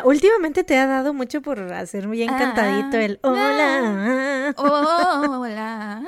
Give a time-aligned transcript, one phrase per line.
[0.00, 4.54] Hola, últimamente te ha dado mucho por hacer bien cantadito el hola.
[4.56, 6.02] Hola.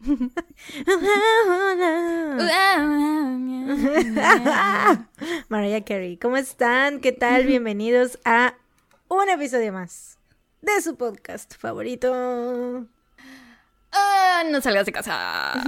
[5.48, 7.00] Mariah Carey, ¿cómo están?
[7.00, 7.46] ¿Qué tal?
[7.46, 8.52] Bienvenidos a
[9.08, 10.18] un episodio más
[10.60, 12.86] de su podcast favorito.
[13.92, 15.54] Ah, no salgas de casa.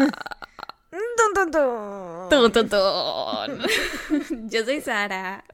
[0.90, 1.00] Tun,
[1.34, 2.28] tun, tun.
[2.28, 3.58] Tun, tun, tun.
[4.48, 5.44] Yo soy Sara.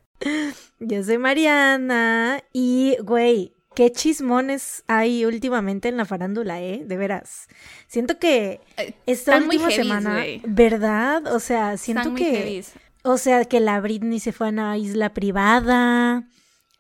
[0.79, 6.83] Yo soy Mariana y, güey, qué chismones hay últimamente en la farándula, ¿eh?
[6.85, 7.49] De veras.
[7.87, 10.25] Siento que Eh, esta están muy última heavies, semana.
[10.47, 11.27] ¿verdad?
[11.35, 12.73] O sea, siento Están muy que, heavies.
[13.03, 16.25] o sea, que la Britney se fue a una isla privada.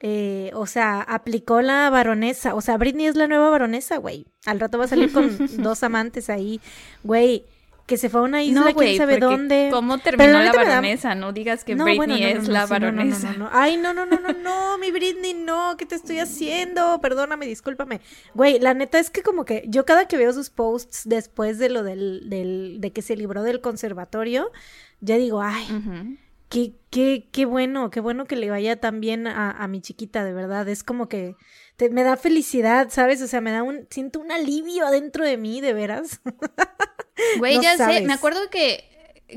[0.02, 2.54] eh, o sea, aplicó la baronesa.
[2.54, 4.24] O sea, Britney es la nueva baronesa, güey.
[4.46, 5.28] Al rato va a salir con
[5.62, 6.58] dos amantes ahí.
[7.02, 7.44] Güey,
[7.90, 9.68] que se fue a una isla, No, quién sabe dónde.
[9.72, 11.14] ¿Cómo terminó la da- baronesa?
[11.16, 13.32] No digas que No, Britney bueno, no, es la sí, no, no, no, baronesa.
[13.32, 13.50] no, no.
[13.52, 17.00] Ay, no, no, no, no, no, mi Britney, no, ¿qué te estoy haciendo?
[17.02, 18.00] Perdóname, discúlpame.
[18.34, 21.69] Güey, la neta es que como que yo cada que veo sus posts después de
[21.69, 24.52] lo del, del de que se libró del conservatorio,
[25.00, 25.66] ya digo, ay,
[26.48, 30.25] qué, qué, qué bueno, qué bueno que le vaya tan bien a, a mi chiquita,
[30.25, 30.69] de verdad.
[30.69, 31.34] Es como que
[31.81, 33.23] te- me da felicidad, ¿sabes?
[33.23, 36.20] O sea, me da un, siento un alivio adentro de mí, de veras.
[37.39, 38.84] Güey, No ya sé, me acuerdo que,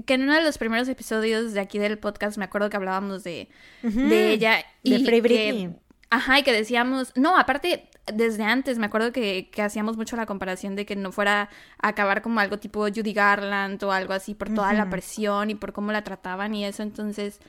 [0.05, 3.23] que en uno de los primeros episodios de aquí del podcast me acuerdo que hablábamos
[3.23, 3.49] de,
[3.81, 5.75] de ella y de Frey que- Britney.
[6.09, 10.25] ajá, y que decíamos, no, aparte, desde antes me acuerdo que, que hacíamos mucho la
[10.25, 11.49] comparación de que no fuera
[11.81, 15.55] a acabar como algo tipo Judy Garland o algo así por toda la presión y
[15.55, 17.39] por cómo la trataban y eso, entonces,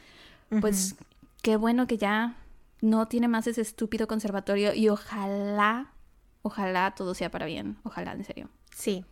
[0.61, 0.97] pues
[1.43, 2.35] qué bueno que ya
[2.85, 5.95] no tiene más ese estúpido conservatorio y ojalá,
[6.43, 8.51] ojalá todo sea para bien, ojalá, en serio.
[8.75, 9.05] Sí.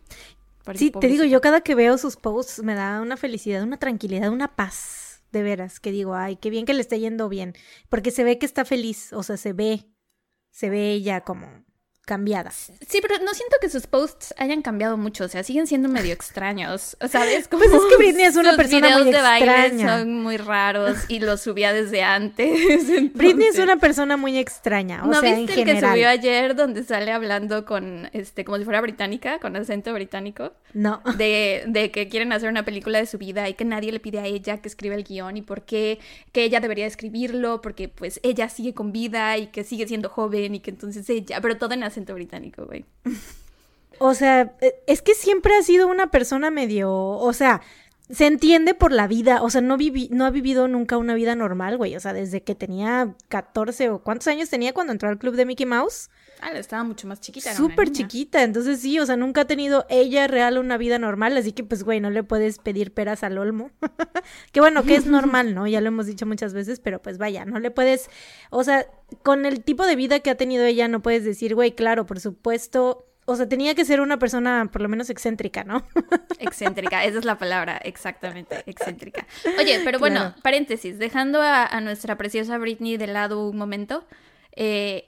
[0.63, 3.77] Porque Sí, te digo, yo cada que veo sus posts me da una felicidad, una
[3.77, 7.53] tranquilidad, una paz, de veras, que digo, ay, qué bien que le está yendo bien,
[7.89, 9.89] porque se ve que está feliz, o sea, se ve,
[10.51, 11.47] se ve ella como
[12.05, 12.51] cambiada.
[12.51, 16.13] Sí, pero no siento que sus posts hayan cambiado mucho, o sea, siguen siendo medio
[16.13, 17.47] extraños, ¿sabes?
[17.47, 19.99] Como Pues es que Britney es una sus persona videos muy de baile extraña.
[19.99, 22.51] son muy raros y los subía desde antes.
[23.13, 26.55] Britney es una persona muy extraña, o ¿No sea, en viste el que subió ayer
[26.55, 30.53] donde sale hablando con, este, como si fuera británica, con acento británico?
[30.73, 31.01] No.
[31.17, 34.19] De, de que quieren hacer una película de su vida y que nadie le pide
[34.19, 35.99] a ella que escriba el guion y por qué
[36.31, 40.55] que ella debería escribirlo, porque pues ella sigue con vida y que sigue siendo joven
[40.55, 42.85] y que entonces ella, pero todo en acento británico, güey.
[43.99, 47.61] O sea, eh, es que siempre ha sido una persona medio, o sea,
[48.09, 51.35] se entiende por la vida, o sea, no vivi no ha vivido nunca una vida
[51.35, 55.17] normal, güey, o sea, desde que tenía 14 o cuántos años tenía cuando entró al
[55.17, 56.09] club de Mickey Mouse.
[56.41, 57.53] Ah, estaba mucho más chiquita.
[57.55, 61.53] Súper chiquita, entonces sí, o sea, nunca ha tenido ella real una vida normal, así
[61.53, 63.71] que pues, güey, no le puedes pedir peras al olmo.
[64.51, 65.67] que bueno, que es normal, ¿no?
[65.67, 68.09] Ya lo hemos dicho muchas veces, pero pues vaya, no le puedes,
[68.49, 68.85] o sea,
[69.23, 72.19] con el tipo de vida que ha tenido ella, no puedes decir, güey, claro, por
[72.19, 75.87] supuesto, o sea, tenía que ser una persona por lo menos excéntrica, ¿no?
[76.39, 79.25] Excéntrica, esa es la palabra, exactamente, excéntrica.
[79.57, 80.35] Oye, pero bueno, Claro.
[80.41, 84.05] paréntesis, dejando a, a nuestra preciosa Britney de lado un momento,
[84.55, 85.07] eh,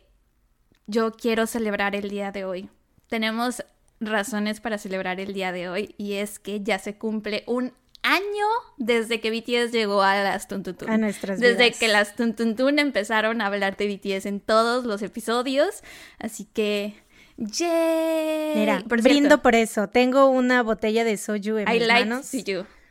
[0.88, 2.70] yo quiero celebrar el día de hoy.
[3.08, 3.64] Tenemos
[4.00, 7.74] razones para celebrar el día de hoy y es que ya se cumple un
[8.04, 8.46] año
[8.78, 10.90] desde que BTS llegó a las Tuntuntun.
[10.90, 11.80] A nuestras Desde vidas.
[11.80, 15.82] que las Tuntuntun empezaron a hablar de BTS en todos los episodios,
[16.20, 16.94] así que...
[17.38, 18.54] ¡Yay!
[18.56, 19.90] Mira, Por brindo por eso.
[19.90, 22.28] Tengo una botella de soju en I mis like manos.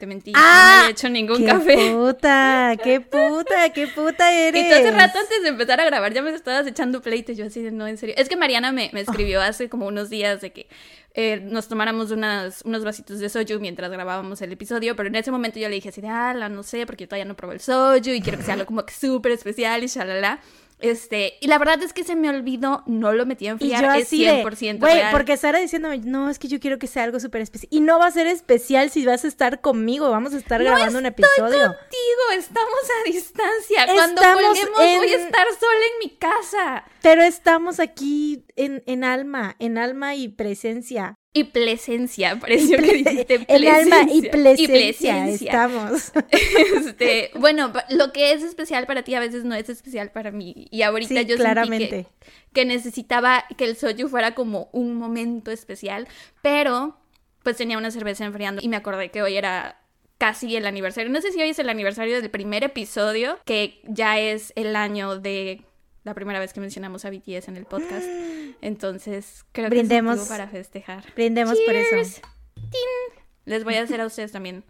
[0.04, 0.32] Te mentí.
[0.34, 0.81] ¡Ah!
[0.82, 1.92] No he hecho ningún ¡Qué café.
[1.94, 2.76] puta!
[2.84, 3.70] ¡Qué puta!
[3.72, 4.62] ¡Qué puta eres!
[4.66, 7.32] Y tú hace rato antes de empezar a grabar ya me estabas echando pleito.
[7.32, 8.14] Yo así de no, en serio.
[8.19, 9.47] Es que Mariana me, me escribió Ah.
[9.47, 10.69] hace como unos días de que
[11.14, 14.94] eh, nos tomáramos unas, unos vasitos de soju mientras grabábamos el episodio.
[14.94, 17.25] Pero en ese momento yo le dije así de, ala, no sé, porque yo todavía
[17.25, 20.41] no probé el soju y quiero que sea algo como que súper especial y shalala.
[20.84, 23.82] Este, y la verdad es que se me olvidó, no lo metí a Y enfriar,
[23.84, 26.86] yo es así de, 100% güey, porque Sara diciéndome, no, es que yo quiero que
[26.86, 27.68] sea algo súper especial.
[27.72, 30.98] Y no va a ser especial si vas a estar conmigo, vamos a estar grabando
[30.98, 31.58] un episodio.
[31.68, 32.69] Contigo, estamos
[33.00, 33.86] a distancia.
[33.94, 36.84] Cuando Estamos colguemos voy a en- estar sola en mi casa.
[37.02, 41.14] Pero estamos aquí en, en alma, en alma y presencia.
[41.36, 44.68] Y plesencia, pareció que dijiste En alma y plesencia.
[44.68, 46.12] presencia estamos.
[46.76, 50.68] Este, bueno, lo que es especial para ti a veces no es especial para mí.
[50.70, 51.88] Y ahorita Sí, yo claramente.
[51.88, 56.06] sentí que, que necesitaba que el soju fuera como un momento especial,
[56.40, 56.96] pero
[57.42, 59.80] pues tenía una cerveza enfriando y me acordé que hoy era
[60.18, 61.10] casi el aniversario.
[61.10, 65.18] No sé si hoy es el aniversario del primer episodio, que ya es el año
[65.18, 65.62] de
[66.04, 68.06] la primera vez que mencionamos a BTS en el podcast.
[68.64, 70.14] Entonces, creo que Brindemos.
[70.14, 71.05] es motivo para festejar.
[71.14, 72.22] Brindemos por eso.
[72.55, 73.22] Tin.
[73.44, 74.64] Les voy a hacer a ustedes también.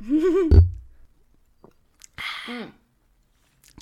[0.00, 0.50] Mm.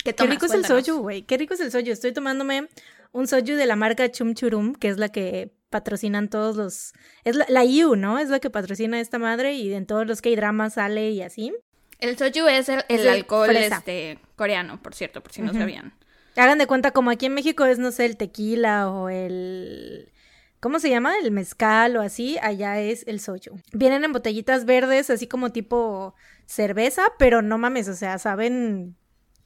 [0.05, 1.23] ¿Qué, Qué rico es el soju, güey.
[1.23, 1.89] Qué rico es el soju.
[1.91, 2.69] Estoy tomándome
[3.11, 6.93] un soju de la marca Chum Churum, que es la que patrocinan todos los...
[7.25, 8.19] Es la, la IU, ¿no?
[8.19, 11.53] Es la que patrocina esta madre y en todos los K-dramas sale y así.
[11.99, 13.77] El soju es el, el Es el alcohol fresa.
[13.79, 15.93] este, coreano, por cierto, por si no sabían.
[16.35, 20.11] Hagan de cuenta como aquí en México es, no sé, el tequila o el...
[20.59, 21.13] ¿Cómo se llama?
[21.21, 22.37] El mezcal o así.
[22.41, 23.59] Allá es el soju.
[23.71, 26.15] Vienen en botellitas verdes, así como tipo
[26.45, 28.95] cerveza, pero no mames, o sea, saben...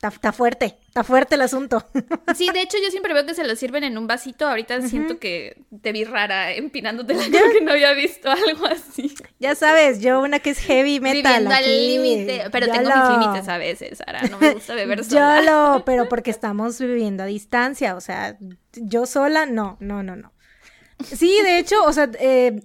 [0.01, 1.85] Está, está fuerte, está fuerte el asunto.
[2.35, 4.47] Sí, de hecho yo siempre veo que se lo sirven en un vasito.
[4.47, 9.13] Ahorita siento que te vi rara empinándote la creo que no había visto algo así.
[9.39, 11.21] ya sabes, yo una que es heavy metal.
[11.23, 12.43] Viviendo al aquí, límite.
[12.49, 14.21] Pero yo tengo lo- mis límites a veces, Sara.
[14.29, 15.41] No me gusta beber Yo sola.
[15.41, 18.37] lo, pero porque estamos viviendo a distancia, o sea,
[18.73, 20.31] yo sola, no, no, no, no.
[21.03, 22.61] Sí, de hecho, o sea, eh,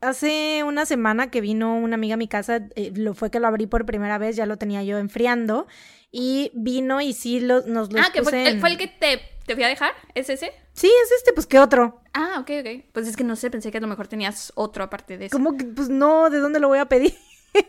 [0.00, 3.46] hace una semana que vino una amiga a mi casa, eh, lo fue que lo
[3.48, 5.66] abrí por primera vez, ya lo tenía yo enfriando,
[6.12, 9.20] y vino y sí lo, nos lo Ah, que fue, en- fue el que te,
[9.46, 9.92] te fui a dejar.
[10.14, 10.52] ¿Es ese?
[10.72, 12.00] Sí, es este, pues, ¿qué otro?
[12.14, 12.84] Ah, ok, ok.
[12.92, 15.36] Pues es que no sé, pensé que a lo mejor tenías otro aparte de eso.
[15.36, 17.14] ¿Cómo que, pues, no, ¿de dónde lo voy a pedir?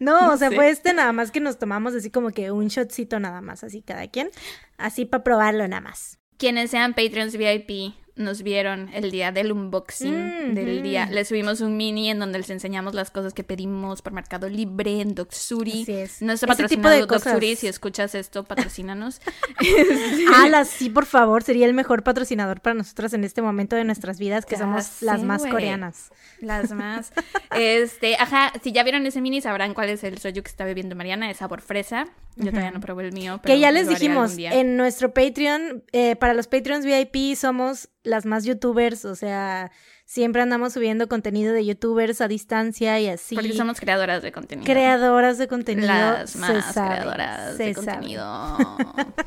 [0.00, 0.54] no, No o sea, sé.
[0.56, 3.82] fue este nada más que nos tomamos así como que un shotcito nada más, así
[3.82, 4.30] cada quien,
[4.76, 6.18] así para probarlo nada más.
[6.36, 10.82] Quienes sean Patreons VIP nos vieron el día del unboxing Mm, del ujú.
[10.82, 11.06] día.
[11.10, 15.00] Les subimos un mini en donde les enseñamos las cosas que pedimos por Mercado Libre,
[15.00, 15.82] en Docsuri.
[15.82, 16.20] Así es.
[16.22, 17.58] No está Ese tipo de patrocinado Docsuri, cosas.
[17.60, 19.20] si escuchas esto, patrocínanos.
[20.42, 24.18] Ala, sí, por favor, sería el mejor patrocinador para nosotras en este momento de nuestras
[24.18, 26.10] vidas, que Ya somos las más coreanas.
[26.40, 27.12] Las más.
[27.56, 30.94] Este, ajá, si ya vieron ese mini sabrán cuál es el soju que está bebiendo
[30.96, 32.06] Mariana, es sabor fresa.
[32.38, 36.16] Yo todavía no probé el mío, pero Que ya les dijimos, en nuestro Patreon, eh,
[36.16, 39.70] para los Patreons VIP somos las más youtubers, o sea,
[40.04, 43.34] siempre andamos subiendo contenido de youtubers a distancia y así.
[43.34, 44.64] Porque somos creadoras de contenido.
[44.64, 45.88] creadoras de contenido.
[45.88, 47.86] Las se más sabe, creadoras se de sabe.
[47.86, 48.56] contenido.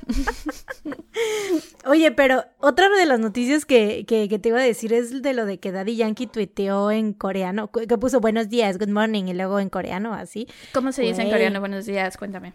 [1.85, 5.33] Oye, pero otra de las noticias que, que, que te iba a decir es de
[5.33, 9.33] lo de que Daddy Yankee tuiteó en coreano, que puso buenos días, good morning, y
[9.33, 10.47] luego en coreano, así.
[10.73, 11.59] ¿Cómo se dice en coreano?
[11.59, 12.53] Buenos días, cuéntame.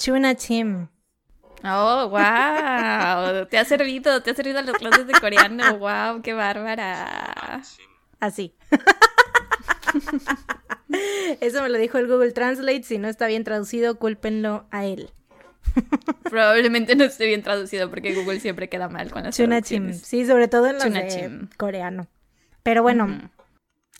[0.00, 0.88] Chuna Chim.
[1.62, 3.46] Oh, wow.
[3.50, 5.62] Te ha servido, te ha servido las clases de coreano.
[5.78, 7.60] Wow, qué bárbara.
[8.18, 8.54] Así.
[11.42, 12.82] Eso me lo dijo el Google Translate.
[12.82, 15.10] Si no está bien traducido, cúlpenlo a él.
[16.22, 19.92] Probablemente no esté bien traducido porque Google siempre queda mal con las Chunachim.
[19.92, 22.08] Sí, sobre todo en los de coreano.
[22.62, 23.30] Pero bueno,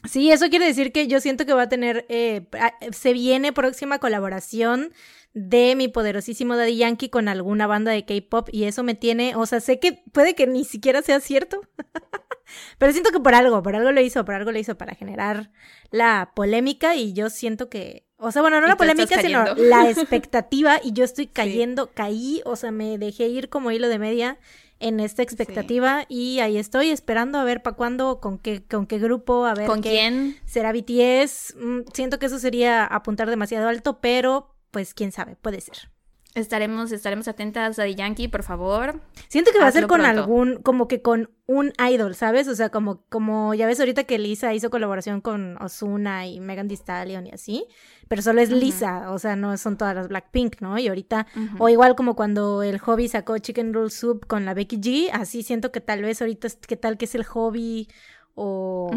[0.04, 2.06] sí, eso quiere decir que yo siento que va a tener.
[2.08, 2.46] eh,
[2.92, 4.94] se viene próxima colaboración
[5.32, 8.48] de mi poderosísimo Daddy Yankee con alguna banda de K-pop.
[8.52, 9.36] Y eso me tiene.
[9.36, 11.60] O sea, sé que puede que ni siquiera sea cierto.
[12.78, 15.50] Pero siento que por algo, por algo lo hizo, por algo lo hizo para generar
[15.90, 20.80] la polémica y yo siento que, o sea, bueno, no la polémica, sino la expectativa
[20.82, 24.38] y yo estoy cayendo, caí, o sea, me dejé ir como hilo de media
[24.80, 28.98] en esta expectativa y ahí estoy esperando a ver para cuándo, con qué, con qué
[28.98, 30.36] grupo, a ver ¿Con qué quién?
[30.46, 31.54] será BTS.
[31.56, 35.90] Mm, siento que eso sería apuntar demasiado alto, pero pues quién sabe, puede ser.
[36.36, 39.00] Estaremos, estaremos atentas a The Yankee, por favor.
[39.26, 40.20] Siento que va a ser con pronto.
[40.20, 42.46] algún, como que con un idol, ¿sabes?
[42.46, 46.68] O sea, como, como ya ves ahorita que Lisa hizo colaboración con Ozuna y Megan
[46.68, 47.66] Thee Stallion y así,
[48.06, 48.50] pero solo es.
[48.50, 50.78] Lisa, o sea, no son todas las Blackpink, ¿no?
[50.78, 51.26] Y ahorita,
[51.58, 55.42] o igual como cuando el Hobby sacó Chicken Roll Soup con la Becky G, así
[55.42, 57.88] siento que tal vez ahorita, ¿qué tal que es el Hobby?
[58.36, 58.92] O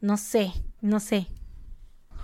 [0.00, 1.26] no sé, no sé.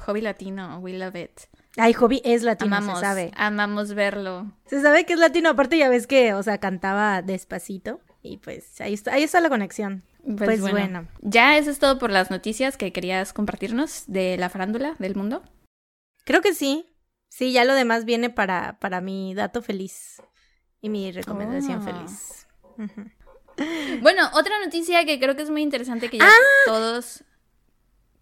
[0.07, 1.43] Hobby latino, we love it.
[1.77, 3.31] Ay, Hobby es latino, amamos, se sabe.
[3.37, 4.51] amamos verlo.
[4.67, 8.81] Se sabe que es latino, aparte ya ves que, o sea, cantaba despacito y pues
[8.81, 10.03] ahí está, ahí está la conexión.
[10.39, 11.07] Pues, bueno.
[11.21, 15.43] Ya eso es todo por las noticias que querías compartirnos de la farándula del mundo.
[16.25, 16.93] Creo que sí.
[17.29, 20.21] Sí, ya lo demás viene para, para mi dato feliz
[20.81, 21.83] y mi recomendación Oh.
[21.83, 22.47] feliz.
[24.03, 26.31] Bueno, otra noticia que creo que es muy interesante que ya Ah.
[26.67, 27.23] todos...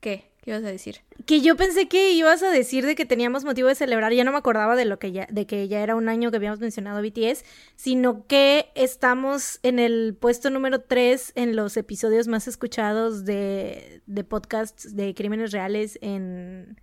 [0.00, 0.30] ¿Qué?
[0.44, 1.00] ¿Qué ibas a decir?
[1.24, 4.32] Que yo pensé que ibas a decir de que teníamos motivo de celebrar, ya no
[4.32, 7.00] me acordaba de lo que ya, de que ya era un año que habíamos mencionado
[7.00, 7.46] BTS,
[7.76, 14.22] sino que estamos en el puesto número 3 en los episodios más escuchados de, de
[14.22, 16.78] podcasts de crímenes reales en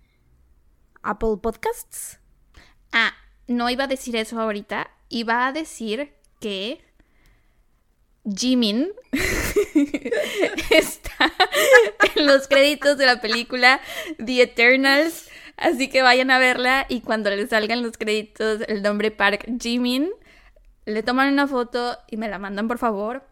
[1.04, 2.18] Apple Podcasts.
[2.90, 3.12] Ah,
[3.46, 4.90] no iba a decir eso ahorita.
[5.08, 6.80] Iba a decir que
[8.24, 8.92] Jimin
[10.70, 11.32] está
[12.14, 13.80] en los créditos de la película
[14.24, 15.28] The Eternals.
[15.56, 20.10] Así que vayan a verla y cuando les salgan los créditos el nombre Park Jimin,
[20.86, 23.24] le toman una foto y me la mandan por favor.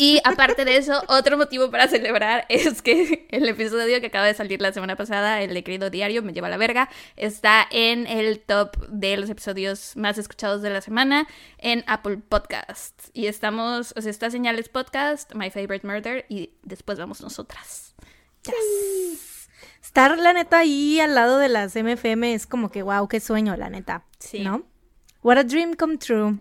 [0.00, 4.34] Y aparte de eso, otro motivo para celebrar es que el episodio que acaba de
[4.34, 8.06] salir la semana pasada, el de Querido Diario, me lleva a la verga, está en
[8.06, 11.26] el top de los episodios más escuchados de la semana
[11.58, 13.10] en Apple Podcasts.
[13.12, 17.96] Y estamos, o sea, está Señales Podcast, My Favorite Murder, y después vamos nosotras.
[18.44, 19.48] Yes.
[19.82, 23.56] Estar, la neta, ahí al lado de las MFM es como que, wow, qué sueño,
[23.56, 24.04] la neta.
[24.20, 24.44] Sí.
[24.44, 24.62] ¿No?
[25.24, 26.38] What a dream come true.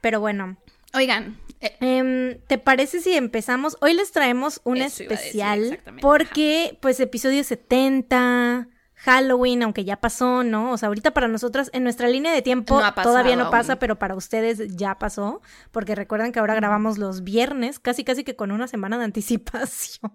[0.00, 0.56] Pero bueno,
[0.94, 3.76] Oigan, eh, Em, ¿Te parece si empezamos?
[3.80, 10.44] Hoy les traemos un Eso especial exactamente, porque, pues, episodio 70, Halloween, aunque ya pasó,
[10.44, 10.70] ¿no?
[10.72, 13.50] O sea, ahorita para nosotras, en nuestra línea de tiempo, No todavía no aún.
[13.50, 15.40] pasa, pero para ustedes ya pasó,
[15.72, 20.12] porque recuerdan que ahora grabamos los viernes, casi, casi que con una semana de anticipación.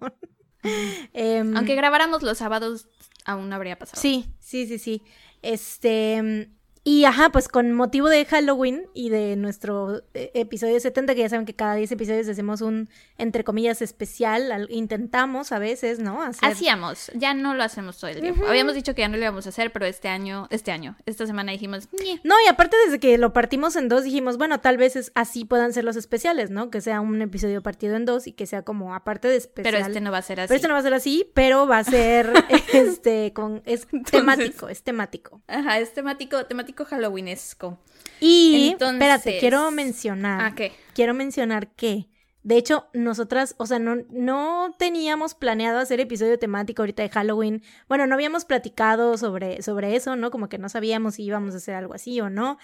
[1.13, 2.87] Em, aunque grabáramos los sábados,
[3.25, 4.01] aún no habría pasado.
[4.01, 5.01] Sí, sí, sí, sí.
[5.41, 6.49] Este.
[6.89, 11.27] Y ajá, pues con motivo de Halloween y de nuestro eh, episodio 70, que ya
[11.27, 14.53] saben que cada 10 episodios hacemos un, entre comillas, especial.
[14.53, 16.21] al- intentamos a veces, ¿no?
[16.23, 16.47] Hacer...
[16.49, 18.45] Hacíamos, ya no lo hacemos todo el tiempo.
[18.47, 21.27] Habíamos dicho que ya no lo íbamos a hacer, pero este año, este año, esta
[21.27, 21.89] semana dijimos.
[22.23, 25.43] No, y aparte desde que lo partimos en dos dijimos, bueno, tal vez es, así
[25.43, 26.69] puedan ser los especiales, ¿no?
[26.69, 29.73] Que sea un episodio partido en dos y que sea como aparte de especial.
[29.75, 30.47] pero este no va a ser así.
[30.47, 32.31] Pero este no va a ser así, pero va a ser
[32.73, 35.41] este con es temático, es temático.
[35.47, 37.79] Ajá, es temático, temático halloweenesco.
[38.19, 40.41] Y Entonces- espérate, quiero mencionar.
[40.41, 40.71] ¿Ah, qué?
[40.93, 42.09] Quiero mencionar que,
[42.43, 47.63] de hecho, nosotras, o sea, no, no teníamos planeado hacer episodio temático ahorita de Halloween.
[47.87, 50.31] Bueno, no habíamos platicado sobre, sobre eso, ¿no?
[50.31, 52.57] Como que no sabíamos si íbamos a hacer algo así o no.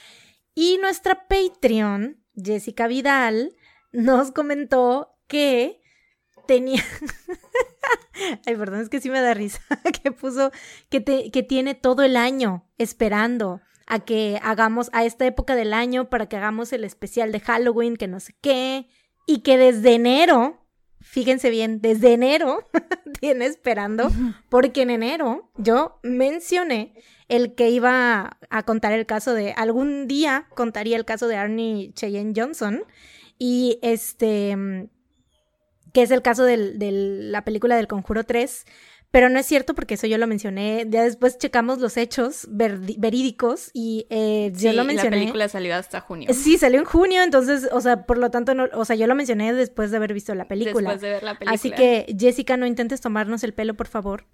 [0.56, 3.56] Y nuestra Patreon, Jessica Vidal,
[3.92, 5.82] nos comentó que
[6.48, 6.84] tenía.
[8.46, 9.60] Ay, perdón, es que sí me da risa.
[10.04, 10.52] que puso
[10.90, 15.74] que, te- que tiene todo el año esperando a que hagamos a esta época del
[15.74, 18.88] año para que hagamos el especial de Halloween, que no sé qué.
[19.26, 20.66] Y que desde enero,
[21.00, 22.68] fíjense bien, desde enero
[23.20, 24.12] tiene esperando,
[24.50, 26.94] porque en enero yo mencioné
[27.30, 31.94] el que iba a contar el caso de algún día contaría el caso de Arnie
[31.94, 32.84] Cheyenne Johnson
[33.40, 34.90] y este
[35.94, 38.66] que es el caso de la película del Conjuro 3,
[39.14, 43.70] pero no es cierto porque eso yo lo mencioné, ya después checamos los hechos verídicos
[43.72, 45.18] y eh, yo Sí, lo La mencioné.
[45.20, 46.30] película salió hasta junio.
[46.34, 49.14] Sí, salió en junio, entonces, o sea, por lo tanto, no, o sea, yo lo
[49.14, 50.90] mencioné después de haber visto la película.
[50.90, 51.54] Después de ver la película.
[51.54, 54.26] Así que, Jessica, no intentes tomarnos el pelo, por favor.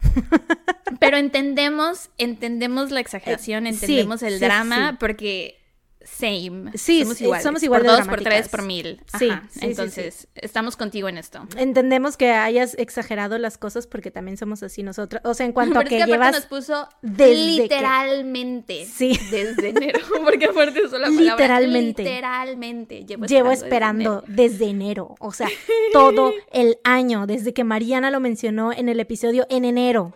[0.99, 4.97] Pero entendemos, entendemos la exageración, Eh, sí, entendemos el sí, drama, sí.
[4.99, 5.58] porque
[6.01, 6.71] same.
[6.75, 7.43] Sí, somos sí, iguales.
[7.43, 9.01] somos igual por de dos, por tres, por mil.
[9.17, 9.43] Sí, Ajá.
[9.51, 11.45] sí, sí, Entonces, estamos contigo en esto.
[11.57, 15.21] Entendemos que hayas exagerado las cosas porque también somos así nosotras.
[15.25, 16.35] O sea, en cuanto Pero a es que que aparte llevas...
[16.35, 19.19] nos puso desde que- literalmente Sí.
[19.31, 22.03] desde enero, porque aparte usó la palabra Literalmente.
[22.03, 23.05] literalmente.
[23.05, 25.49] Llevo, Llevo esperando esperando desde enero, o sea,
[25.93, 30.13] todo el año, desde que Mariana lo mencionó en el episodio en enero.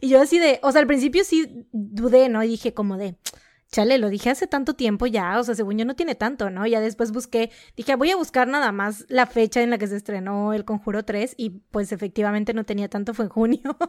[0.00, 2.42] y yo así de, o sea, al principio sí dudé, ¿no?
[2.42, 3.16] Y dije como de,
[3.70, 6.66] chale, lo dije hace tanto tiempo ya, o sea, según yo no tiene tanto, ¿no?
[6.66, 9.96] Ya después busqué, dije, voy a buscar nada más la fecha en la que se
[9.96, 13.60] estrenó El Conjuro 3 y pues efectivamente no tenía tanto, fue en junio.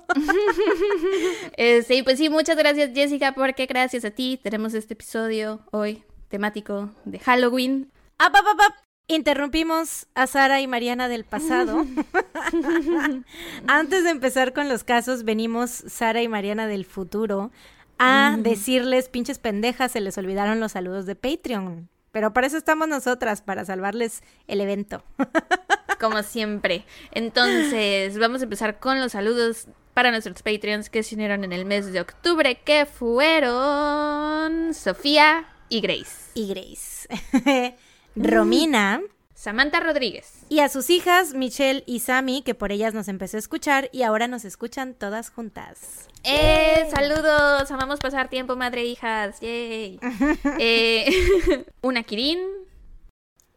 [1.60, 6.04] Eh, sí, pues sí, muchas gracias Jessica, porque gracias a ti tenemos este episodio hoy
[6.28, 7.92] temático de Halloween.
[8.20, 8.74] ¡Ap, ap, ap, ap!
[9.08, 11.86] Interrumpimos a Sara y Mariana del pasado.
[13.68, 17.52] Antes de empezar con los casos, venimos Sara y Mariana del futuro
[18.00, 21.90] a decirles, pinches pendejas, se les olvidaron los saludos de Patreon.
[22.12, 25.04] Pero para eso estamos nosotras, para salvarles el evento.
[26.00, 26.86] como siempre.
[27.12, 31.66] Entonces, vamos a empezar con los saludos para nuestros Patreons que se unieron en el
[31.66, 36.32] mes de octubre, que fueron Sofía y Grace.
[36.36, 37.76] Y Grace.
[38.16, 39.02] Romina.
[39.38, 40.34] Samantha Rodríguez.
[40.50, 44.02] Y a sus hijas, Michelle y Sammy, que por ellas nos empezó a escuchar y
[44.02, 46.08] ahora nos escuchan todas juntas.
[46.24, 46.90] ¡Eh!
[46.90, 47.70] ¡Saludos!
[47.70, 49.40] Amamos pasar tiempo, madre e hijas.
[49.40, 50.00] ¡Yay!
[50.60, 52.40] Eh, una Kirin.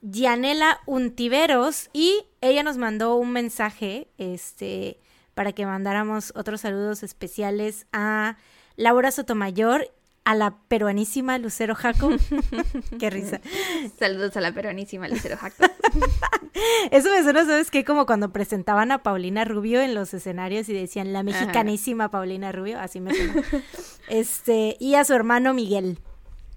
[0.02, 5.00] Gianela Untiveros y ella nos mandó un mensaje este
[5.32, 8.36] para que mandáramos otros saludos especiales a
[8.76, 9.90] Laura Sotomayor,
[10.24, 12.10] a la peruanísima Lucero Jaco.
[12.98, 13.40] Qué risa.
[13.98, 15.64] Saludos a la peronísima Lucero Jaco.
[16.90, 17.84] Eso me suena, ¿sabes qué?
[17.84, 22.78] Como cuando presentaban a Paulina Rubio en los escenarios y decían la mexicanísima Paulina Rubio,
[22.80, 23.42] así me suena.
[24.08, 25.98] Este, y a su hermano Miguel.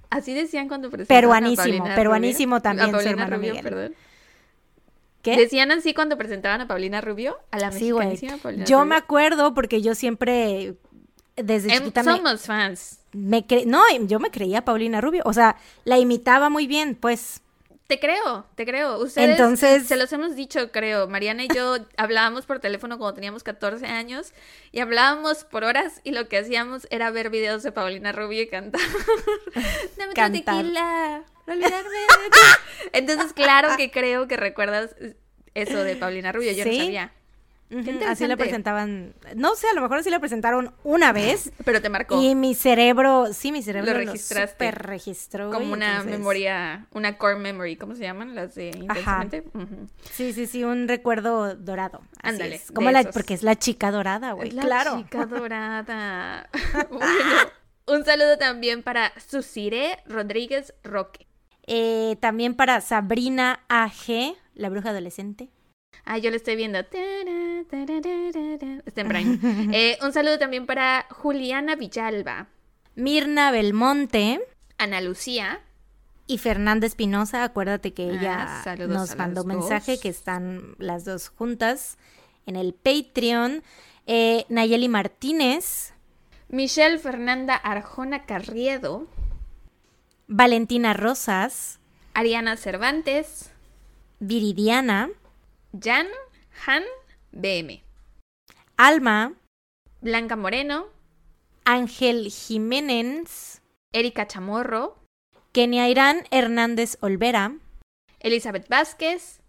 [0.10, 2.62] Así decían cuando presentaban Peruanísimo, a Paulina peruanísimo Rubio.
[2.62, 3.64] también A su hermano Rubio, Miguel.
[3.64, 3.96] perdón.
[5.24, 5.38] ¿Qué?
[5.38, 8.90] Decían así cuando presentaban a Paulina Rubio, a la Sí, mexicanísima Paulina Yo Rubio.
[8.90, 10.76] me acuerdo porque yo siempre
[11.36, 13.00] desde Em, chiquita me, somos fans.
[13.12, 17.40] me cre- no, yo me creía Paulina Rubio, o sea, la imitaba muy bien, pues.
[17.88, 18.98] Te creo, te creo.
[18.98, 21.08] Ustedes Entonces- se los hemos dicho, creo.
[21.08, 24.32] Mariana y yo hablábamos por teléfono cuando teníamos 14 años
[24.72, 28.48] y hablábamos por horas y lo que hacíamos era ver videos de Paulina Rubio y
[28.48, 28.80] cantar.
[29.98, 30.32] Dame Cantar.
[30.62, 31.98] tequila, para olvidarme.
[32.94, 34.96] Entonces, claro que creo que recuerdas
[35.54, 36.54] eso de Paulina Rubio.
[36.54, 36.78] Yo Sí.
[36.78, 37.12] no sabía.
[38.08, 39.14] Así la presentaban.
[39.36, 41.52] No sé, a lo mejor así la presentaron una vez.
[41.66, 44.52] Pero te marcó Y mi cerebro, sí, mi cerebro Lo lo, registraste.
[44.52, 45.50] super registró.
[45.52, 48.36] como una entonces- memoria, una core memory, ¿cómo se llaman?
[48.36, 49.44] Las de intensamente.
[50.12, 52.02] Sí, sí, sí, un recuerdo dorado.
[52.22, 52.72] Ándale, es.
[52.72, 53.14] Como de la, esos.
[53.14, 54.50] porque es la chica dorada, güey.
[54.50, 54.98] Es la Claro.
[54.98, 56.50] chica dorada.
[56.90, 57.06] bueno,
[57.88, 61.28] un saludo también para Susire Rodríguez Roque.
[61.66, 65.50] Eh, también para Sabrina AG, la bruja adolescente.
[66.06, 66.80] Ah, yo le estoy viendo.
[66.80, 69.40] Está en Prime.
[69.74, 72.48] Eh, un saludo también para Juliana Villalba,
[72.96, 74.42] Mirna Belmonte
[74.78, 75.62] Ana Lucía,
[76.28, 77.44] y Fernanda Espinosa.
[77.44, 81.98] Acuérdate que ella Ah, saludos a nos mandó mensaje que están las dos juntas
[82.46, 83.64] en el Patreon.
[84.06, 85.94] Eh, Nayeli Martínez,
[86.50, 89.08] Michelle Fernanda Arjona Carriedo,
[90.28, 91.80] Valentina Rosas,
[92.14, 93.52] Ariana Cervantes,
[94.20, 95.10] Viridiana,
[95.80, 96.08] Jan
[96.68, 96.84] Han
[97.32, 97.84] BM,
[98.78, 99.34] Alma,
[100.02, 100.88] Blanca Moreno,
[101.66, 103.62] Ángel Jiménez,
[103.92, 104.98] Erika Chamorro,
[105.52, 107.56] Kenia Irán Hernández Olvera,
[108.20, 109.42] Elizabeth Vázquez,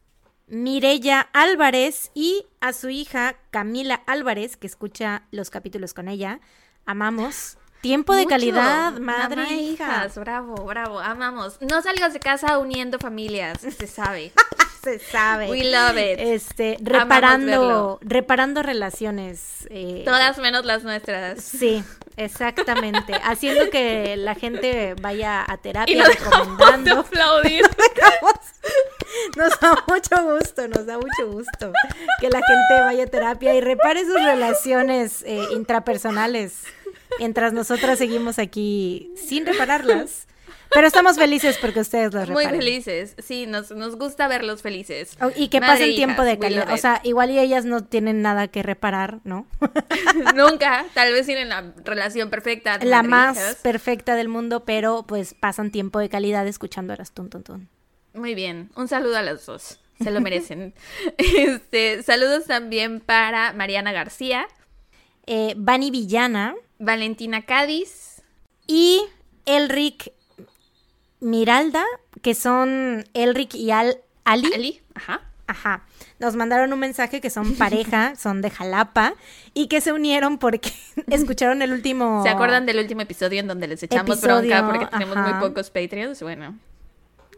[0.47, 6.40] Mirella Álvarez y a su hija Camila Álvarez, que escucha los capítulos con ella.
[6.87, 7.59] Amamos.
[7.81, 8.31] Tiempo de Mucho.
[8.31, 9.85] calidad, madre Mamá hija.
[9.85, 11.59] hijas, bravo, bravo, amamos.
[11.61, 14.33] No salgas de casa uniendo familias, se sabe.
[14.85, 15.50] Se sabe.
[15.50, 16.19] We love it.
[16.21, 19.67] Este, reparando, reparando relaciones.
[19.71, 21.43] eh, Todas menos las nuestras.
[21.43, 21.83] Sí,
[22.17, 23.14] exactamente.
[23.25, 27.00] Haciendo que la gente vaya a Y terapia, dejamos de recomendando.
[27.00, 27.62] aplaudir.
[29.37, 31.73] Nos da mucho gusto, nos da mucho gusto
[32.21, 36.64] que la gente vaya a terapia y repare sus relaciones eh, intrapersonales,
[37.19, 40.26] mientras nosotras seguimos aquí sin repararlas.
[40.75, 42.61] Pero estamos felices porque ustedes las Muy reparen.
[42.61, 43.14] felices.
[43.18, 45.16] Sí, nos, nos gusta verlos felices.
[45.20, 46.72] O- Y que Madre pasen tiempo de calidad.
[46.72, 49.46] O sea, igual y ellas no tienen nada que reparar, ¿no?
[50.35, 52.79] Nunca, tal vez tienen la relación perfecta.
[52.83, 53.57] La más hijas.
[53.62, 57.68] perfecta del mundo, pero pues pasan tiempo de calidad escuchando a las tun tun tun.
[58.12, 59.81] Muy bien, un saludo a las dos.
[60.03, 60.75] Se lo merecen.
[61.18, 64.46] este, saludos también para Mariana García,
[65.27, 68.20] Eh, Vani Villana Valentina Cádiz,
[68.66, 69.01] y
[69.46, 70.12] Elric
[71.24, 71.84] Miralda,
[72.20, 74.52] que son Elric y Al Ali.
[74.54, 75.22] Ali, ajá.
[75.46, 75.82] Ajá.
[76.18, 79.14] Nos mandaron un mensaje que son pareja, son de Jalapa
[79.54, 80.70] y que se unieron porque
[81.08, 82.22] escucharon el último.
[82.22, 85.32] ¿Se acuerdan del último episodio en donde les echamos Episodio, bronca porque tenemos ajá.
[85.32, 86.22] muy pocos Patreons?
[86.22, 86.58] Bueno,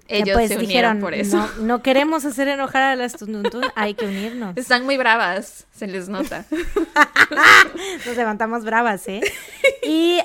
[0.08, 1.36] ellos pues se unieron dijeron, por eso.
[1.36, 4.56] No, no queremos hacer enojar a las Tuntun, hay que unirnos.
[4.56, 6.44] Están muy bravas, se les nota.
[8.06, 9.20] Nos levantamos bravas, ¿eh?
[9.82, 10.20] Y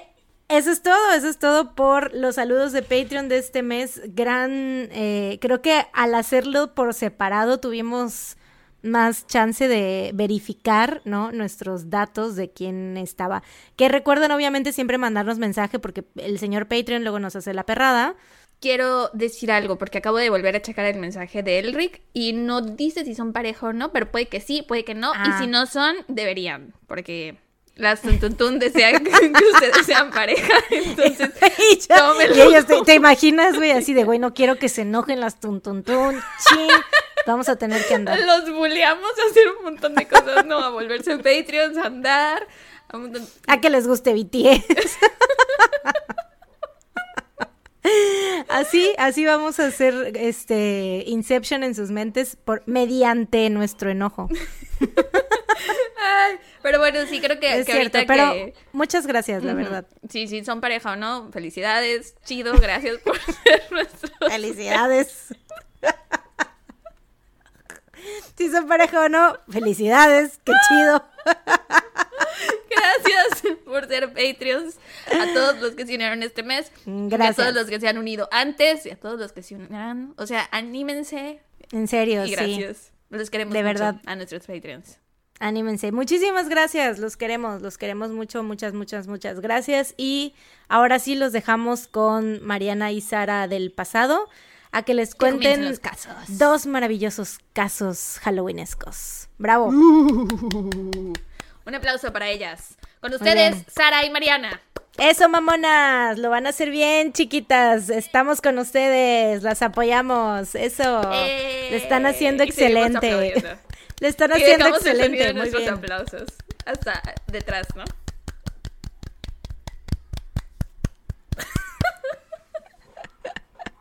[0.51, 4.01] eso es todo, eso es todo por los saludos de Patreon de este mes.
[4.07, 4.51] Gran,
[4.91, 8.37] eh, creo que al hacerlo por separado tuvimos
[8.83, 11.31] más chance de verificar, ¿no?
[11.31, 13.43] Nuestros datos de quién estaba.
[13.75, 18.15] Que recuerden, obviamente, siempre mandarnos mensaje porque el señor Patreon luego nos hace la perrada.
[18.59, 22.61] Quiero decir algo porque acabo de volver a checar el mensaje de Elric y no
[22.61, 25.13] dice si son pareja o no, pero puede que sí, puede que no.
[25.15, 25.23] Ah.
[25.29, 27.37] Y si no son, deberían, porque
[27.75, 30.53] las Tuntuntun desean que ustedes sean pareja.
[30.69, 31.31] Entonces,
[31.73, 32.35] y, ya- tómenlo.
[32.35, 35.39] y ellos, te, te imaginas, güey, así de, güey, no quiero que se enojen las
[35.39, 36.15] tuntuntun,
[36.47, 36.67] chin,
[37.25, 38.19] vamos a tener que andar.
[38.19, 40.59] los bulleamos a hacer un montón de cosas, ¿no?
[40.59, 42.47] A volverse Patreons, a andar.
[42.89, 44.97] a un montón- A que les guste BTS.
[48.47, 54.29] Así, así vamos a hacer este Inception en sus mentes por mediante nuestro enojo.
[55.97, 58.53] Ay, pero bueno, sí, creo que, Es que cierto, ahorita pero que...
[58.71, 59.85] muchas gracias, la verdad.
[60.09, 64.11] Sí, sí, son pareja o no, felicidades, chido, gracias por ser nuestros...
[64.29, 65.35] Felicidades.
[68.35, 71.05] Si son pareja o no, felicidades, qué chido.
[72.69, 74.77] Gracias por ser Patreons.
[75.07, 76.71] A todos los que se unieron este mes.
[76.85, 77.37] Gracias.
[77.37, 78.85] Y a todos los que se han unido antes.
[78.87, 80.13] Y a todos los que se unirán.
[80.17, 81.41] O sea, anímense.
[81.71, 82.35] En serio, Y sí.
[82.35, 82.91] gracias.
[83.09, 84.01] Los queremos De mucho verdad.
[84.05, 84.97] a nuestros Patreons.
[85.41, 85.91] Anímense.
[85.91, 86.99] Muchísimas gracias.
[86.99, 88.43] Los queremos, los queremos mucho.
[88.43, 89.95] Muchas, muchas, muchas gracias.
[89.97, 90.35] Y
[90.69, 94.29] ahora sí los dejamos con Mariana y Sara del pasado
[94.71, 96.13] a que les cuenten los casos.
[96.27, 99.29] dos maravillosos casos halloweenescos.
[99.39, 99.65] Bravo.
[99.69, 101.15] Un
[101.73, 102.77] aplauso para ellas.
[102.99, 103.63] Con ustedes.
[103.67, 104.61] Sara y Mariana.
[104.99, 107.89] Eso, mamonas, lo van a hacer bien, chiquitas.
[107.89, 110.53] Estamos con ustedes, las apoyamos.
[110.53, 113.33] Eso, le están haciendo Eh, excelente.
[114.01, 115.75] Le están haciendo excelente, de muy nuestros bien.
[115.75, 116.27] aplausos
[116.65, 117.83] hasta detrás, ¿no?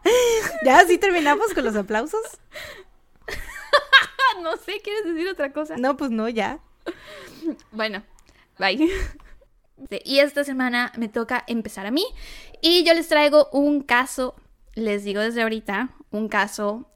[0.64, 2.20] ¿Ya sí terminamos con los aplausos?
[4.42, 5.76] No sé, ¿quieres decir otra cosa?
[5.78, 6.60] No, pues no, ya.
[7.72, 8.02] Bueno,
[8.58, 8.90] bye.
[10.04, 12.04] Y esta semana me toca empezar a mí.
[12.60, 14.34] Y yo les traigo un caso,
[14.74, 16.90] les digo desde ahorita, un caso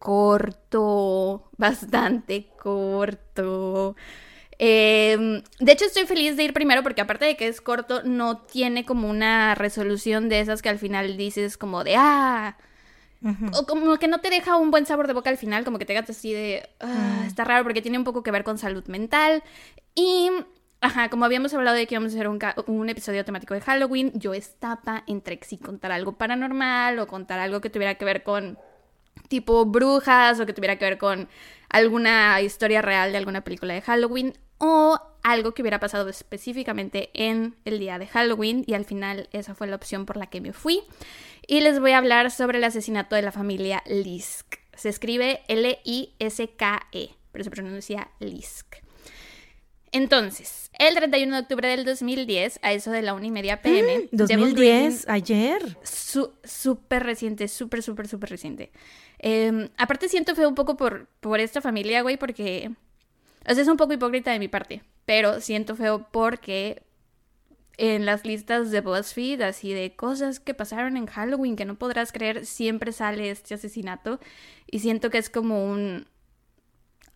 [0.00, 3.94] corto, bastante corto.
[4.58, 8.38] Eh, de hecho, estoy feliz de ir primero porque aparte de que es corto, no
[8.38, 12.56] tiene como una resolución de esas que al final dices como de, ah,
[13.52, 15.84] o como que no te deja un buen sabor de boca al final, como que
[15.84, 18.84] te quedas así de, ah, está raro porque tiene un poco que ver con salud
[18.86, 19.42] mental.
[19.94, 20.30] Y,
[20.80, 24.32] ajá, como habíamos hablado de que íbamos a hacer un, episodio temático de Halloween, yo
[24.32, 28.58] estaba entre si contar algo paranormal o contar algo que tuviera que ver con
[29.28, 31.28] tipo brujas o que tuviera que ver con
[31.68, 37.56] alguna historia real de alguna película de Halloween o algo que hubiera pasado específicamente en
[37.64, 40.52] el día de Halloween y al final esa fue la opción por la que me
[40.52, 40.82] fui
[41.46, 44.56] y les voy a hablar sobre el asesinato de la familia Lisk.
[44.74, 48.76] Se escribe L-I-S-K-E, pero se pronuncia Lisk.
[49.92, 54.08] Entonces, el 31 de octubre del 2010, a eso de la una y media pm,
[54.12, 55.76] Devon 2010, ayer.
[55.82, 58.70] Su- súper reciente, súper, súper, súper reciente.
[59.18, 62.70] Eh, aparte siento feo un poco por, por esta familia, güey, porque...
[63.48, 66.82] O sea, es un poco hipócrita de mi parte, pero siento feo porque
[67.78, 72.12] en las listas de BuzzFeed, así de cosas que pasaron en Halloween que no podrás
[72.12, 74.20] creer, siempre sale este asesinato.
[74.70, 76.06] Y siento que es como un...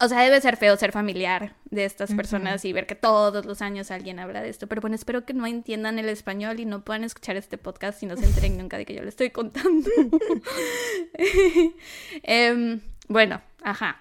[0.01, 3.63] O sea, debe ser feo ser familiar de estas personas y ver que todos los
[3.63, 4.67] años alguien habla de esto.
[4.67, 8.07] Pero bueno, espero que no entiendan el español y no puedan escuchar este podcast y
[8.07, 9.89] no se enteren nunca de que yo le estoy contando.
[12.23, 14.01] Em, bueno, ajá.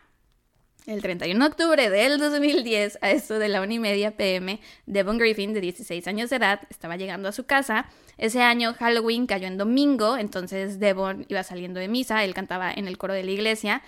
[0.85, 5.17] El 31 de octubre del 2010, a esto de la una y media pm, Devon
[5.17, 7.85] Griffin, de 16 años de edad, estaba llegando a su casa.
[8.17, 12.87] Ese año Halloween cayó en domingo, entonces Devon iba saliendo de misa, él cantaba en
[12.87, 13.81] el coro de la iglesia.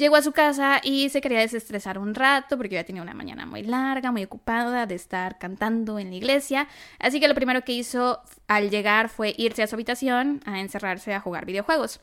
[0.00, 3.44] Llegó a su casa y se quería desestresar un rato porque ya tenía una mañana
[3.44, 6.68] muy larga, muy ocupada de estar cantando en la iglesia.
[6.98, 11.12] Así que lo primero que hizo al llegar fue irse a su habitación a encerrarse
[11.12, 12.00] a jugar videojuegos.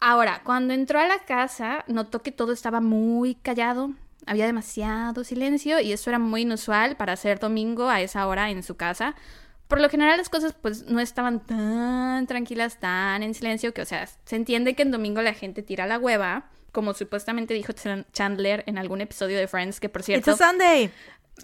[0.00, 3.90] Ahora, cuando entró a la casa, notó que todo estaba muy callado,
[4.24, 8.62] había demasiado silencio y eso era muy inusual para ser domingo a esa hora en
[8.62, 9.16] su casa.
[9.68, 13.86] Por lo general las cosas pues no estaban tan tranquilas, tan en silencio, que o
[13.86, 18.06] sea, se entiende que en domingo la gente tira la hueva, como supuestamente dijo Chan-
[18.12, 20.30] Chandler en algún episodio de Friends, que por It's cierto...
[20.32, 20.84] a Sunday.
[20.86, 20.90] I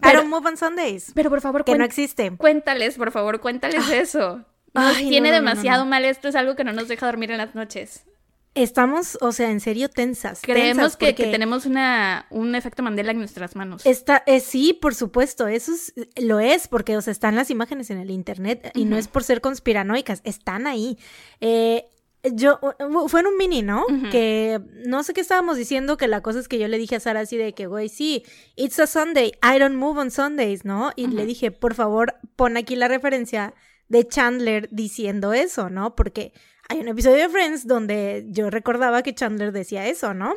[0.02, 1.12] Pero- don't move on Sundays.
[1.14, 2.30] Pero por favor, Que no existe.
[2.36, 4.44] cuéntales, por favor, cuéntales eso.
[4.74, 5.90] Nos Ay, tiene no, no, demasiado no.
[5.90, 8.04] mal esto, es algo que no nos deja dormir en las noches.
[8.54, 10.40] Estamos, o sea, en serio tensas.
[10.42, 13.86] Creemos tensas, que, que tenemos una, un efecto Mandela en nuestras manos.
[13.86, 17.90] Está, eh, sí, por supuesto, eso es- lo es, porque, o sea, están las imágenes
[17.90, 20.98] en el internet y no es por ser conspiranoicas, están ahí.
[21.40, 21.84] Eh,
[22.32, 22.58] yo,
[23.08, 23.84] fue en un mini, ¿no?
[24.10, 27.00] Que no sé qué estábamos diciendo, que la cosa es que yo le dije a
[27.00, 28.24] Sara así de que, güey, sí,
[28.56, 30.90] it's a Sunday, I don't move on Sundays, ¿no?
[30.96, 33.54] Y le dije, por favor, pon aquí la referencia
[33.88, 35.94] de Chandler diciendo eso, ¿no?
[35.96, 36.32] Porque
[36.68, 40.34] hay un episodio de Friends donde yo recordaba que Chandler decía eso, ¿no?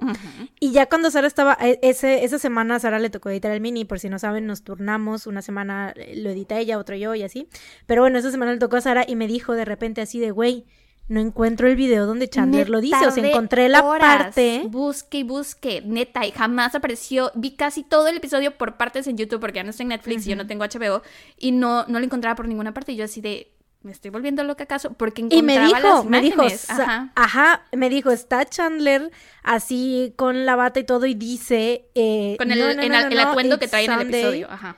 [0.61, 3.59] Y ya cuando Sara estaba, e- ese, esa semana a Sara le tocó editar el
[3.59, 7.15] mini, por si no saben, nos turnamos, una semana eh, lo edita ella, otro yo
[7.15, 7.49] y así.
[7.85, 10.31] Pero bueno, esa semana le tocó a Sara y me dijo de repente así de,
[10.31, 10.65] güey,
[11.07, 14.63] no encuentro el video donde Chandler Me lo dice, o sea, encontré la horas, parte...
[14.69, 17.31] Busque y busque, neta, y jamás apareció.
[17.35, 20.25] Vi casi todo el episodio por partes en YouTube porque ya no estoy en Netflix
[20.25, 21.01] y yo no tengo HBO
[21.37, 22.93] y no, no lo encontraba por ninguna parte.
[22.93, 23.51] Y yo así de,
[23.83, 24.93] ¿me estoy volviendo loca acaso?
[24.93, 27.11] Porque Y me encontraba dijo, las me dijo, Ajá.
[27.15, 29.11] ajá, me dijo, está Chandler
[29.43, 31.89] así con la bata y todo y dice...
[31.93, 33.91] eh, Con el, no, no, en no, el- no, el no, atuendo que trae en
[33.91, 34.47] el episodio.
[34.49, 34.77] Ajá.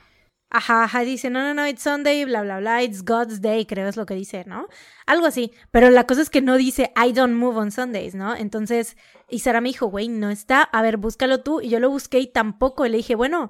[0.55, 3.87] Ajá, ajá, dice, no, no, no, it's Sunday, bla, bla, bla, it's God's Day, creo
[3.87, 4.67] es lo que dice, ¿no?
[5.07, 8.35] Algo así, pero la cosa es que no dice, I don't move on Sundays, ¿no?
[8.35, 8.95] Entonces,
[9.27, 12.19] y Sara me dijo, güey, no está, a ver, búscalo tú, y yo lo busqué
[12.19, 13.49] y tampoco, y le dije, bueno,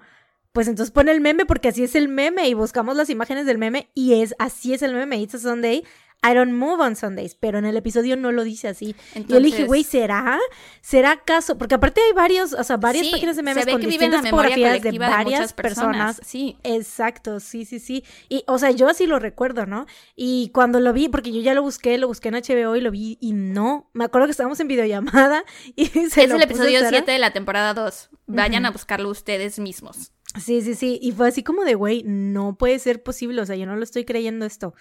[0.53, 3.57] pues entonces pon el meme porque así es el meme, y buscamos las imágenes del
[3.57, 5.83] meme, y es, así es el meme, it's a Sunday,
[6.25, 8.95] I don't move on Sundays, pero en el episodio no lo dice así.
[9.27, 10.39] yo le dije, Entonces- güey, ¿será?
[10.81, 11.57] ¿Será acaso?
[11.57, 14.97] Porque aparte hay varios, o sea, varias Sí, páginas de memes con distintas fotografías de
[14.99, 16.57] varias personas, personas sí.
[16.63, 18.03] Exacto, sí, sí, sí.
[18.29, 19.85] Y, o sea, yo así lo recuerdo, ¿no?
[20.15, 22.91] Y cuando lo vi, porque yo ya lo busqué, lo busqué en HBO y lo
[22.91, 23.89] vi y no.
[23.93, 25.43] Me acuerdo que estábamos en videollamada
[25.75, 26.89] y se Es lo el puse episodio Sara.
[26.89, 28.09] 7 de la temporada 2.
[28.27, 30.11] Vayan a buscarlo ustedes mismos.
[30.41, 30.99] Sí, sí, sí.
[31.01, 33.41] Y fue así como de, güey, no puede ser posible.
[33.41, 34.73] O sea, yo no lo estoy creyendo esto.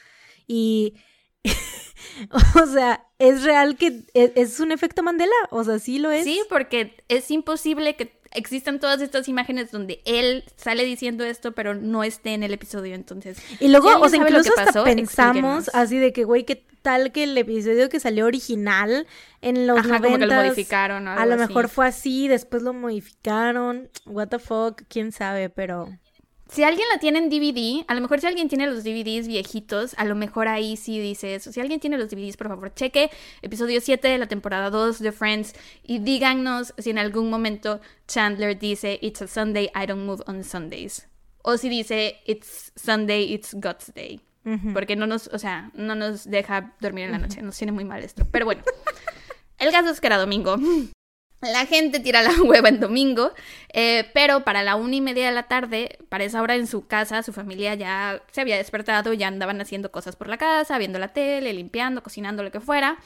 [0.46, 0.94] Y,
[2.62, 5.32] o sea, es real que es, es, un efecto Mandela.
[5.50, 6.24] O sea, sí lo es.
[6.24, 11.74] Sí, porque es imposible que existan todas estas imágenes donde él sale diciendo esto, pero
[11.74, 13.38] no esté en el episodio, entonces.
[13.60, 17.38] Y luego, o sea, incluso hasta pensamos así de que, güey, qué tal que el
[17.38, 19.06] episodio que salió original
[19.40, 21.08] en los Ajá, como que lo modificaron.
[21.08, 23.90] a lo mejor fue así, después lo modificaron.
[24.06, 25.88] What the fuck, quién sabe, pero.
[26.52, 29.94] Si alguien la tiene en DVD, a lo mejor si alguien tiene los DVDs viejitos,
[29.96, 31.50] a lo mejor ahí sí dice eso.
[31.50, 33.10] Si alguien tiene los DVDs, por favor, cheque
[33.40, 38.58] episodio 7 de la temporada 2 de Friends y díganos si en algún momento Chandler
[38.58, 41.08] dice It's a Sunday, I don't move on Sundays.
[41.40, 44.20] O si dice It's Sunday, it's God's Day.
[44.74, 47.40] Porque no nos, o sea, no nos deja dormir en la noche.
[47.40, 48.26] Nos tiene muy mal esto.
[48.30, 48.62] Pero bueno,
[49.58, 50.58] el caso es que era domingo.
[51.42, 53.32] La gente tira la hueva en domingo,
[53.72, 56.86] eh, pero para la una y media de la tarde, para esa hora en su
[56.86, 61.00] casa, su familia ya se había despertado, ya andaban haciendo cosas por la casa, viendo
[61.00, 62.96] la tele, limpiando, cocinando, lo que fuera.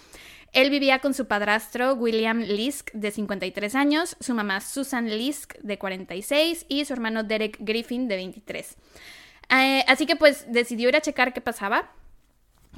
[0.52, 5.78] Él vivía con su padrastro William Lisk, de 53 años, su mamá Susan Lisk, de
[5.78, 8.76] 46, y su hermano Derek Griffin, de 23.
[9.48, 11.90] Eh, así que pues decidió ir a checar qué pasaba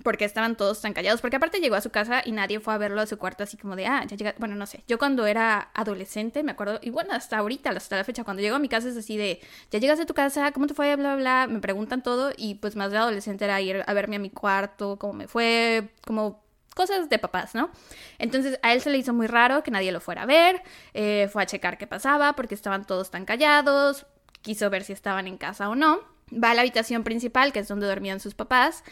[0.02, 2.78] porque estaban todos tan callados, porque aparte llegó a su casa y nadie fue a
[2.78, 5.26] verlo a su cuarto así como de, ah, ya llega, bueno, no sé, yo cuando
[5.26, 8.68] era adolescente, me acuerdo, y bueno, hasta ahorita, hasta la fecha, cuando llego a mi
[8.68, 10.94] casa es así de, ya llegas a tu casa, ¿cómo te fue?
[10.96, 14.16] Bla, bla, bla, me preguntan todo y pues más de adolescente era ir a verme
[14.16, 16.42] a mi cuarto, cómo me fue, como
[16.74, 17.70] cosas de papás, ¿no?
[18.18, 20.62] Entonces a él se le hizo muy raro que nadie lo fuera a ver,
[20.94, 24.06] eh, fue a checar qué pasaba porque estaban todos tan callados,
[24.42, 25.98] quiso ver si estaban en casa o no,
[26.32, 28.84] va a la habitación principal, que es donde dormían sus papás,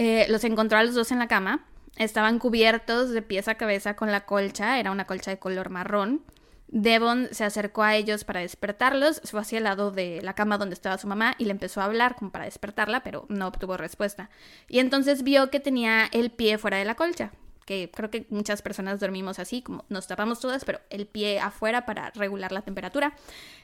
[0.00, 1.66] eh, los encontró a los dos en la cama.
[1.96, 6.22] Estaban cubiertos de pies a cabeza con la colcha, era una colcha de color marrón.
[6.68, 10.74] Devon se acercó a ellos para despertarlos, fue hacia el lado de la cama donde
[10.74, 14.30] estaba su mamá y le empezó a hablar como para despertarla, pero no obtuvo respuesta.
[14.68, 17.32] Y entonces vio que tenía el pie fuera de la colcha,
[17.66, 21.86] que creo que muchas personas dormimos así, como nos tapamos todas, pero el pie afuera
[21.86, 23.14] para regular la temperatura.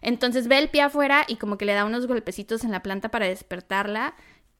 [0.02, 3.10] Entonces ve el pie afuera y como que le da unos golpecitos en la planta
[3.10, 4.14] para despertarla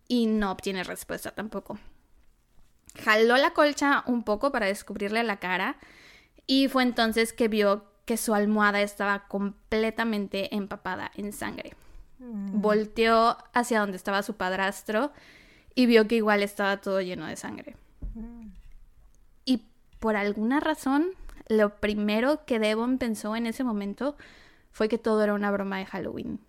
[0.09, 1.79] y no obtiene respuesta tampoco.
[3.03, 5.77] Jaló la colcha un poco para descubrirle la cara
[6.47, 11.75] y fue entonces que vio que su almohada estaba completamente empapada en sangre.
[12.19, 12.61] Mm.
[12.61, 15.13] Volteó hacia donde estaba su padrastro
[15.75, 17.77] y vio que igual estaba todo lleno de sangre.
[18.15, 18.49] Mm.
[19.45, 19.65] Y
[19.99, 21.09] por alguna razón,
[21.49, 24.17] lo primero que Devon pensó en ese momento
[24.71, 26.41] fue que todo era una broma de Halloween.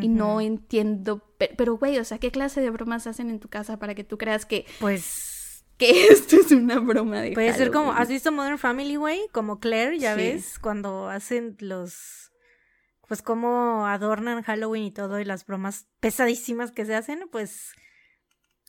[0.00, 3.78] Y no entiendo, pero güey, o sea, ¿qué clase de bromas hacen en tu casa
[3.78, 4.66] para que tú creas que...
[4.80, 5.32] Pues...
[5.76, 7.32] Que esto es una broma de...
[7.32, 9.20] Puede ser como, ¿has visto Modern Family, güey?
[9.30, 12.32] Como Claire, ya ves, cuando hacen los...
[13.06, 17.74] Pues cómo adornan Halloween y todo y las bromas pesadísimas que se hacen, pues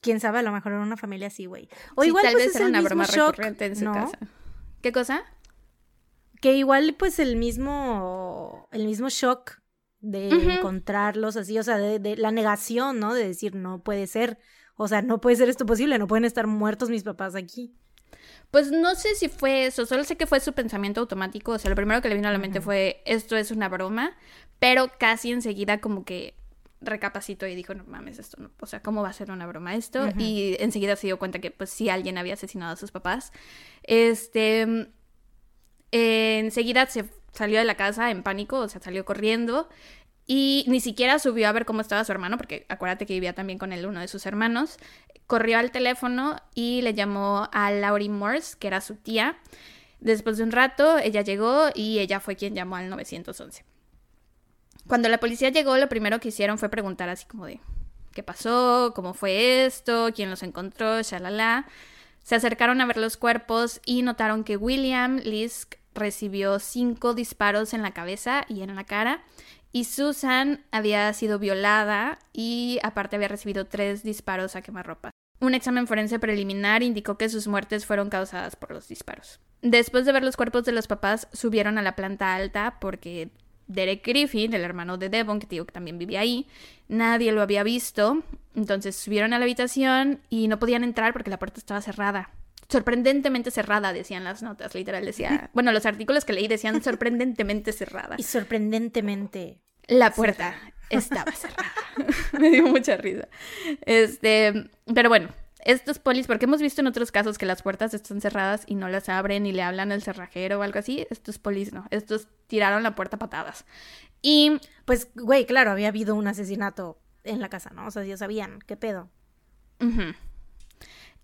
[0.01, 1.69] quién sabe, a lo mejor en una familia así, güey.
[1.95, 4.19] O igual tal pues vez es el una mismo broma shock, en su casa.
[4.81, 5.23] ¿Qué cosa?
[6.41, 9.59] Que igual pues el mismo el mismo shock
[10.11, 13.13] de encontrarlos así, o sea, de, la negación, ¿no?
[13.13, 14.37] De decir, no puede ser,
[14.75, 17.75] o sea, no puede ser esto posible, no pueden estar muertos mis papás aquí.
[18.51, 21.69] Pues no sé si fue eso, solo sé que fue su pensamiento automático, o sea,
[21.69, 24.15] lo primero que le vino a la mente fue, esto es una broma,
[24.59, 26.35] pero casi enseguida como que
[26.79, 29.75] recapacitó y dijo, no mames, esto no, o sea, ¿cómo va a ser una broma
[29.75, 30.09] esto?
[30.17, 33.31] Y enseguida se dio cuenta que pues sí alguien había asesinado a sus papás.
[33.83, 34.87] Este,
[35.91, 39.69] enseguida se salió de la casa en pánico, o sea, salió corriendo
[40.27, 43.57] y ni siquiera subió a ver cómo estaba su hermano, porque acuérdate que vivía también
[43.57, 44.77] con él uno de sus hermanos.
[45.25, 49.37] Corrió al teléfono y le llamó a Laurie Morse, que era su tía.
[50.01, 53.63] Después de un rato, ella llegó y ella fue quien llamó al 911.
[54.85, 57.59] Cuando la policía llegó, lo primero que hicieron fue preguntar así como de,
[58.13, 58.91] ¿qué pasó?
[58.95, 60.09] ¿Cómo fue esto?
[60.13, 61.01] ¿Quién los encontró?
[61.01, 61.67] Shalala.
[62.23, 67.81] Se acercaron a ver los cuerpos y notaron que William Lisk recibió cinco disparos en
[67.81, 69.23] la cabeza y en la cara.
[69.71, 75.11] Y Susan había sido violada y aparte había recibido tres disparos a quemarropa.
[75.39, 79.39] Un examen forense preliminar indicó que sus muertes fueron causadas por los disparos.
[79.61, 83.29] Después de ver los cuerpos de los papás, subieron a la planta alta porque
[83.67, 86.47] Derek Griffin, el hermano de Devon, que que también vivía ahí,
[86.87, 88.23] nadie lo había visto.
[88.55, 92.31] Entonces subieron a la habitación y no podían entrar porque la puerta estaba cerrada
[92.69, 98.15] sorprendentemente cerrada, decían las notas, literal, decía, bueno, los artículos que leí decían sorprendentemente cerrada.
[98.17, 99.61] Y sorprendentemente.
[99.87, 100.55] La puerta
[100.89, 101.71] estaba cerrada.
[102.39, 103.27] Me dio mucha risa.
[103.85, 105.29] Este, pero bueno,
[105.63, 108.89] estos polis, porque hemos visto en otros casos que las puertas están cerradas y no
[108.89, 112.83] las abren y le hablan al cerrajero o algo así, estos polis no, estos tiraron
[112.83, 113.65] la puerta patadas.
[114.21, 117.87] Y Pues, güey, claro, había habido un asesinato en la casa, ¿no?
[117.87, 119.09] O sea, ya sabían, ¿qué pedo?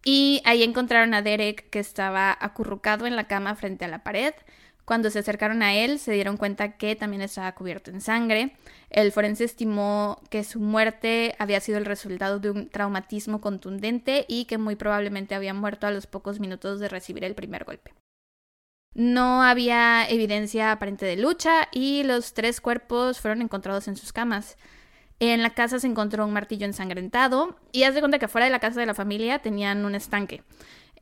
[0.04, 4.34] Y ahí encontraron a Derek que estaba acurrucado en la cama frente a la pared.
[4.86, 8.58] Cuando se acercaron a él, se dieron cuenta que también estaba cubierto en sangre.
[8.90, 14.44] El forense estimó que su muerte había sido el resultado de un traumatismo contundente y
[14.44, 17.94] que muy probablemente había muerto a los pocos minutos de recibir el primer golpe.
[18.94, 24.58] No había evidencia aparente de lucha y los tres cuerpos fueron encontrados en sus camas.
[25.20, 28.52] En la casa se encontró un martillo ensangrentado y haz de cuenta que fuera de
[28.52, 30.44] la casa de la familia tenían un estanque.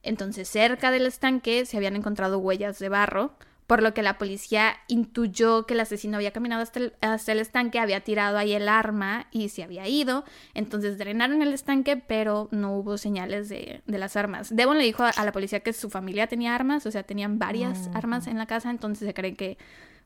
[0.04, 3.34] Entonces cerca del estanque se habían encontrado huellas de barro,
[3.68, 7.40] por lo que la policía intuyó que el asesino había caminado hasta el, hasta el
[7.40, 10.26] estanque, había tirado ahí el arma y se había ido.
[10.54, 14.54] Entonces drenaron el estanque, pero no hubo señales de, de las armas.
[14.54, 17.40] Devon le dijo a, a la policía que su familia tenía armas, o sea, tenían
[17.40, 17.96] varias Mm.
[17.98, 19.58] armas en la casa, entonces se cree que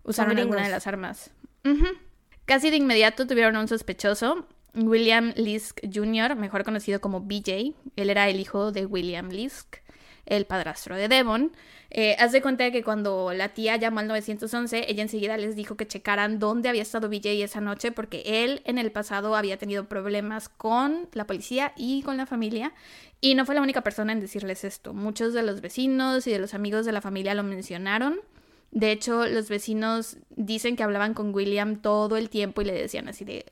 [0.03, 1.31] usaron alguna de las armas.
[2.45, 7.73] Casi de inmediato tuvieron un sospechoso, William Lisk Jr., mejor conocido como BJ.
[7.95, 9.77] Él era el hijo de William Lisk,
[10.27, 11.53] el padrastro de Devon.
[11.89, 15.75] Eh, haz de cuenta que cuando la tía llamó al 911, ella enseguida les dijo
[15.75, 19.85] que checaran dónde había estado BJ esa noche, porque él en el pasado había tenido
[19.85, 22.73] problemas con la policía y con la familia.
[23.21, 24.93] Y no fue la única persona en decirles esto.
[24.93, 28.19] Muchos de los vecinos y de los amigos de la familia lo mencionaron.
[28.75, 33.07] De hecho, los vecinos dicen que hablaban con William todo el tiempo y le decían
[33.07, 33.45] así de,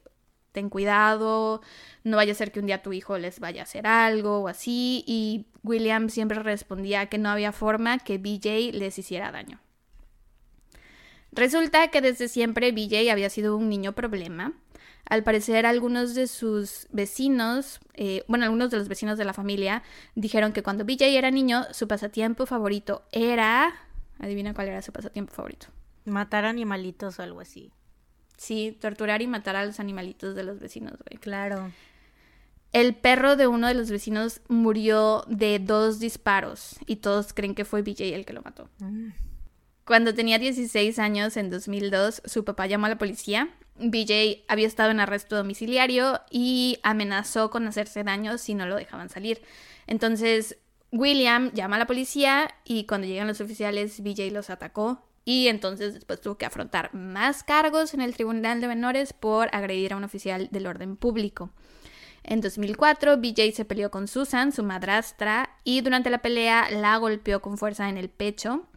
[0.52, 1.62] ten cuidado,
[2.04, 4.50] no vaya a ser que un día tu hijo les vaya a hacer algo o
[4.50, 5.06] así.
[5.08, 9.62] Y William siempre respondía que no había forma que BJ les hiciera daño.
[11.32, 14.52] Resulta que desde siempre BJ había sido un niño problema.
[15.06, 19.84] Al parecer algunos de sus vecinos, eh, bueno, algunos de los vecinos de la familia
[20.16, 23.74] dijeron que cuando BJ era niño, su pasatiempo favorito era...
[24.24, 25.68] Adivina cuál era su pasatiempo favorito.
[26.06, 27.72] Matar animalitos o algo así.
[28.38, 31.20] Sí, torturar y matar a los animalitos de los vecinos, güey.
[31.20, 31.72] Claro.
[32.72, 37.66] El perro de uno de los vecinos murió de dos disparos y todos creen que
[37.66, 38.70] fue BJ el que lo mató.
[38.80, 39.10] Mm.
[39.86, 43.50] Cuando tenía 16 años, en 2002, su papá llamó a la policía.
[43.76, 49.10] BJ había estado en arresto domiciliario y amenazó con hacerse daño si no lo dejaban
[49.10, 49.42] salir.
[49.86, 50.58] Entonces,
[50.94, 55.96] William llama a la policía y cuando llegan los oficiales, BJ los atacó y entonces
[55.96, 60.04] después tuvo que afrontar más cargos en el Tribunal de Menores por agredir a un
[60.04, 61.50] oficial del orden público.
[62.24, 67.42] En 2004, BJ se peleó con Susan, su madrastra, y durante la pelea la golpeó
[67.42, 68.68] con fuerza en el pecho.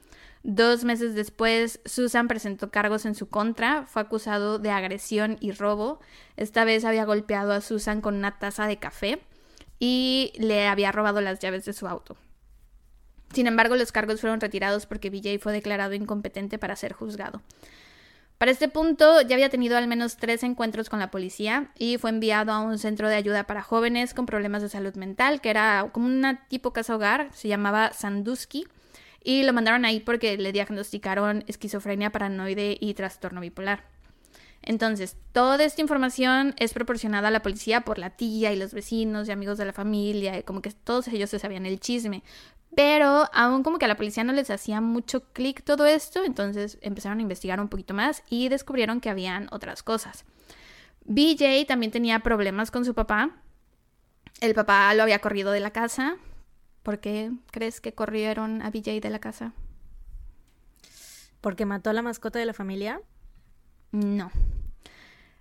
[0.43, 6.01] Dos meses después, Susan presentó cargos en su contra, fue acusado de agresión y robo.
[6.39, 9.21] Esta vez había golpeado a Susan con una taza de café
[9.79, 12.17] y le había robado las llaves de su auto.
[13.33, 17.43] Sin embargo, los cargos fueron retirados porque BJ fue declarado incompetente para ser juzgado.
[18.39, 22.11] Para este punto ya había tenido al menos tres encuentros con la policía y fue
[22.11, 25.89] enviado a un centro de ayuda para jóvenes con problemas de salud mental, que era
[25.93, 28.67] como una tipo casa hogar, se llamaba Sandusky,
[29.25, 33.85] y lo mandaron ahí porque le diagnosticaron esquizofrenia paranoide y trastorno bipolar.
[34.67, 39.29] Entonces, toda esta información es proporcionada a la policía por la tía y los vecinos
[39.29, 42.25] y amigos de la familia, como que todos ellos se sabían el chisme.
[42.75, 46.79] Pero aún como que a la policía no les hacía mucho clic todo esto, entonces
[46.83, 50.25] empezaron a investigar un poquito más y descubrieron que habían otras cosas.
[51.05, 53.31] BJ también tenía problemas con su papá.
[54.41, 56.17] El papá lo había corrido de la casa.
[56.83, 59.53] ¿Por qué crees que corrieron a BJ de la casa?
[61.41, 63.01] Porque mató a la mascota de la familia.
[63.93, 64.31] No.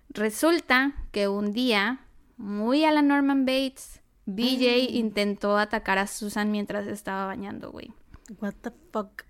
[0.08, 2.00] Resulta que un día,
[2.36, 7.92] muy a la Norman Bates, BJ intentó atacar a Susan mientras estaba bañando, güey.
[8.40, 9.24] What the fuck.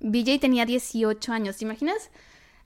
[0.00, 1.56] BJ tenía 18 años.
[1.58, 2.10] ¿Te imaginas?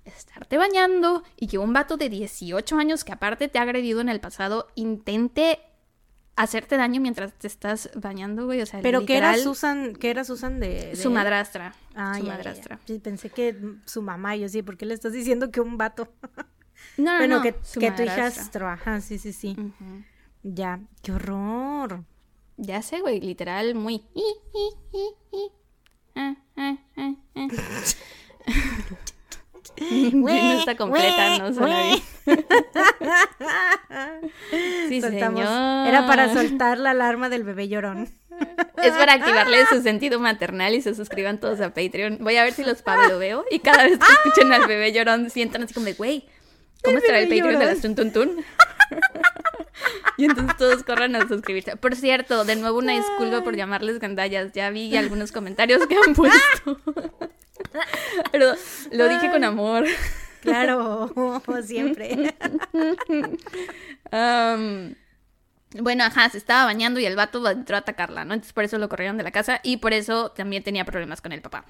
[0.04, 4.08] Estarte bañando y que un vato de 18 años que aparte te ha agredido en
[4.08, 5.60] el pasado intente
[6.42, 8.62] hacerte daño mientras te estás bañando, güey.
[8.62, 9.94] O sea, Pero ¿qué era literal, Susan?
[9.94, 11.74] ¿Qué era Susan de, de Su madrastra.
[11.94, 12.36] Ah, su ya, ya, ya.
[12.36, 12.80] madrastra.
[12.86, 16.12] Sí, pensé que su mamá, yo sí, ¿por qué le estás diciendo que un vato?
[16.96, 19.56] No, no, bueno, no, que, que tu hijastro, ajá, sí, sí, sí.
[20.42, 22.04] Ya, qué horror.
[22.56, 24.02] Ya sé, güey, literal, muy.
[30.12, 32.02] No está completa, no suena bien.
[34.88, 35.88] Sí, Soltamos- señor.
[35.88, 38.08] Era para soltar la alarma del bebé llorón.
[38.82, 42.18] Es para activarle su sentido maternal y se suscriban todos a Patreon.
[42.20, 45.28] Voy a ver si los Pablo veo y cada vez que escuchen al bebé llorón
[45.30, 46.26] sientan así como de, güey,
[46.82, 47.68] ¿cómo estará el Patreon de llorón.
[47.68, 48.44] las Tuntuntun?
[50.16, 51.76] y entonces todos corran a suscribirse.
[51.76, 54.52] Por cierto, de nuevo una disculpa por llamarles gandallas.
[54.52, 56.80] Ya vi algunos comentarios que han puesto.
[58.32, 58.54] Pero
[58.92, 59.86] lo dije con amor.
[60.40, 62.34] Claro, siempre.
[64.12, 64.94] Um,
[65.78, 68.34] bueno, ajá, se estaba bañando y el vato entró a atacarla, ¿no?
[68.34, 71.32] Entonces por eso lo corrieron de la casa y por eso también tenía problemas con
[71.32, 71.64] el papá.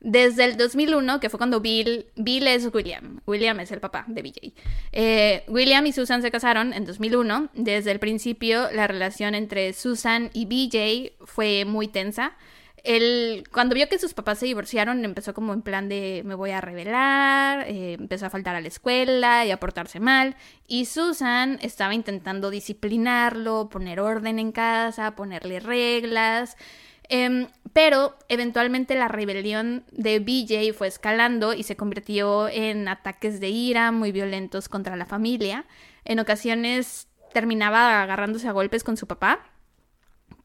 [0.00, 4.22] Desde el 2001, que fue cuando Bill, Bill es William, William es el papá de
[4.22, 4.54] BJ.
[4.92, 7.50] Eh, William y Susan se casaron en 2001.
[7.52, 12.32] Desde el principio, la relación entre Susan y BJ fue muy tensa.
[12.82, 16.50] Él, cuando vio que sus papás se divorciaron, empezó como en plan de me voy
[16.50, 20.36] a revelar, eh, empezó a faltar a la escuela y a portarse mal.
[20.66, 26.56] Y Susan estaba intentando disciplinarlo, poner orden en casa, ponerle reglas.
[27.08, 33.48] Em, pero eventualmente la rebelión de BJ fue escalando y se convirtió en ataques de
[33.48, 35.66] ira muy violentos contra la familia.
[36.04, 39.40] En ocasiones terminaba agarrándose a golpes con su papá,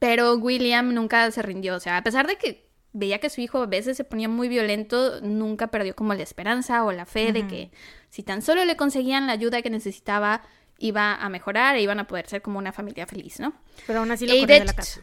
[0.06, 1.74] pero William nunca se rindió.
[1.76, 4.48] O sea, a pesar de que veía que su hijo a veces se ponía muy
[4.48, 7.72] violento, nunca perdió como la esperanza o la fe de que
[8.12, 10.44] si tan solo le conseguían la ayuda que necesitaba,
[10.78, 13.56] iba a mejorar e iban a poder ser como una familia feliz, ¿no?
[13.88, 15.02] Pero aún así lo corrió de la casa.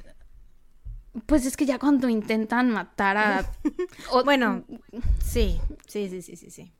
[1.27, 3.51] Pues es que ya cuando intentan matar a...
[4.25, 4.65] bueno,
[5.21, 6.73] sí, sí, sí, sí, sí, sí.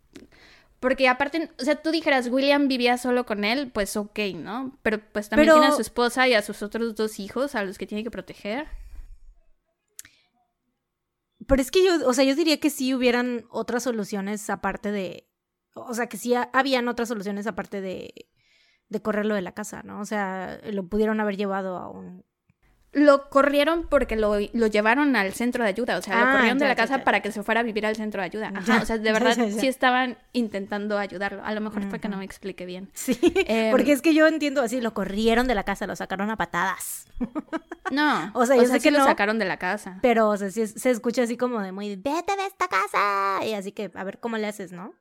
[0.83, 4.77] Porque aparte, o sea, tú dijeras, William vivía solo con él, pues ok, ¿no?
[4.83, 7.79] Pero pues también tiene a su esposa y a sus otros dos hijos a los
[7.79, 8.67] que tiene que proteger.
[11.47, 15.31] Pero es que yo, o sea, yo diría que sí hubieran otras soluciones aparte de...
[15.75, 18.27] O sea, que sí habían otras soluciones aparte de,
[18.89, 20.01] de correrlo de la casa, ¿no?
[20.01, 22.25] O sea, lo pudieron haber llevado a un
[22.93, 26.59] lo corrieron porque lo, lo, llevaron al centro de ayuda, o sea, lo ah, corrieron
[26.59, 28.53] de la casa para que se fuera a vivir al centro de ayuda.
[28.81, 31.43] o sea, de verdad sí estaban intentando ayudarlo.
[31.45, 32.91] A lo mejor fue que no me expliqué bien.
[32.93, 36.31] Sí, em, porque es que yo entiendo así, lo corrieron de la casa, lo sacaron
[36.31, 37.07] a patadas.
[37.91, 39.99] No, o sea, yo sé que lo sacaron de la casa.
[40.01, 43.45] Pero, o sea, sí, se escucha así como de muy, vete de esta casa.
[43.45, 44.95] Y así que, a ver cómo le haces, ¿no?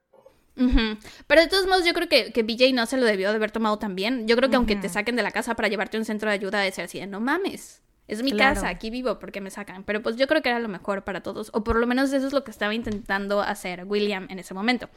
[0.56, 3.52] Pero de todos modos, yo creo que, que BJ no se lo debió de haber
[3.52, 4.28] tomado tan bien.
[4.28, 6.36] Yo creo que aunque te saquen de la casa para llevarte a un centro de
[6.36, 7.82] ayuda, de ser así de no mames.
[8.08, 9.84] Es mi casa, aquí vivo porque me sacan.
[9.84, 11.49] Pero pues yo creo que era lo mejor para todos.
[11.54, 14.89] O por lo menos eso es lo que estaba intentando hacer William en ese momento.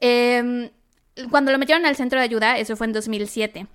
[0.00, 0.70] Em,
[1.30, 3.66] cuando lo metieron al centro de ayuda, eso fue en 2007.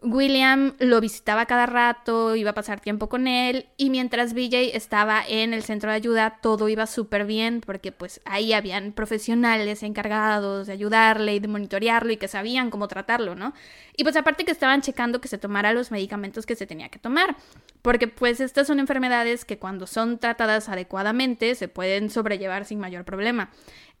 [0.00, 5.24] William lo visitaba cada rato, iba a pasar tiempo con él y mientras BJ estaba
[5.26, 10.68] en el centro de ayuda todo iba súper bien porque pues ahí habían profesionales encargados
[10.68, 13.54] de ayudarle y de monitorearlo y que sabían cómo tratarlo, ¿no?
[13.96, 17.00] Y pues aparte que estaban checando que se tomara los medicamentos que se tenía que
[17.00, 17.36] tomar,
[17.82, 23.04] porque pues estas son enfermedades que cuando son tratadas adecuadamente se pueden sobrellevar sin mayor
[23.04, 23.50] problema.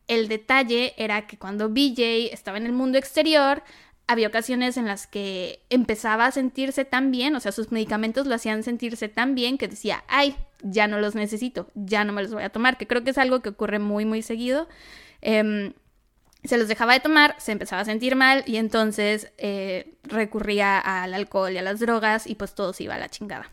[0.06, 3.62] El detalle era que cuando BJ estaba en el mundo exterior,
[4.08, 8.34] había ocasiones en las que empezaba a sentirse tan bien, o sea, sus medicamentos lo
[8.34, 12.32] hacían sentirse tan bien que decía, ay, ya no los necesito, ya no me los
[12.32, 14.66] voy a tomar, que creo que es algo que ocurre muy, muy seguido.
[15.20, 15.74] Em,
[16.42, 21.12] se los dejaba de tomar, se empezaba a sentir mal y entonces eh, recurría al
[21.12, 23.50] alcohol y a las drogas y pues todo se iba a la chingada.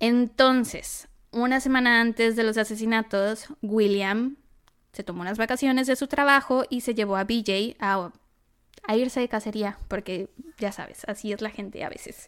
[0.00, 4.36] Entonces, una semana antes de los asesinatos, William
[4.94, 8.10] se tomó unas vacaciones de su trabajo y se llevó a BJ a
[8.84, 12.26] a irse de cacería, porque ya sabes, así es la gente a veces.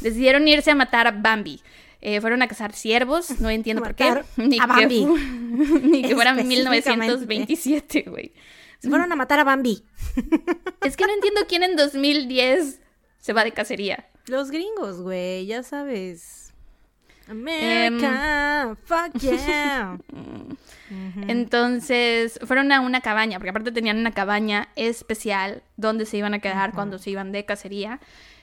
[0.00, 1.60] Decidieron irse a matar a Bambi.
[2.02, 4.22] Eh, fueron a cazar ciervos, no entiendo por qué.
[4.36, 5.04] Ni a Bambi.
[5.04, 8.32] Que, ni que fuera 1927, güey.
[8.78, 9.84] Se fueron a matar a Bambi.
[10.84, 12.80] Es que no entiendo quién en 2010
[13.18, 14.08] se va de cacería.
[14.26, 16.49] Los gringos, güey, ya sabes.
[17.30, 19.98] America, fuck yeah.
[21.28, 26.40] Entonces fueron a una cabaña, porque aparte tenían una cabaña especial donde se iban a
[26.40, 28.00] quedar cuando se iban de cacería.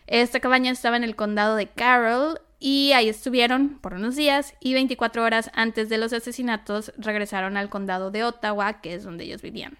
[0.07, 4.73] Esta cabaña estaba en el condado de Carroll y ahí estuvieron por unos días y
[4.73, 9.41] 24 horas antes de los asesinatos regresaron al condado de Ottawa, que es donde ellos
[9.41, 9.77] vivían.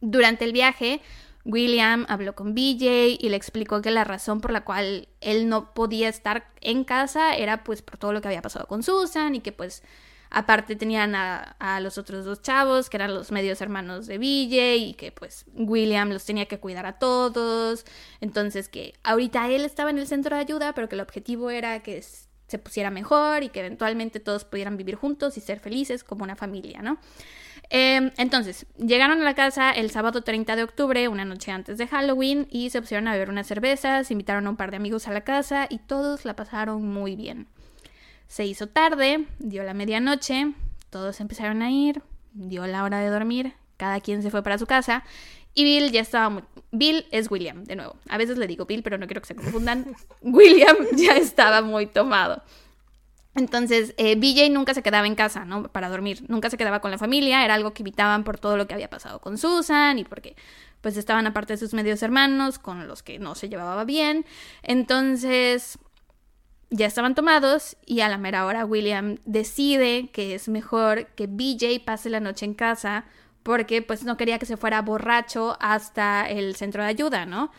[0.00, 1.00] Durante el viaje,
[1.44, 5.72] William habló con BJ y le explicó que la razón por la cual él no
[5.72, 9.40] podía estar en casa era pues por todo lo que había pasado con Susan y
[9.40, 9.82] que pues
[10.30, 14.94] Aparte tenían a, los otros dos chavos, que eran los medios hermanos de Ville, y
[14.94, 17.86] que pues William los tenía que cuidar a todos.
[18.20, 21.82] Entonces que ahorita él estaba en el centro de ayuda, pero que el objetivo era
[21.82, 26.24] que se pusiera mejor y que eventualmente todos pudieran vivir juntos y ser felices como
[26.24, 26.98] una familia, ¿no?
[27.70, 31.86] Em, entonces, llegaron a la casa el sábado 30 de octubre, una noche antes de
[31.86, 35.12] Halloween, y se pusieron a beber unas cervezas, invitaron a un par de amigos a
[35.12, 37.46] la casa y todos la pasaron muy bien.
[38.26, 40.52] Se hizo tarde, dio la medianoche,
[40.90, 42.02] todos empezaron a ir,
[42.32, 45.04] dio la hora de dormir, cada quien se fue para su casa
[45.58, 46.44] y Bill ya estaba muy...
[46.70, 47.96] Bill es William, de nuevo.
[48.08, 49.86] A veces le digo Bill, pero no quiero que se confundan.
[50.22, 52.42] William ya estaba muy tomado.
[53.34, 55.64] Entonces, eh, BJ nunca se quedaba en casa, ¿no?
[55.64, 56.24] Para dormir.
[56.28, 57.44] Nunca se quedaba con la familia.
[57.44, 60.34] Era algo que evitaban por todo lo que había pasado con Susan y porque,
[60.80, 64.24] pues, estaban aparte de sus medios hermanos con los que no se llevaba bien.
[64.62, 65.78] Entonces,
[66.70, 71.80] ya estaban tomados y a la mera hora William decide que es mejor que BJ
[71.84, 73.04] pase la noche en casa
[73.42, 77.50] porque, pues, no quería que se fuera borracho hasta el centro de ayuda, ¿no?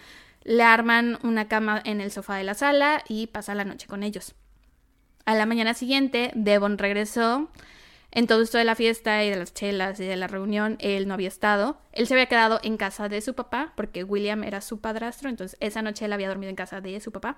[0.44, 4.04] Le arman una cama en el sofá de la sala y pasa la noche con
[4.04, 4.36] ellos.
[5.26, 7.50] A la mañana siguiente, Devon regresó.
[8.12, 11.08] En todo esto de la fiesta y de las chelas y de la reunión, él
[11.08, 11.78] no había estado.
[11.92, 15.58] Él se había quedado en casa de su papá, porque William era su padrastro, entonces
[15.60, 17.38] esa noche él había dormido en casa de su papá.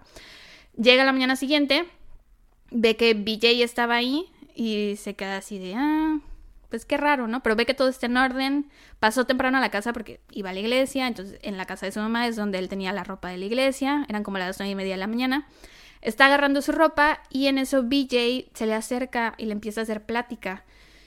[0.78, 1.86] Llega la mañana siguiente,
[2.70, 6.20] ve que BJ estaba ahí y se queda así de, ah,
[6.70, 7.44] pues qué raro, ¿no?
[7.44, 8.70] Pero ve que todo está en orden.
[9.00, 11.92] Pasó temprano a la casa porque iba a la iglesia, entonces en la casa de
[11.92, 14.72] su mamá es donde él tenía la ropa de la iglesia, eran como las nueve
[14.72, 15.48] y media de la mañana.
[16.02, 19.84] Está agarrando su ropa y en eso BJ se le acerca y le empieza a
[19.84, 20.64] hacer plática.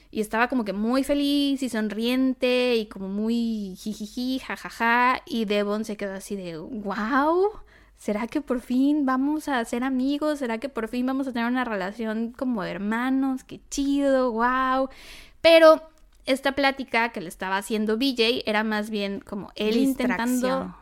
[0.09, 5.21] Y estaba como que muy feliz y sonriente y como muy jijiji, jajaja.
[5.25, 7.49] Y Devon se quedó así de, wow,
[7.97, 10.39] ¿será que por fin vamos a ser amigos?
[10.39, 13.43] ¿Será que por fin vamos a tener una relación como hermanos?
[13.43, 14.87] Qué chido, wow.
[15.41, 15.81] Pero
[16.25, 20.73] esta plática que le estaba haciendo BJ era más bien como él intentando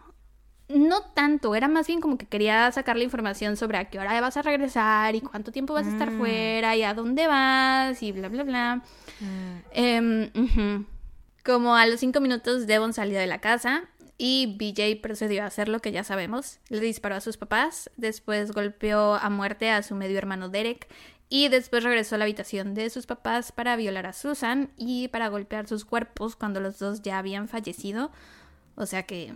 [0.69, 4.19] no tanto, era más bien como que quería sacar la información sobre a qué hora
[4.21, 6.17] vas a regresar y cuánto tiempo vas a estar mm.
[6.17, 8.75] fuera y a dónde vas y bla, bla, bla.
[9.19, 9.59] Mm.
[9.71, 10.85] Em,
[11.43, 13.83] como a los cinco minutos Devon salió de la casa
[14.17, 16.59] y BJ procedió a hacer lo que ya sabemos.
[16.69, 20.87] Le disparó a sus papás, después golpeó a muerte a su medio hermano Derek
[21.29, 25.27] y después regresó a la habitación de sus papás para violar a Susan y para
[25.27, 28.11] golpear sus cuerpos cuando los dos ya habían fallecido.
[28.75, 29.33] O sea que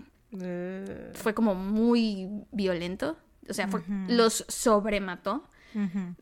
[1.14, 3.18] Fue como muy violento.
[3.50, 3.70] O sea,
[4.08, 5.44] los sobremató.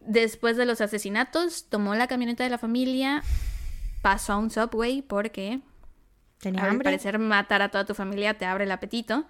[0.01, 3.23] Después de los asesinatos, tomó la camioneta de la familia,
[4.01, 5.61] pasó a un subway porque
[6.39, 9.25] Tenía al parecer matar a toda tu familia te abre el apetito.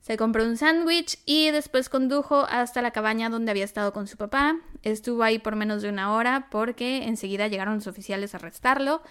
[0.00, 4.16] Se compró un sándwich y después condujo hasta la cabaña donde había estado con su
[4.16, 4.56] papá.
[4.82, 9.02] Estuvo ahí por menos de una hora porque enseguida llegaron los oficiales a arrestarlo.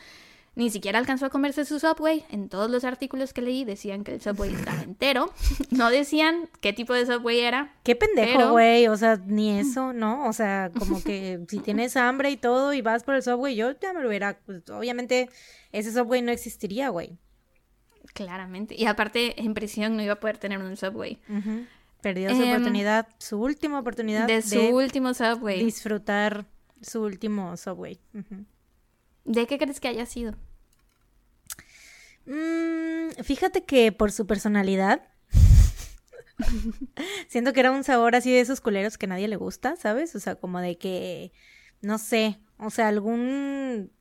[0.59, 2.25] Ni siquiera alcanzó a comerse su Subway.
[2.29, 5.33] En todos los artículos que leí decían que el Subway estaba entero.
[5.71, 7.73] No decían qué tipo de Subway era.
[7.83, 8.87] Qué pendejo, güey.
[8.87, 10.27] O sea, ni eso, ¿no?
[10.27, 13.71] O sea, como que si tienes hambre y todo y vas por el Subway, yo
[13.79, 14.37] ya me lo hubiera...
[14.45, 15.29] Pues, obviamente
[15.71, 17.17] ese Subway no existiría, güey.
[18.13, 18.75] Claramente.
[18.77, 21.21] Y aparte, en prisión no iba a poder tener un Subway.
[22.01, 24.27] Perdió su em, oportunidad, su última oportunidad.
[24.27, 25.63] De su último Subway.
[25.63, 26.47] Disfrutar
[26.81, 27.97] su último Subway.
[29.23, 30.35] ¿De qué crees que haya sido?
[32.29, 35.01] Mm, fíjate que por su personalidad.
[37.27, 40.15] siento que era un sabor así de esos culeros que nadie le gusta, ¿sabes?
[40.15, 41.33] O sea, como de que.
[41.81, 42.39] No sé.
[42.57, 43.91] O sea, algún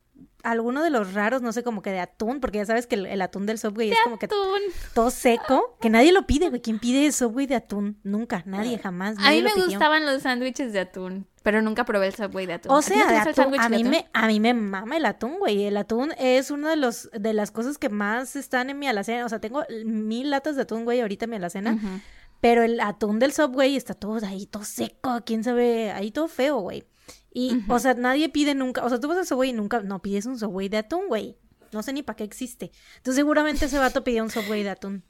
[0.43, 3.21] alguno de los raros, no sé, como que de atún, porque ya sabes que el,
[3.21, 6.61] atún del Subway es como que todo seco, que nadie lo pide, güey.
[6.61, 7.99] ¿Quién pide Subway de atún?
[8.03, 9.17] Nunca, nadie, jamás.
[9.19, 12.71] a mí me gustaban los sándwiches de atún, pero nunca probé el Subway de atún.
[12.71, 13.23] O sea,
[13.59, 15.65] a, mí me, a mí me mama el atún, güey.
[15.65, 19.25] El atún es una de los de las cosas que más están en mi alacena.
[19.25, 22.01] O sea, tengo mil latas de atún, güey, ahorita en mi alacena.
[22.41, 26.59] Pero el atún del Subway está todo ahí, todo seco, quién sabe, ahí todo feo,
[26.59, 26.85] güey.
[27.33, 30.01] Y, o sea, nadie pide nunca, o sea, tú vas a Subway y nunca, no
[30.01, 31.37] pides un Subway de atún, güey.
[31.71, 32.71] No sé ni para qué existe.
[32.97, 35.03] Entonces seguramente ese vato pidió un Subway de atún.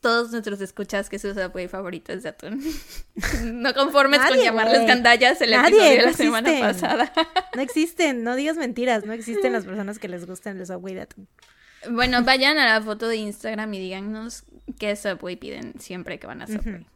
[0.00, 2.62] Todos nuestros escuchas que su Subway favorito es de atún.
[3.44, 7.12] no conformes con llamarles gandallas el episodio de la semana pasada.
[7.54, 11.02] no existen, no digas mentiras, no existen las personas que les gustan el Subway de
[11.02, 11.28] atún.
[11.90, 14.44] Bueno, vayan a la foto de Instagram y díganos
[14.78, 16.86] qué Subway piden siempre que van a Subway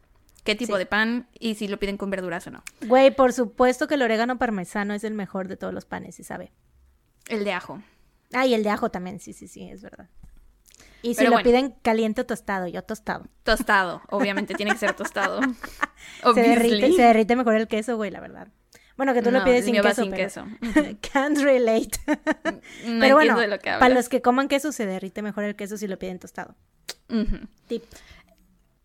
[0.45, 2.63] qué tipo de pan y si lo piden con verduras o no.
[2.85, 6.23] Güey, por supuesto que el orégano parmesano es el mejor de todos los panes, ¿sí
[6.23, 6.51] sabe?
[7.27, 7.81] El de ajo.
[8.31, 10.07] Ah, y el de ajo también, sí, sí, sí, es verdad.
[11.05, 13.25] Y si lo piden caliente o tostado, yo tostado.
[13.43, 15.39] Tostado, obviamente tiene que ser tostado.
[16.33, 18.47] se, derrite, se derrite mejor el queso, güey, la verdad.
[18.97, 20.03] Bueno, que tú lo pides sin queso.
[20.03, 20.45] Sin queso.
[21.13, 21.91] Can't relate.
[22.85, 25.55] no pero bueno, de lo que para los que coman queso se derrite mejor el
[25.55, 26.55] queso si lo piden tostado.
[27.67, 27.83] Tip.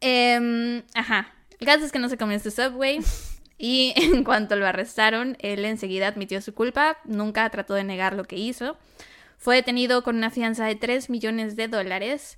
[0.01, 1.33] Em, ajá.
[1.59, 3.01] El caso es que no se comió este Subway.
[3.57, 8.25] Y en cuanto lo arrestaron, él enseguida admitió su culpa, nunca trató de negar lo
[8.25, 8.77] que hizo.
[9.41, 12.37] Fue detenido con una fianza de 3 millones de dólares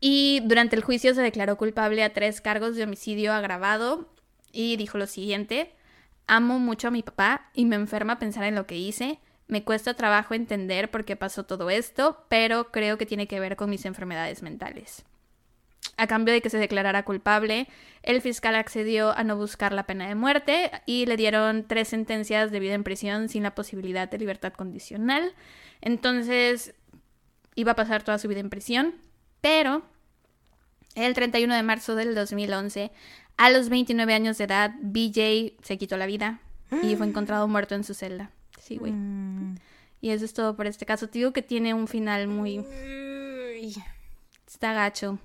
[0.00, 4.12] y durante el juicio se declaró culpable a tres cargos de homicidio agravado
[4.50, 5.72] y dijo lo siguiente,
[6.26, 9.20] amo mucho a mi papá y me enferma pensar en lo que hice.
[9.46, 13.54] Me cuesta trabajo entender por qué pasó todo esto, pero creo que tiene que ver
[13.54, 15.04] con mis enfermedades mentales.
[15.96, 17.68] A cambio de que se declarara culpable,
[18.02, 22.50] el fiscal accedió a no buscar la pena de muerte y le dieron tres sentencias
[22.50, 25.32] de vida en prisión sin la posibilidad de libertad condicional.
[25.82, 26.74] Entonces
[27.54, 28.94] iba a pasar toda su vida en prisión,
[29.40, 29.82] pero
[30.94, 32.90] el 31 de marzo del 2011,
[33.36, 36.40] a los 29 años de edad, BJ se quitó la vida
[36.82, 38.30] y fue encontrado muerto en su celda.
[38.58, 38.92] Sí, güey.
[38.92, 39.56] Mm.
[40.00, 41.08] Y eso es todo por este caso.
[41.08, 42.64] Te digo que tiene un final muy...
[44.46, 45.18] Está gacho.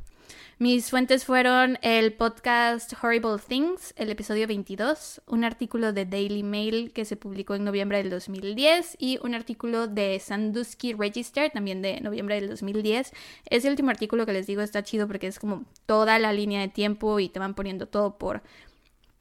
[0.59, 6.91] Mis fuentes fueron el podcast Horrible Things, el episodio 22, un artículo de Daily Mail
[6.93, 12.01] que se publicó en noviembre del 2010 y un artículo de Sandusky Register también de
[12.01, 13.13] noviembre del 2010.
[13.51, 16.69] Ese último artículo que les digo está chido porque es como toda la línea de
[16.69, 18.41] tiempo y te van poniendo todo por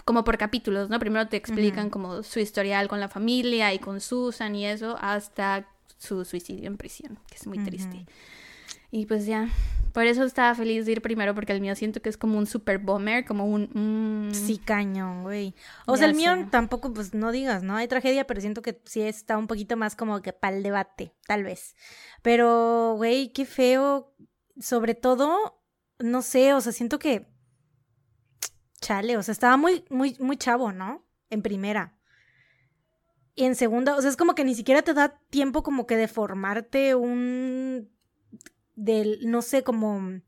[0.06, 0.98] como por capítulos, ¿no?
[1.00, 5.68] Primero te explican como su historial con la familia y con Susan y eso hasta
[5.98, 8.06] su suicidio en prisión, que es muy triste.
[8.90, 9.48] Y pues ya,
[9.92, 12.46] por eso estaba feliz de ir primero, porque el mío siento que es como un
[12.46, 14.28] super bomber, como un...
[14.28, 15.54] mm, Sí, cañón, güey.
[15.86, 16.44] O sea, el mío sé.
[16.50, 17.76] tampoco, pues no digas, ¿no?
[17.76, 21.14] Hay tragedia, pero siento que sí está un poquito más como que para el debate,
[21.26, 21.74] tal vez.
[22.22, 24.14] Pero, güey, qué feo.
[24.60, 25.62] Sobre todo,
[25.98, 27.26] no sé, o sea, siento que.
[28.80, 31.04] Chale, o sea, estaba muy, muy, muy chavo, ¿no?
[31.30, 31.98] En primera.
[33.34, 35.96] Y en segunda, o sea, es como que ni siquiera te da tiempo como que
[35.96, 37.90] de formarte un.
[38.76, 40.20] Del, no sé, como.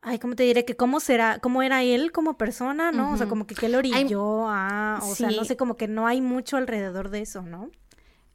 [0.00, 0.64] Ay, ¿cómo te diré?
[0.64, 3.12] Que cómo será, cómo era él como persona, ¿no?
[3.12, 6.06] O sea, como que qué lo orilló a, o sea, no sé, como que no
[6.06, 7.70] hay mucho alrededor de eso, ¿no?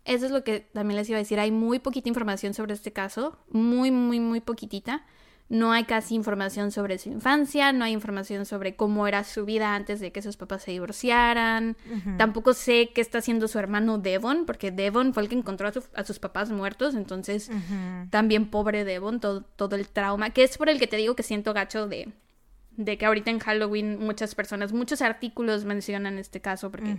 [0.03, 1.39] Eso es lo que también les iba a decir.
[1.39, 5.05] Hay muy poquita información sobre este caso, muy, muy, muy poquitita.
[5.52, 9.76] No hay casi información sobre su infancia, no hay información sobre cómo era su vida
[9.76, 11.76] antes de que sus papás se divorciaran.
[12.18, 15.74] Tampoco sé qué está haciendo su hermano Devon, porque Devon fue el que encontró a,
[15.74, 17.49] su- a sus papás muertos, entonces
[18.10, 21.24] también pobre Devon, todo, todo el trauma, que es por el que te digo que
[21.24, 22.14] siento gacho de,
[22.78, 26.97] de que ahorita en Halloween muchas personas, muchos artículos mencionan este caso, porque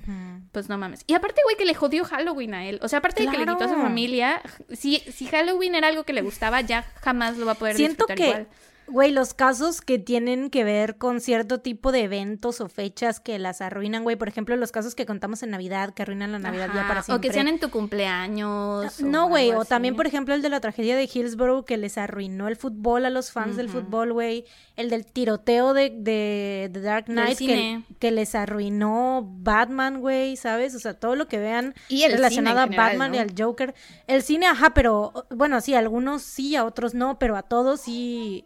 [0.52, 1.04] pues no mames.
[1.06, 2.78] Y aparte, güey, que le jodió Halloween a él.
[2.82, 6.04] O sea, aparte de que le quitó a su familia, si, si Halloween era algo
[6.04, 8.48] que le gustaba, ya jamás lo va a poder Siento disfrutar que, igual.
[8.86, 13.38] Güey, los casos que tienen que ver con cierto tipo de eventos o fechas que
[13.38, 16.68] las arruinan, güey, por ejemplo, los casos que contamos en Navidad, que arruinan la Navidad
[16.74, 17.28] ya Ajá, para siempre.
[17.28, 19.00] O que sean en tu cumpleaños.
[19.00, 22.48] No, güey, o también, por ejemplo, el de la tragedia de Hillsborough que les arruinó
[22.48, 24.44] el fútbol a los fans del fútbol, güey.
[24.76, 30.74] El del tiroteo de, de, de Dark Knight que, que les arruinó Batman, güey, ¿sabes?
[30.74, 33.74] O sea, todo lo que vean Y el relacionado a general, Batman y al Joker.
[34.06, 37.82] El cine, ajá, pero bueno, sí, a algunos sí, a otros no, pero a todos
[37.82, 38.44] sí.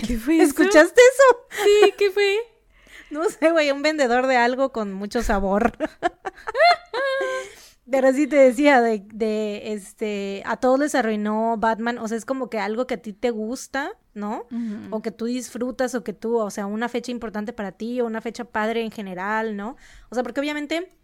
[0.00, 0.20] ¿Qué, pedo?
[0.20, 0.44] fue eso?
[0.44, 1.64] ¿Escuchaste eso?
[1.64, 2.38] Sí, ¿qué fue?
[3.10, 5.72] No sé, güey, un vendedor de algo con mucho sabor.
[7.90, 12.24] Pero sí te decía, de, de, este, a todos les arruinó Batman, o sea, es
[12.24, 14.46] como que algo que a ti te gusta, ¿no?
[14.90, 18.06] O que tú disfrutas, o que tú, o sea, una fecha importante para ti, o
[18.06, 19.76] una fecha padre en general, ¿no?
[20.10, 20.96] O sea, porque obviamente,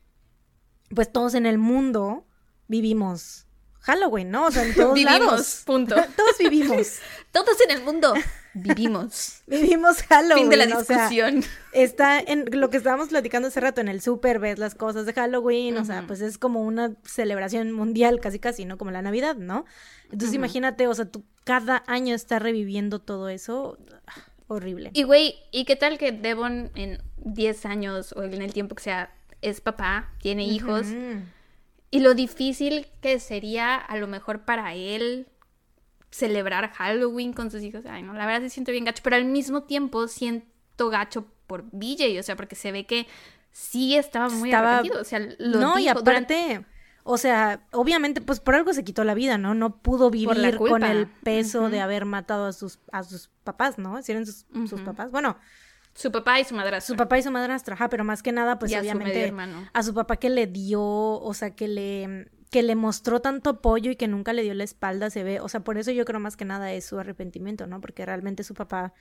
[0.94, 2.26] pues todos en el mundo
[2.68, 3.48] vivimos
[3.80, 4.46] Halloween, ¿no?
[4.46, 5.62] O sea, en todos Vivimos, lados.
[5.64, 5.94] punto.
[6.16, 6.98] Todos vivimos.
[7.32, 8.14] Todos en el mundo
[8.54, 9.42] vivimos.
[9.46, 10.38] Vivimos Halloween.
[10.38, 11.44] fin de la o sea, discusión.
[11.72, 15.12] está en lo que estábamos platicando hace rato en el súper, ves las cosas de
[15.12, 18.78] Halloween, o sea, pues es como una celebración mundial casi casi, ¿no?
[18.78, 19.64] Como la Navidad, ¿no?
[20.04, 24.90] Entonces imagínate, o sea, tú cada año estás reviviendo todo eso, ah, horrible.
[24.94, 28.82] Y güey, ¿y qué tal que Devon en 10 años o en el tiempo que
[28.82, 30.86] sea es papá, tiene hijos?
[31.90, 35.26] Y lo difícil que sería a lo mejor para él
[36.10, 37.84] celebrar Halloween con sus hijos.
[37.86, 41.64] Ay, no, la verdad se siento bien gacho, pero al mismo tiempo siento gacho por
[41.72, 43.06] BJ, o sea, porque se ve que
[43.50, 46.66] sí estaba muy Estaba- arrepentido, o sea, lo no, y durante- aparte,
[47.04, 49.54] o sea, obviamente, pues por algo se quitó la vida, ¿no?
[49.54, 54.00] No pudo vivir con el peso de haber matado a sus, a sus papás, ¿no?
[54.02, 55.10] Si eran sus, sus papás.
[55.10, 55.38] Bueno,
[55.94, 56.94] su papá y su madrastra.
[56.94, 58.94] su papá y su madrastra, ajá, pero más que nada, pues y a su medio
[58.96, 59.68] obviamente hermano.
[59.72, 63.90] a su papá que le dio, o sea, que le que le mostró tanto apoyo
[63.90, 66.20] y que nunca le dio la espalda, se ve, o sea, por eso yo creo
[66.20, 67.80] más que nada es su arrepentimiento, ¿no?
[67.80, 68.94] Porque realmente su papá,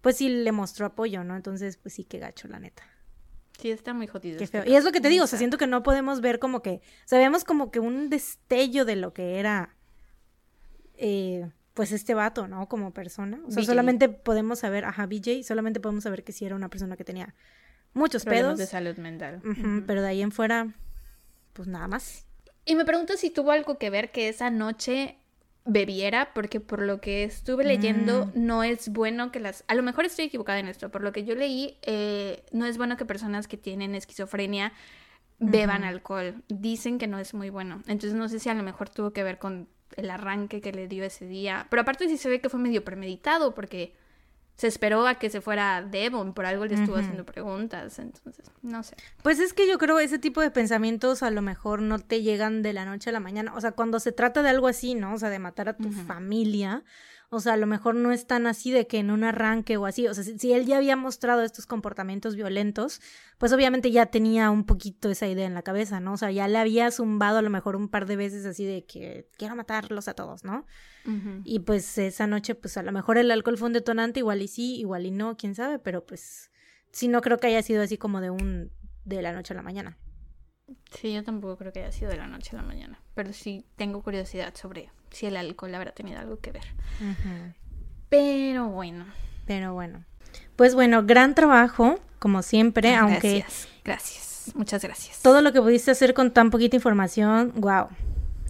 [0.00, 1.36] pues sí le mostró apoyo, ¿no?
[1.36, 2.82] Entonces, pues sí, qué gacho, la neta.
[3.58, 4.38] Sí, está muy jodido.
[4.38, 4.72] Qué este feo.
[4.72, 6.80] Y es lo que te digo, o sea, siento que no podemos ver como que,
[6.80, 9.76] o sea, vemos como que un destello de lo que era,
[10.96, 12.68] eh, pues este vato, ¿no?
[12.68, 13.38] Como persona.
[13.46, 13.66] O sea, BJ.
[13.66, 17.34] solamente podemos saber, ajá, BJ, solamente podemos saber que sí era una persona que tenía
[17.92, 19.42] muchos Problemas pedos, de salud mental.
[19.86, 20.74] pero de ahí en fuera,
[21.52, 22.26] pues nada más.
[22.70, 25.16] Y me pregunto si tuvo algo que ver que esa noche
[25.64, 28.30] bebiera, porque por lo que estuve leyendo, Mm.
[28.46, 29.64] no es bueno que las...
[29.66, 32.78] A lo mejor estoy equivocada en esto, por lo que yo leí, eh, no es
[32.78, 34.72] bueno que personas que tienen esquizofrenia
[35.40, 36.44] beban alcohol.
[36.48, 37.82] Dicen que no es muy bueno.
[37.88, 40.86] Entonces no sé si a lo mejor tuvo que ver con el arranque que le
[40.86, 41.66] dio ese día.
[41.70, 43.94] Pero aparte sí se ve que fue medio premeditado porque
[44.60, 48.82] se esperó a que se fuera Devon, por algo le estuvo haciendo preguntas, entonces, no
[48.82, 48.94] sé.
[49.22, 52.60] Pues es que yo creo ese tipo de pensamientos a lo mejor no te llegan
[52.60, 55.14] de la noche a la mañana, o sea, cuando se trata de algo así, ¿no?
[55.14, 56.84] O sea, de matar a tu familia,
[57.32, 59.86] o sea, a lo mejor no es tan así de que en un arranque o
[59.86, 63.00] así, o sea, si, él ya había mostrado estos comportamientos violentos,
[63.38, 66.14] pues obviamente ya tenía un poquito esa idea en la cabeza, ¿no?
[66.14, 68.84] O sea, ya le había zumbado a lo mejor un par de veces así de
[68.84, 70.66] que quiero matarlos a todos, ¿no?
[71.44, 74.48] Y pues esa noche, pues a lo mejor el alcohol fue un detonante, igual y
[74.48, 76.50] sí, igual y no, quién sabe, pero pues
[76.90, 78.70] sí, no creo que haya sido así como de un,
[79.04, 79.96] de la noche a la mañana.
[80.92, 83.64] Sí, yo tampoco creo que haya sido de la noche a la mañana, pero sí
[83.76, 86.64] tengo curiosidad sobre si el alcohol habrá tenido algo que ver.
[88.08, 89.04] Pero bueno.
[89.46, 90.04] Pero bueno.
[90.56, 93.40] Pues bueno, gran trabajo, como siempre, aunque...
[93.40, 95.22] Gracias, gracias, muchas gracias.
[95.22, 97.88] Todo lo que pudiste hacer con tan poquita información, wow.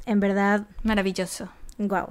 [0.07, 0.67] En verdad.
[0.83, 1.49] Maravilloso.
[1.79, 2.11] Wow.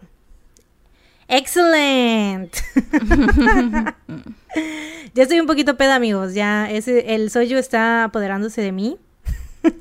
[1.28, 2.60] Excelente.
[5.14, 6.34] ya estoy un poquito peda, amigos.
[6.34, 8.98] Ya ese, el soyo está apoderándose de mí.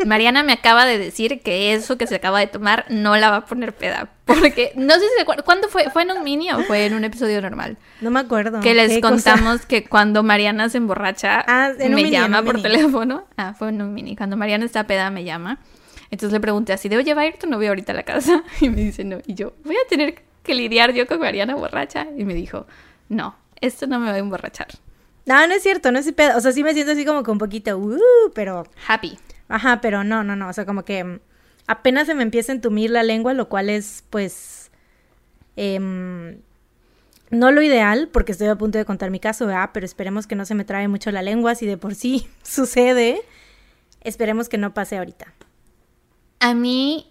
[0.06, 3.36] Mariana me acaba de decir que eso que se acaba de tomar no la va
[3.36, 4.10] a poner peda.
[4.24, 5.24] Porque no sé si se.
[5.24, 5.90] ¿Cuándo fue?
[5.90, 7.78] ¿Fue en un mini o fue en un episodio normal?
[8.00, 8.60] No me acuerdo.
[8.60, 13.24] Que les contamos que cuando Mariana se emborracha, ah, me llama por teléfono.
[13.36, 14.16] Ah, fue en un mini.
[14.16, 15.58] Cuando Mariana está peda, me llama.
[16.10, 18.42] Entonces le pregunté así: ¿Debo llevar tu novio ahorita a la casa?
[18.60, 19.18] Y me dice: No.
[19.26, 22.06] Y yo, voy a tener que lidiar yo con Mariana borracha.
[22.16, 22.66] Y me dijo:
[23.08, 24.68] No, esto no me va a emborrachar.
[25.24, 26.36] No, no es cierto, no es pedo.
[26.38, 27.98] O sea, sí me siento así como con un poquito, uh,
[28.34, 28.64] pero.
[28.86, 29.18] Happy.
[29.48, 30.48] Ajá, pero no, no, no.
[30.48, 31.20] O sea, como que
[31.66, 34.70] apenas se me empieza a entumir la lengua, lo cual es, pues.
[35.56, 36.38] Em,
[37.30, 39.70] no lo ideal, porque estoy a punto de contar mi caso, ¿verdad?
[39.72, 41.54] Pero esperemos que no se me trabe mucho la lengua.
[41.54, 43.20] Si de por sí sucede,
[44.02, 45.32] esperemos que no pase ahorita.
[46.40, 47.07] A mí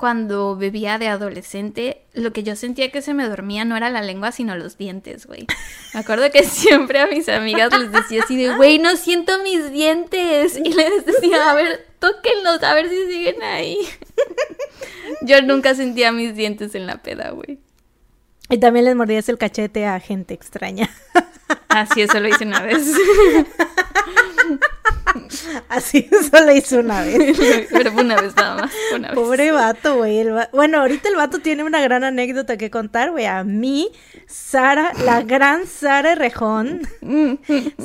[0.00, 4.00] cuando bebía de adolescente, lo que yo sentía que se me dormía no era la
[4.00, 5.46] lengua, sino los dientes, güey.
[5.92, 9.70] Me acuerdo que siempre a mis amigas les decía así de, güey, no siento mis
[9.70, 10.56] dientes.
[10.56, 13.76] Y les decía, a ver, tóquenlos, a ver si siguen ahí.
[15.20, 17.58] yo nunca sentía mis dientes en la peda, güey.
[18.48, 20.88] Y también les mordías el cachete a gente extraña.
[21.68, 22.90] Así, eso lo hice una vez.
[25.68, 27.38] Así solo hizo una vez.
[27.70, 29.14] Pero una vez nada más.
[29.14, 30.24] Pobre vato, güey.
[30.52, 33.26] Bueno, ahorita el vato tiene una gran anécdota que contar, güey.
[33.26, 33.90] A mí,
[34.26, 36.82] Sara, la gran Sara Rejón.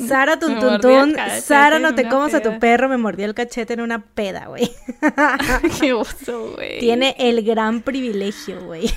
[0.08, 1.16] Sara Tuntuntun.
[1.40, 2.88] Sara, no te comas a tu perro.
[2.88, 4.70] Me mordió el cachete en una peda, güey.
[5.80, 6.78] Qué oso, güey.
[6.78, 8.90] Tiene el gran privilegio, güey.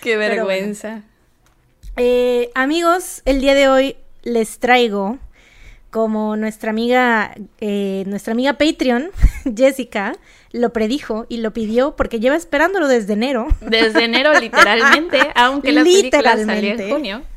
[0.00, 1.02] Qué vergüenza.
[1.96, 5.18] Eh, amigos, el día de hoy les traigo
[5.92, 9.10] como nuestra amiga, eh, nuestra amiga Patreon,
[9.56, 10.16] Jessica,
[10.50, 13.46] lo predijo y lo pidió porque lleva esperándolo desde enero.
[13.60, 17.22] Desde enero, literalmente, aunque la película salió en junio.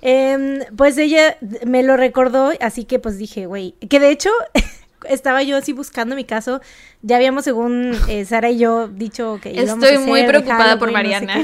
[0.00, 1.36] Em, pues ella
[1.66, 4.30] me lo recordó, así que pues dije, güey, que de hecho
[5.08, 6.60] estaba yo así buscando mi caso.
[7.02, 11.42] Ya habíamos, según eh, Sara y yo, dicho que íbamos Estoy muy preocupada por Mariana.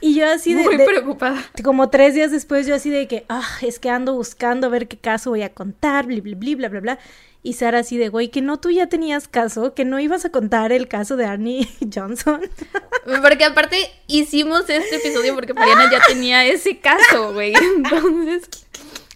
[0.00, 0.62] y yo así de...
[0.62, 1.44] Muy preocupada.
[1.62, 4.88] Como tres días después, yo así de que, ah, es que ando buscando a ver
[4.88, 6.98] qué caso voy a contar, bla, bla, bla, bla, bla.
[7.46, 10.30] Y Sara así de, güey, que no tú ya tenías caso, que no ibas a
[10.30, 12.40] contar el caso de Arnie Johnson.
[13.22, 17.54] Porque aparte hicimos este episodio porque Mariana ya tenía ese caso, güey.
[17.76, 18.48] Entonces...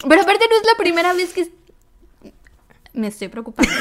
[0.09, 1.51] Pero aparte no es la primera vez que
[2.93, 3.73] me estoy preocupando.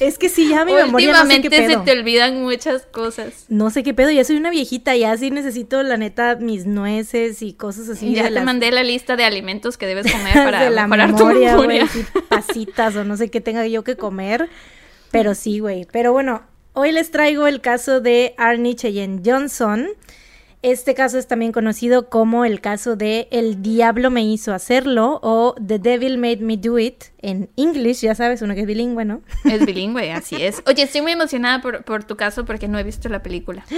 [0.00, 1.68] Es que sí, ya mi memoria no sé qué pedo.
[1.68, 3.46] se te olvidan muchas cosas.
[3.48, 7.42] No sé qué pedo, ya soy una viejita, ya sí necesito, la neta, mis nueces
[7.42, 8.14] y cosas así.
[8.14, 11.88] Ya te mandé la lista de alimentos que debes comer para la mejorar tu memoria.
[12.28, 14.48] pasitas o no sé qué tenga yo que comer.
[15.10, 15.86] Pero sí, güey.
[15.92, 19.88] Pero bueno, hoy les traigo el caso de Arnie Cheyenne Johnson.
[20.64, 25.54] Este caso es también conocido como el caso de El diablo me hizo hacerlo o
[25.56, 29.20] The Devil Made Me Do It en English, ya sabes, uno que es bilingüe, ¿no?
[29.44, 30.62] Es bilingüe, así es.
[30.66, 33.64] Oye, estoy muy emocionada por, tu caso porque no he visto la película.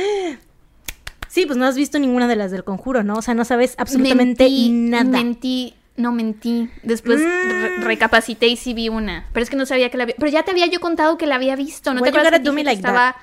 [1.28, 3.16] Sí, pues no has visto ninguna de las del conjuro, ¿no?
[3.16, 5.04] O sea, no sabes absolutamente nada.
[5.04, 6.70] Mentí, no mentí.
[6.82, 7.82] Después mm.
[7.82, 9.26] recapacité y sí vi una.
[9.34, 10.14] Pero es que no sabía que la había.
[10.18, 11.92] Pero ya te había yo contado que la había visto.
[11.92, 13.16] ¿No te acuerdas que, que estaba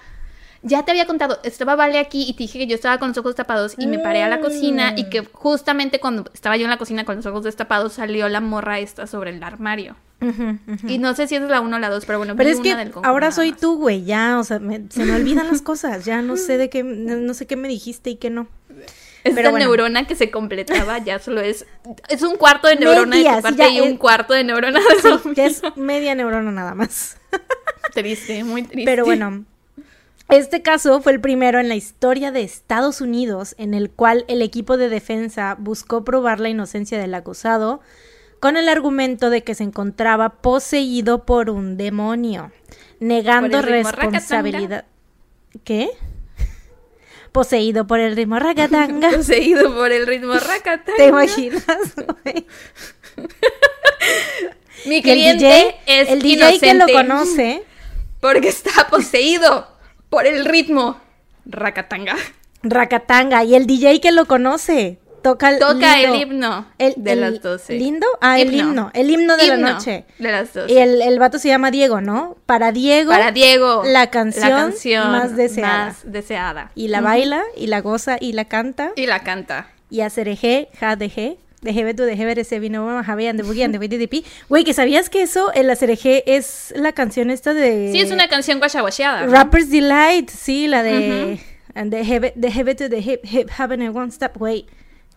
[0.64, 3.18] ya te había contado, estaba Vale aquí y te dije que yo estaba con los
[3.18, 6.70] ojos tapados y me paré a la cocina y que justamente cuando estaba yo en
[6.70, 9.96] la cocina con los ojos destapados salió la morra esta sobre el armario.
[10.88, 12.74] Y no sé si es la 1 o la 2, pero bueno, pero es que
[13.04, 14.60] ahora soy tú, güey, ya, o sea,
[14.90, 18.12] se me olvidan las cosas, ya no sé de qué, no sé qué me dijiste
[18.12, 18.48] y qué no.
[19.24, 21.66] Esta neurona que se completaba ya solo es.
[22.10, 25.46] Es un cuarto de neurona de tu parte y un cuarto de neurona de Ya
[25.46, 27.18] es media neurona nada más.
[27.94, 28.86] Triste, muy triste.
[28.86, 29.46] Pero bueno,
[30.30, 34.42] Este caso fue el primero en la historia de Estados Unidos en el cual el
[34.42, 37.82] equipo de defensa buscó probar la inocencia del acusado
[38.40, 42.52] con el argumento de que se encontraba poseído por un demonio,
[43.00, 44.86] negando ¿Por el ritmo responsabilidad.
[45.64, 45.90] ¿Qué?
[47.32, 49.12] Poseído por el ritmo racatanga.
[49.16, 50.98] Poseído por el ritmo racatanga.
[50.98, 51.64] ¿Te imaginas?
[54.86, 57.64] Mi Y el cliente DJ, es el DJ que lo inocente conoce,
[58.20, 59.73] Porque está poseído
[60.14, 61.00] por el ritmo
[61.46, 62.16] racatanga.
[62.62, 66.14] racatanga, y el DJ que lo conoce, toca el Toca lindo.
[66.16, 67.74] el himno El- de el las 12.
[67.74, 68.06] ¿Lindo?
[68.22, 68.92] Ah, el Himno.
[68.94, 70.06] El himno de la noche.
[70.20, 70.72] De las 12.
[70.72, 72.38] Y el, el vato se llama Diego, ¿no?
[72.46, 73.10] Para Diego.
[73.12, 73.84] Para Diego.
[73.86, 74.52] la canción
[75.12, 75.86] más deseada.
[75.88, 76.72] más deseada.
[76.76, 78.92] Y la baila, y la goza, y la canta.
[78.96, 79.70] Y la canta.
[79.90, 81.10] Y a cereje, ja de
[81.64, 81.70] je.
[81.70, 84.26] De jebe tu de jebe ese vino mamá jabe ande bugi ande bugi dipi.
[84.50, 87.90] Güey, que sabías que eso, el acereje es la canción esta de.
[87.92, 89.26] Sí, es una canción guachaguacheada.
[89.28, 91.40] Rapper's Delight, sí, la de.
[91.76, 94.38] and De hip hip having a one step.
[94.38, 94.66] Güey,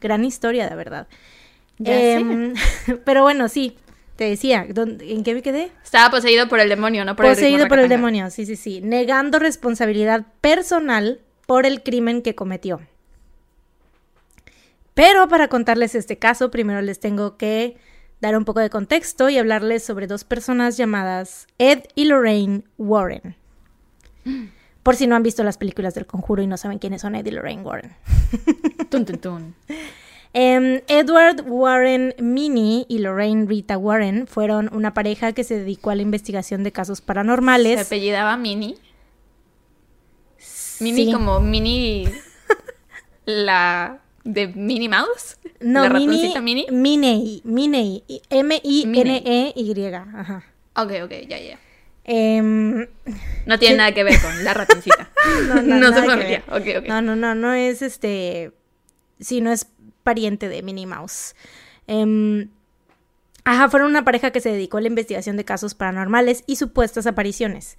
[0.00, 1.06] gran historia, de verdad.
[1.78, 2.12] Ya sé.
[2.14, 2.54] Em,
[3.04, 3.76] pero bueno, sí.
[4.16, 5.70] Te decía, ¿dónde- ¿en qué me quedé?
[5.84, 8.80] Estaba poseído por el demonio, no por el Poseído por el demonio, sí, sí, sí.
[8.80, 12.80] Negando responsabilidad personal por el crimen que cometió.
[14.96, 17.76] Pero para contarles este caso, primero les tengo que
[18.22, 23.36] dar un poco de contexto y hablarles sobre dos personas llamadas Ed y Lorraine Warren.
[24.82, 27.26] Por si no han visto las películas del conjuro y no saben quiénes son Ed
[27.26, 27.92] y Lorraine Warren.
[28.88, 29.54] Tun, tun, tun.
[30.32, 35.94] Em, Edward Warren Minnie y Lorraine Rita Warren fueron una pareja que se dedicó a
[35.94, 37.84] la investigación de casos Se paranormales.
[37.86, 38.76] apellidaba Mini.
[40.80, 41.12] Mini Sí.
[41.12, 42.08] como Mini.
[43.26, 45.38] la de Minnie Mouse.
[45.60, 46.66] No, la ratoncita Mini.
[46.70, 50.44] Minnie, Minnie, M-I-N-E-Y, ajá.
[50.74, 51.58] Ok, ok, ya, ya.
[52.04, 52.86] Em,
[53.46, 55.10] No tiene nada que ver con la ratoncita.
[55.48, 56.44] no, no, no, familia.
[56.46, 56.60] ver.
[56.60, 56.88] Ok, ok.
[56.88, 58.52] No, no, no, no es este,
[59.18, 59.66] sí, no es
[60.02, 61.34] pariente de Minnie Mouse.
[61.86, 62.48] Em,
[63.44, 67.06] ajá, fueron una pareja que se dedicó a la investigación de casos paranormales y supuestas
[67.06, 67.78] apariciones.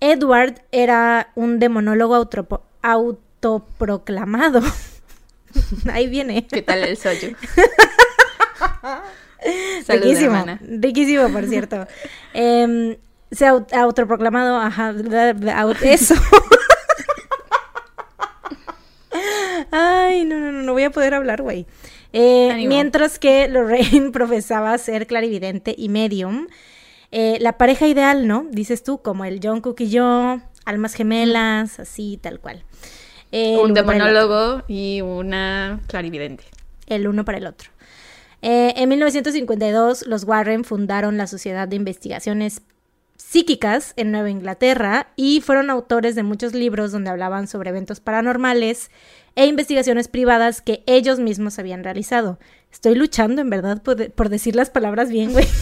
[0.00, 2.28] Edward era un demonólogo
[2.82, 4.60] autoproclamado.
[5.92, 6.46] Ahí viene.
[6.46, 7.34] ¿Qué tal el soju?
[9.86, 10.60] Salud, riquísimo, hermana.
[10.62, 11.86] riquísimo, por cierto.
[12.34, 12.96] Em,
[13.30, 16.14] se ha aut- autoproclamado, ajá, aut- eso.
[19.70, 21.66] Ay, no, no, no, no voy a poder hablar, güey.
[22.12, 26.46] Eh, mientras que Lorraine profesaba ser clarividente y medium,
[27.10, 28.46] eh, la pareja ideal, ¿no?
[28.50, 32.64] Dices tú, como el John Cook y yo, almas gemelas, así, tal cual.
[33.32, 36.44] El Un demonólogo y una clarividente.
[36.86, 37.70] el uno para el otro.
[38.42, 42.62] Eh, en 1952, los Warren fundaron la Sociedad de Investigaciones
[43.16, 48.90] Psíquicas en Nueva Inglaterra y fueron autores de muchos libros donde hablaban sobre eventos paranormales
[49.36, 52.38] e investigaciones privadas que ellos mismos habían realizado.
[52.70, 55.46] Estoy luchando, en verdad, por, de- por decir las palabras bien, güey.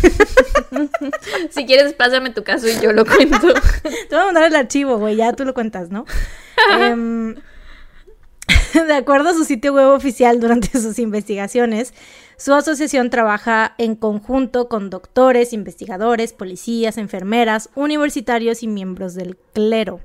[1.51, 3.39] Si quieres, pásame tu caso y yo lo cuento.
[4.09, 6.05] Te voy a mandar el archivo, güey, ya tú lo cuentas, ¿no?
[6.81, 7.35] Em,
[8.87, 11.95] de acuerdo a su sitio web oficial durante sus investigaciones,
[12.37, 20.01] su asociación trabaja en conjunto con doctores, investigadores, policías, enfermeras, universitarios y miembros del clero.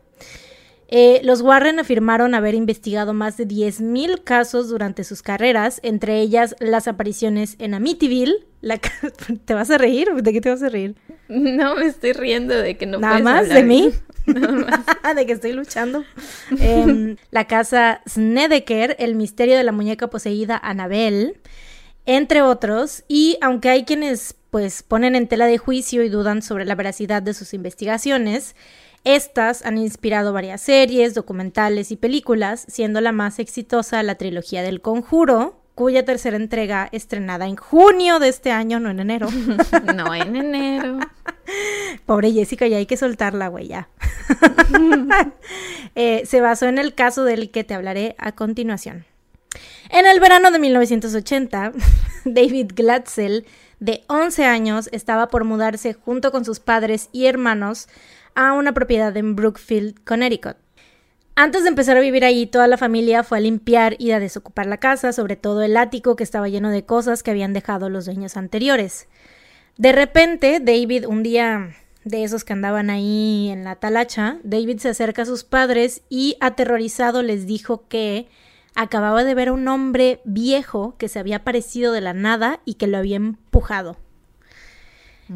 [0.91, 6.55] Eh, los Warren afirmaron haber investigado más de 10.000 casos durante sus carreras, entre ellas
[6.59, 8.47] las apariciones en Amityville.
[8.61, 8.79] La
[9.45, 10.09] ¿Te vas a reír?
[10.15, 10.95] ¿De qué te vas a reír?
[11.27, 13.57] No me estoy riendo de que no Nada puedes más hablar.
[13.57, 13.91] de mí.
[15.15, 16.03] De que estoy luchando.
[16.59, 21.39] Em, la casa Snedeker, el misterio de la muñeca poseída Annabelle,
[22.05, 23.03] entre otros.
[23.07, 27.21] Y aunque hay quienes pues ponen en tela de juicio y dudan sobre la veracidad
[27.21, 28.55] de sus investigaciones,
[29.03, 34.81] estas han inspirado varias series, documentales y películas, siendo la más exitosa la trilogía del
[34.81, 39.29] Conjuro, cuya tercera entrega estrenada en junio de este año, no en enero.
[39.95, 40.99] No en enero.
[42.05, 43.87] Pobre Jessica, ya hay que soltarla, güey, ya.
[45.95, 49.05] Eh, se basó en el caso del que te hablaré a continuación.
[49.89, 51.71] En el verano de 1980,
[52.25, 53.45] David Glatzel,
[53.79, 57.87] de 11 años, estaba por mudarse junto con sus padres y hermanos
[58.35, 60.57] a una propiedad en Brookfield, Connecticut.
[61.41, 64.65] Antes de empezar a vivir ahí, toda la familia fue a limpiar y a desocupar
[64.65, 68.03] la casa, sobre todo el ático que estaba lleno de cosas que habían dejado los
[68.03, 69.07] dueños anteriores.
[69.77, 74.89] De repente, David, un día de esos que andaban ahí en la talacha, David se
[74.89, 78.27] acerca a sus padres y aterrorizado les dijo que
[78.75, 82.73] acababa de ver a un hombre viejo que se había aparecido de la nada y
[82.73, 83.95] que lo había empujado.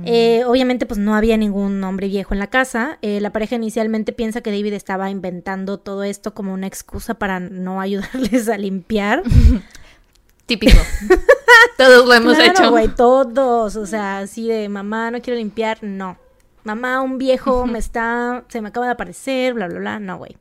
[0.06, 2.98] Eh, obviamente, pues no había ningún hombre viejo en la casa.
[3.02, 7.40] Eh, la pareja inicialmente piensa que David estaba inventando todo esto como una excusa para
[7.40, 9.24] no ayudarles a limpiar.
[10.46, 10.78] Típico.
[11.78, 12.70] todos lo hemos Claro, hecho.
[12.72, 13.76] güey, todos.
[13.76, 16.18] O sea, así de mamá, no quiero limpiar, no.
[16.64, 20.00] Mamá, un viejo me está, se me acaba de aparecer, bla, bla, bla.
[20.00, 20.36] No, güey.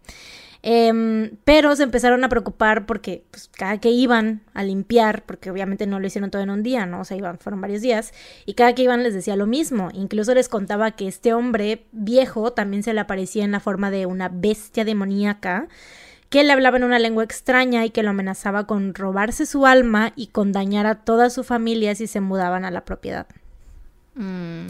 [0.64, 5.88] Em, pero se empezaron a preocupar porque pues, cada que iban a limpiar, porque obviamente
[5.88, 7.00] no lo hicieron todo en un día, ¿no?
[7.00, 8.12] O sea, iban, fueron varios días,
[8.46, 9.90] y cada que iban les decía lo mismo.
[9.92, 14.06] Incluso les contaba que este hombre viejo también se le aparecía en la forma de
[14.06, 15.66] una bestia demoníaca
[16.30, 20.12] que le hablaba en una lengua extraña y que lo amenazaba con robarse su alma
[20.16, 23.26] y con dañar a toda su familia si se mudaban a la propiedad.
[24.14, 24.66] Mm,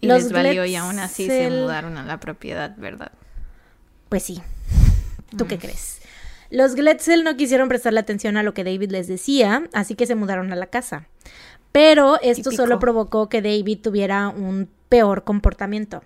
[0.00, 3.12] Y Los les valió y aún así se mudaron a la propiedad, ¿verdad?
[4.08, 4.40] Pues sí.
[5.36, 6.00] ¿Tú qué crees?
[6.50, 10.14] Los Gletzel no quisieron prestarle atención a lo que David les decía, así que se
[10.14, 11.08] mudaron a la casa.
[11.72, 12.62] Pero esto Típico.
[12.62, 16.02] solo provocó que David tuviera un peor comportamiento.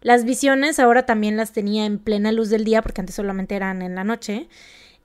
[0.00, 3.82] Las visiones ahora también las tenía en plena luz del día, porque antes solamente eran
[3.82, 4.48] en la noche.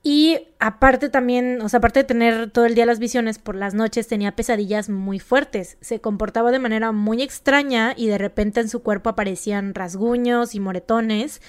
[0.02, 3.74] Y aparte también, o sea, aparte de tener todo el día las visiones, por las
[3.74, 5.78] noches tenía pesadillas muy fuertes.
[5.82, 10.60] Se comportaba de manera muy extraña y de repente en su cuerpo aparecían rasguños y
[10.60, 11.42] moretones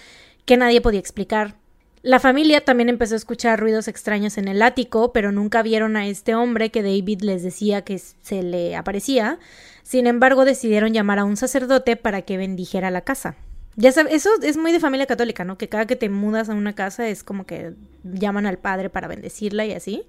[0.46, 1.59] que nadie podía explicar.
[2.02, 6.06] La familia también empezó a escuchar ruidos extraños en el ático, pero nunca vieron a
[6.06, 9.38] este hombre que David les decía que se le aparecía.
[9.82, 13.36] Sin embargo, decidieron llamar a un sacerdote para que bendijera la casa.
[13.76, 15.58] Ya sabes, eso es muy de familia católica, ¿no?
[15.58, 19.06] Que cada que te mudas a una casa es como que llaman al padre para
[19.06, 20.04] bendecirla y así.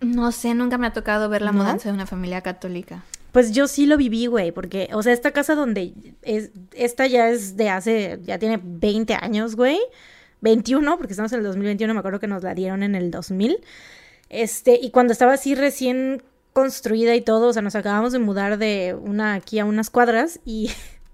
[0.00, 1.58] No sé, nunca me ha tocado ver la ¿No?
[1.58, 3.04] mudanza de una familia católica.
[3.32, 5.92] Pues yo sí lo viví, güey, porque, o sea, esta casa donde
[6.22, 9.78] es, esta ya es de hace, ya tiene 20 años, güey,
[10.40, 13.58] 21, porque estamos en el 2021, me acuerdo que nos la dieron en el 2000,
[14.28, 16.22] este, y cuando estaba así recién
[16.52, 20.40] construida y todo, o sea, nos acabamos de mudar de una aquí a unas cuadras
[20.44, 20.70] y,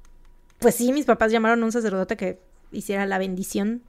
[0.59, 2.39] pues sí, mis papás llamaron a un sacerdote que
[2.73, 3.83] hiciera la bendición.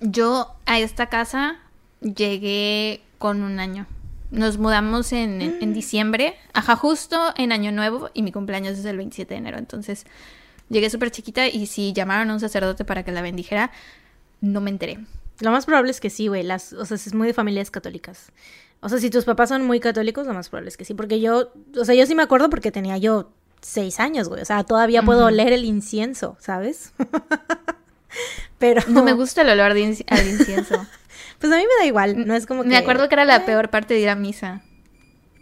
[0.00, 1.58] Yo a esta casa
[2.00, 3.86] llegué con un año.
[4.30, 8.84] Nos mudamos en, en- en diciembre, ajá, justo en Año Nuevo y mi cumpleaños es
[8.84, 9.58] el 27 de enero.
[9.58, 10.04] Entonces
[10.68, 13.70] llegué súper chiquita y si llamaron a un sacerdote para que la bendijera,
[14.44, 14.98] no me enteré.
[15.40, 18.30] Lo más probable es que sí, güey, las, o sea, es muy de familias católicas.
[18.80, 21.20] O sea, si tus papás son muy católicos, lo más probable es que sí, porque
[21.20, 23.30] yo, o sea, yo sí me acuerdo porque tenía yo
[23.60, 25.28] seis años, güey, o sea, todavía puedo Ujú.
[25.28, 26.92] oler el incienso, ¿sabes?
[28.58, 30.86] Pero, No me gusta el olor de al incienso.
[31.40, 32.68] pues a mí me da igual, no es como que...
[32.68, 34.62] Me acuerdo que era la peor parte de ir a misa.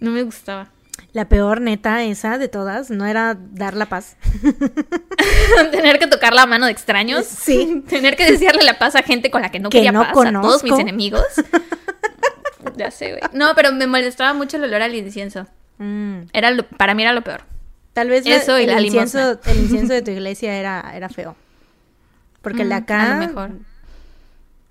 [0.00, 0.70] No me gustaba.
[1.12, 4.16] La peor neta esa de todas, no era dar la paz.
[5.70, 7.26] Tener que tocar la mano de extraños.
[7.26, 7.82] Sí.
[7.88, 10.10] Tener que desearle la paz a gente con la que no Que quería no paz,
[10.10, 10.80] a todos mis conozco.
[10.80, 11.24] enemigos.
[12.76, 13.20] ya sé, güey.
[13.34, 15.46] No, pero me molestaba mucho el olor al incienso.
[15.78, 17.42] Mm, Era lo- para mí era lo peor.
[17.92, 19.52] Tal vez la- Eso y el, la incienso, limosna.
[19.52, 21.36] el incienso de tu iglesia era, era feo.
[22.40, 23.02] Porque el de Mm, acá...
[23.02, 23.50] A lo mejor.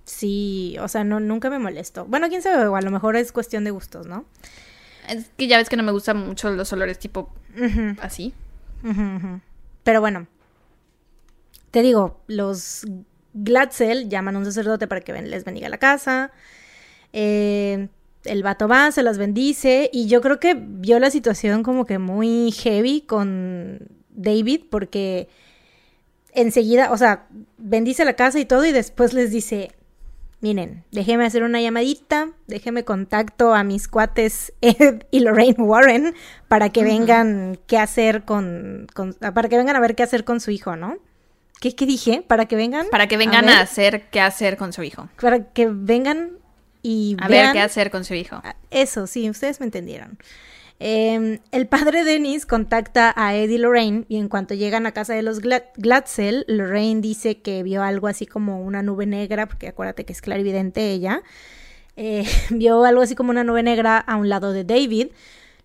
[0.06, 2.06] Sí, o sea, no, nunca me molestó.
[2.06, 4.26] Bueno, quién sabe, a lo mejor es cuestión de gustos, ¿no?
[5.12, 7.34] Es que ya ves que no me gustan mucho los olores tipo
[8.00, 8.34] así.
[9.84, 10.28] Pero bueno,
[11.72, 12.86] te digo, los
[13.34, 16.32] Glatzel llaman a un sacerdote para que les bendiga la casa.
[17.14, 17.90] Eh,
[18.24, 19.90] el vato va, se las bendice.
[19.92, 25.28] Y yo creo que vio la situación como que muy heavy con David, porque
[26.34, 29.72] enseguida, o sea, bendice la casa y todo, y después les dice.
[30.42, 36.16] Miren, déjeme hacer una llamadita, déjeme contacto a mis cuates Ed y Lorraine Warren
[36.48, 40.40] para que vengan qué hacer con, con- para que vengan a ver qué hacer con
[40.40, 40.98] su hijo, ¿no?
[41.60, 42.24] ¿Qué, qué dije?
[42.28, 45.10] Para que vengan Para que vengan a, hacer qué hacer con su hijo.
[45.22, 46.32] para que vengan
[46.82, 48.42] y A ver qué hacer con su hijo.
[48.44, 50.18] Ah, Eso, sí, ustedes me entendieron.
[50.84, 55.14] Eh, el padre Dennis contacta a Ed y Lorraine y en cuanto llegan a casa
[55.14, 59.68] de los Gla- Glatzel, Lorraine dice que vio algo así como una nube negra, porque
[59.68, 61.22] acuérdate que es clarividente ella,
[61.98, 65.10] eh, vio algo así como una nube negra a un lado de David,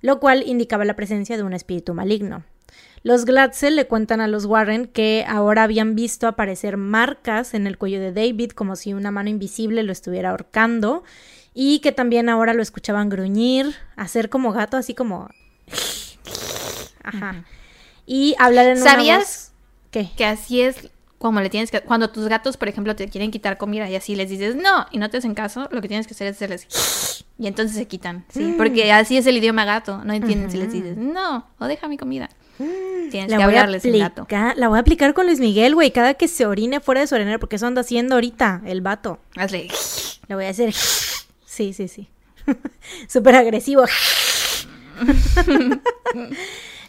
[0.02, 2.44] lo cual indicaba la presencia de un espíritu maligno.
[3.02, 7.78] Los Glatzel le cuentan a los Warren que ahora habían visto aparecer marcas en el
[7.78, 11.04] cuello de David como si una mano invisible lo estuviera ahorcando
[11.58, 15.30] y que también ahora lo escuchaban gruñir, hacer como gato, así como...
[17.02, 17.44] Ajá.
[18.04, 19.52] Y hablar en una ¿Sabías voz-
[19.90, 20.10] ¿Qué?
[20.18, 21.80] Que así es como le tienes que...
[21.80, 24.98] Cuando tus gatos, por ejemplo, te quieren quitar comida y así les dices no y
[24.98, 27.24] no te hacen caso, lo que tienes que hacer es hacerles...
[27.38, 28.42] Y entonces se quitan, sí.
[28.42, 28.56] Mm.
[28.58, 30.04] Porque así es el idioma gato.
[30.04, 32.28] No entienden si les dices no o deja mi comida.
[32.58, 34.26] Tienes La que voy, a hablarles en gato.
[34.30, 35.90] la voy a aplicar con Luis Miguel, güey.
[35.90, 39.20] Cada que se orine fuera de su orinero, porque eso anda haciendo ahorita el vato.
[39.36, 39.68] Hazle...
[40.28, 40.74] Le voy a hacer.
[41.56, 42.08] Sí, sí, sí.
[43.08, 43.84] Súper agresivo.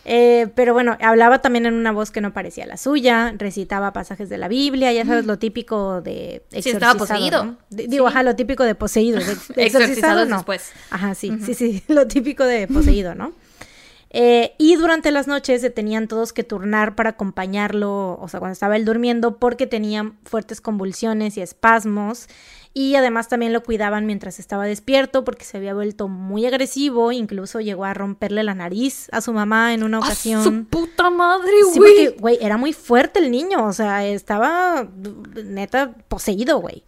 [0.09, 4.29] Eh, pero bueno, hablaba también en una voz que no parecía la suya, recitaba pasajes
[4.29, 7.57] de la Biblia, ya sabes, lo típico de Sí, estaba poseído.
[7.69, 9.19] Digo, ajá, lo típico de poseído.
[9.19, 10.37] de- Exorcizado no.
[10.37, 10.71] después.
[10.91, 13.33] Ajá, sí, sí, sí, lo típico de poseído, ¿no?
[14.11, 18.53] Eh, y durante las noches se tenían todos que turnar para acompañarlo, o sea, cuando
[18.53, 22.27] estaba él durmiendo, porque tenía fuertes convulsiones y espasmos.
[22.79, 27.59] Y además también lo cuidaban mientras estaba despierto, porque se había vuelto muy agresivo, incluso
[27.59, 30.43] llegó a romperle la nariz a su mamá en una ¡A ocasión.
[30.43, 32.05] su puta madre, Sí, güey!
[32.05, 34.87] porque, güey, era muy fuerte el niño, o sea, estaba
[35.43, 36.83] neta poseído, güey.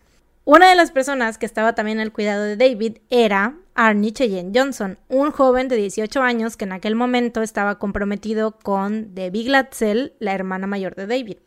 [0.45, 4.99] Una de las personas que estaba también al cuidado de David era Arnie Cheyenne Johnson,
[5.07, 10.33] un joven de 18 años que en aquel momento estaba comprometido con Debbie Glatzel, la
[10.35, 11.37] hermana mayor de David.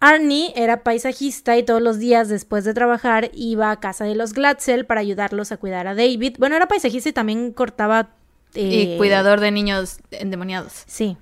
[0.00, 4.32] Arnie era paisajista y todos los días después de trabajar iba a casa de los
[4.32, 6.36] Glatzel para ayudarlos a cuidar a David.
[6.38, 8.10] Bueno, era paisajista y también cortaba...
[8.54, 10.84] Y eh, cuidador de niños endemoniados.
[10.86, 11.16] Sí,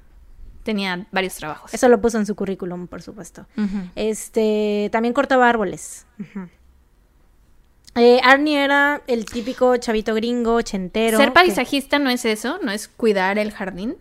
[0.62, 1.72] Tenía varios trabajos.
[1.72, 3.46] eso lo puso en su currículum, por supuesto.
[3.94, 6.06] Este, también cortaba árboles.
[7.94, 11.16] Eh, Arnie era el típico chavito gringo, ochentero.
[11.18, 13.96] Ser que- paisajista no es eso, no es cuidar el jardín,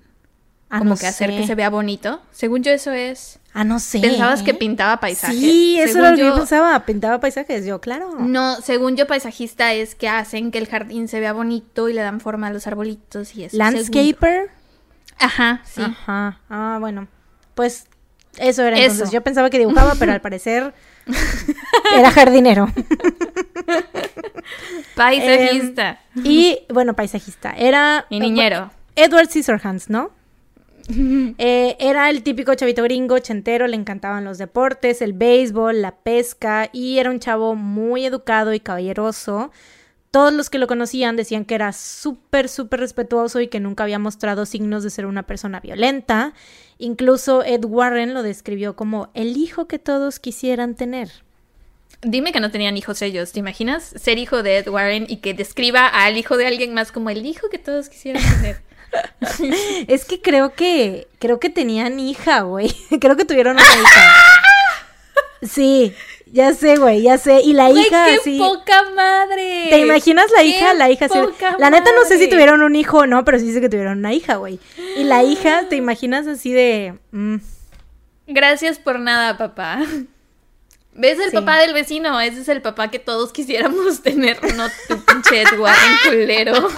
[0.76, 1.38] Ah, como no que hacer sé.
[1.38, 2.22] que se vea bonito.
[2.32, 3.40] Según yo eso es...
[3.54, 4.00] Ah, no sé.
[4.00, 5.38] ¿Pensabas que pintaba paisajes?
[5.38, 6.86] Sí, eso Según era lo que yo pensaba.
[6.86, 8.16] Pintaba paisajes, yo, claro.
[8.20, 12.02] No, según yo paisajista es que hacen que el jardín se vea bonito y le
[12.02, 13.56] dan forma a los arbolitos y eso.
[13.58, 14.50] Landscaper.
[15.20, 15.82] Ajá, sí.
[15.82, 16.40] Ajá.
[16.50, 17.08] Ah, bueno.
[17.54, 17.86] Pues
[18.38, 18.92] eso era Eso.
[18.92, 19.12] entonces.
[19.12, 20.74] Yo pensaba que dibujaba, pero al parecer
[21.98, 22.68] era jardinero.
[24.96, 26.00] Paisajista.
[26.16, 27.54] Y bueno, paisajista.
[27.58, 28.06] Era.
[28.10, 28.72] y niñero.
[28.96, 30.12] Edward Scissorhands, ¿no?
[31.38, 36.70] Eh, era el típico chavito gringo, ochentero, le encantaban los deportes, el béisbol, la pesca
[36.72, 39.52] y era un chavo muy educado y caballeroso.
[40.12, 44.00] Todos los que lo conocían decían que era súper, súper respetuoso y que nunca había
[44.00, 46.34] mostrado signos de ser una persona violenta.
[46.78, 51.10] Incluso Ed Warren lo describió como el hijo que todos quisieran tener.
[52.02, 53.84] Dime que no tenían hijos ellos, ¿te imaginas?
[53.84, 57.26] Ser hijo de Ed Warren y que describa al hijo de alguien más como el
[57.26, 58.62] hijo que todos quisieran tener.
[59.88, 62.74] Es que creo que creo que tenían hija, güey.
[63.02, 64.16] Creo que tuvieron una hija.
[65.42, 65.94] Sí,
[66.26, 67.42] ya sé, güey, ya sé.
[67.42, 68.40] Y la ¡Güey, hija qué sí.
[68.40, 69.68] poca madre!
[69.70, 70.74] ¿Te imaginas la ¡Qué hija?
[70.74, 71.20] La hija sí.
[71.60, 72.28] La neta no sé si madre!
[72.30, 74.60] tuvieron un hijo o no, pero sí sé que tuvieron una hija, güey.
[74.98, 77.36] Y la hija, ¿te imaginas así de mm,
[78.28, 79.82] Gracias por nada, papá.
[80.94, 81.36] ¿Ves el Sí.
[81.36, 82.20] papá del vecino?
[82.20, 86.70] Ese es el papá que todos quisiéramos tener, no tu pinche Ed Warren culero.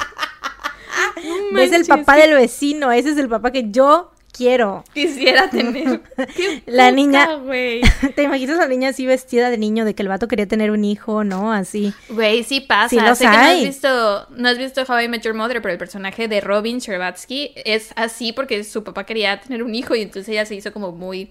[1.51, 2.91] No ¿Ves el papá que del vecino?
[2.91, 4.84] Ese es el papá que yo quiero.
[4.93, 6.01] Quisiera tener.
[6.36, 7.28] Qué La niña-.
[8.15, 10.72] ¿Te imaginas a la niña así vestida de niño de que el vato quería tener
[10.72, 11.51] un hijo, no?
[11.51, 11.93] Así.
[12.09, 12.89] Güey, sí pasa.
[12.89, 15.74] Sí sé que no has visto, no has visto How I Met Your Mother, pero
[15.74, 20.01] el personaje de Robin Scherbatsky es así porque su papá quería tener un hijo y
[20.01, 21.30] entonces ella se hizo como muy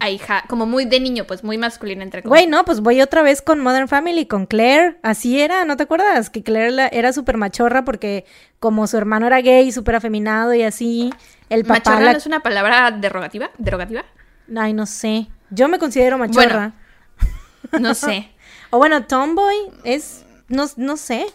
[0.00, 2.58] ahija, como muy de niño, pues muy masculina entre Güey, comillas.
[2.60, 4.98] no, pues voy otra vez con Modern Family, con Claire.
[5.02, 6.30] Así era, ¿no te acuerdas?
[6.30, 8.24] Que Claire la- era súper machorra porque
[8.58, 11.12] como su hermano era gay, súper afeminado y así,
[11.48, 11.74] el papá...
[11.90, 14.04] Machorra la- no es una palabra derogativa, derogativa.
[14.56, 15.28] Ay, no sé.
[15.50, 16.72] Yo me considero machorra.
[17.78, 18.30] No sé,
[18.70, 20.24] O bueno, tomboy es...
[20.48, 21.26] No, no sé.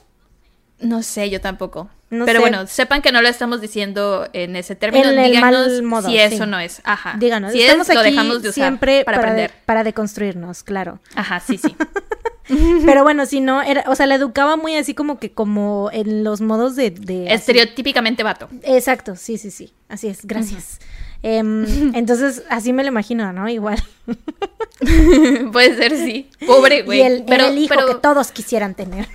[0.80, 1.90] no sé, yo tampoco.
[2.12, 2.42] No pero sé.
[2.42, 5.10] bueno, sepan que no lo estamos diciendo en ese término.
[5.10, 6.50] En Díganos modo, si eso sí.
[6.50, 6.82] no es.
[6.84, 7.16] Ajá.
[7.20, 9.64] Díganos, si estamos es, lo dejamos de usar siempre para, para, de- aprender.
[9.66, 11.00] para deconstruirnos, claro.
[11.16, 11.76] Ajá, sí, sí.
[12.86, 16.24] Pero bueno, si no, era, o sea, la educaba muy así como que como en
[16.24, 16.92] los modos de...
[16.92, 17.34] de así.
[17.34, 18.50] Estereotípicamente vato.
[18.62, 19.74] Exacto, sí, sí, sí.
[19.90, 20.80] Así es, gracias.
[21.24, 23.48] Em, entonces, así me lo imagino, ¿no?
[23.50, 23.82] Igual.
[25.52, 26.30] Puede ser, sí.
[26.46, 27.00] Pobre, güey.
[27.00, 29.08] y el, pero, el hijo pero- que todos quisieran tener.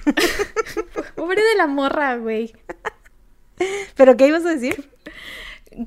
[1.14, 2.52] Pobre de la morra, güey.
[3.94, 4.90] ¿Pero qué ibas a decir?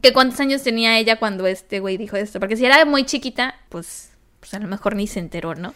[0.01, 2.39] ¿Que cuántos años tenía ella cuando este güey dijo esto?
[2.39, 4.09] Porque si era muy chiquita, pues,
[4.39, 5.73] pues a lo mejor ni se enteró, ¿no?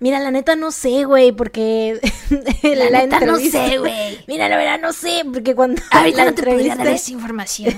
[0.00, 2.00] Mira, la neta no sé, güey, porque
[2.62, 4.18] La neta no sé, güey.
[4.26, 7.74] Mira, la verdad no sé, porque cuando Ahorita la no te podría dar esa información.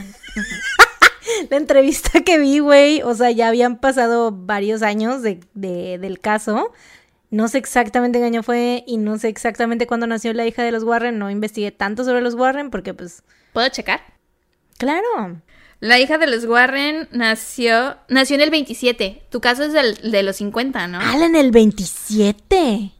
[1.50, 6.20] la entrevista que vi, güey, o sea, ya habían pasado varios años de, de- del
[6.20, 6.72] caso.
[7.30, 10.70] No sé exactamente qué año fue y no sé exactamente cuándo nació la hija de
[10.72, 11.18] los Warren.
[11.18, 13.22] No investigué tanto sobre los Warren porque, pues,
[13.52, 14.00] ¿Puedo checar?
[14.78, 15.40] claro.
[15.78, 19.24] La hija de los Warren nació, nació en el 27.
[19.28, 20.98] Tu caso es del, de los 50, ¿no?
[21.00, 22.92] Ala, en el 27.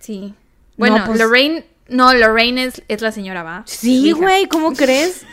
[0.00, 0.34] Sí.
[0.76, 3.62] Bueno, No, pues- Lorraine No, Lorraine es, es la señora, ¿va?
[3.64, 5.24] Sí, güey, ¿cómo crees?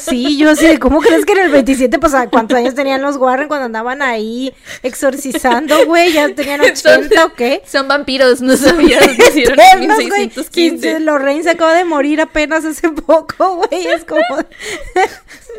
[0.00, 3.16] Sí, yo sí, ¿cómo crees que en el 27, pues, ¿a ¿cuántos años tenían los
[3.16, 4.52] Warren cuando andaban ahí
[4.82, 6.12] exorcizando, güey?
[6.12, 7.62] ¿Ya tenían 80 o qué?
[7.64, 10.20] Son vampiros, no sabías, nacieron en Eternos, güey.
[10.22, 10.96] 1615.
[10.98, 13.86] Sí, Lorraine se acaba de morir apenas hace poco, güey.
[13.86, 14.20] Es como.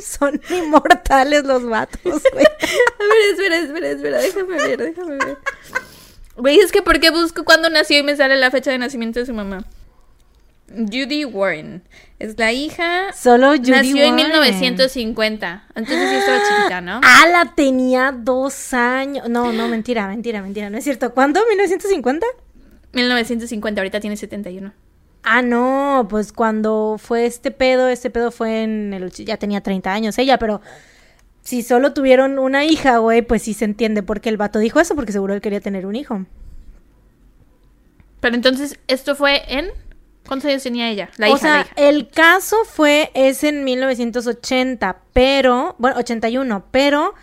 [0.01, 2.45] Son inmortales los vatos, güey.
[2.45, 5.38] A ver, espera, espera, espera, déjame ver, déjame ver.
[6.35, 9.19] Güey, es que ¿por qué busco cuándo nació y me sale la fecha de nacimiento
[9.19, 9.63] de su mamá?
[10.75, 11.83] Judy Warren.
[12.19, 13.13] Es la hija.
[13.13, 14.27] Solo Judy nació en Warren.
[14.27, 15.67] 1950.
[15.75, 17.01] Entonces sí estaba chiquita, ¿no?
[17.03, 19.29] Ah, la tenía dos años.
[19.29, 20.69] No, no, mentira, mentira, mentira.
[20.69, 21.13] No es cierto.
[21.13, 21.39] ¿Cuándo?
[21.39, 22.21] ¿1950?
[22.93, 24.71] 1950, ahorita tiene 71.
[25.23, 29.11] Ah, no, pues cuando fue este pedo, este pedo fue en el...
[29.11, 30.61] Ya tenía 30 años ella, pero
[31.41, 34.79] si solo tuvieron una hija, güey, pues sí se entiende por qué el vato dijo
[34.79, 36.25] eso, porque seguro él quería tener un hijo.
[38.19, 39.69] Pero entonces, esto fue en.
[40.27, 41.09] ¿Cuántos años tenía ella?
[41.17, 41.73] La o hija, sea, la hija.
[41.89, 47.13] el caso fue, es en 1980, pero, bueno, 81, pero,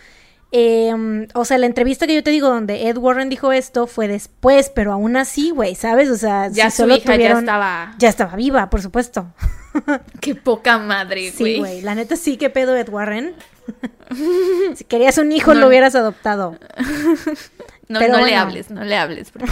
[0.53, 4.07] eh, o sea, la entrevista que yo te digo donde Ed Warren dijo esto fue
[4.09, 6.11] después, pero aún así, güey, ¿sabes?
[6.11, 7.95] O sea, Ya si su solo hija ya tuvieron- estaba.
[7.99, 9.27] Ya estaba viva, por supuesto.
[10.21, 11.59] Qué poca madre, Sí, güey.
[11.59, 13.35] güey, la neta sí, qué pedo Ed Warren.
[14.75, 15.61] si querías un hijo, No.
[15.61, 16.59] lo hubieras adoptado.
[17.89, 19.31] no, pero no le hables, no le hables.
[19.31, 19.47] porque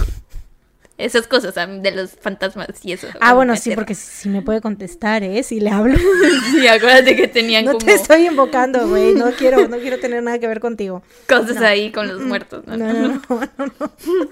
[0.99, 3.07] Esas cosas de los fantasmas y eso.
[3.21, 5.45] Ah, bueno, sí, porque si me puede contestar, ¿eh?
[5.45, 5.97] Si le hablo.
[6.51, 9.15] Sí, acuérdate que tenían No como te estoy invocando, güey.
[9.15, 11.03] No quiero, no quiero tener nada que ver contigo.
[11.29, 12.67] cosas ahí con los muertos.
[12.67, 12.77] ¿no?
[12.77, 13.93] No, no, no, no, no.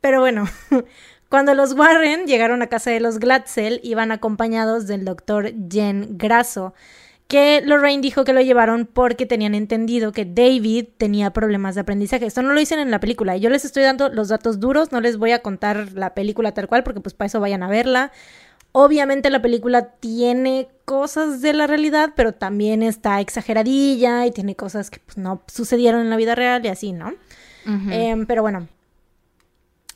[0.00, 0.48] Pero bueno,
[1.28, 6.72] cuando los Warren llegaron a casa de los Glatzel, iban acompañados del doctor Jen Grasso,
[7.28, 12.24] que Lorraine dijo que lo llevaron porque tenían entendido que David tenía problemas de aprendizaje.
[12.24, 13.36] Esto no lo dicen en la película.
[13.36, 16.68] Yo les estoy dando los datos duros, no les voy a contar la película tal
[16.68, 18.12] cual, porque pues para eso vayan a verla.
[18.72, 24.88] Obviamente la película tiene cosas de la realidad, pero también está exageradilla y tiene cosas
[24.88, 27.12] que pues, no sucedieron en la vida real y así, ¿no?
[27.66, 28.68] Em, pero bueno.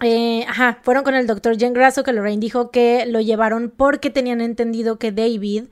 [0.04, 4.10] Eh, ajá, fueron con el doctor Jen Grasso que Lorraine dijo que lo llevaron porque
[4.10, 5.64] tenían entendido que David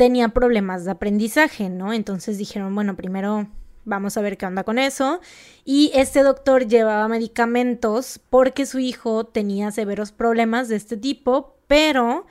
[0.00, 1.92] tenía problemas de aprendizaje, ¿no?
[1.92, 3.48] Entonces dijeron, bueno, primero
[3.84, 5.20] vamos a ver qué onda con eso.
[5.66, 12.26] Y este doctor llevaba medicamentos porque su hijo tenía severos problemas de este tipo, pero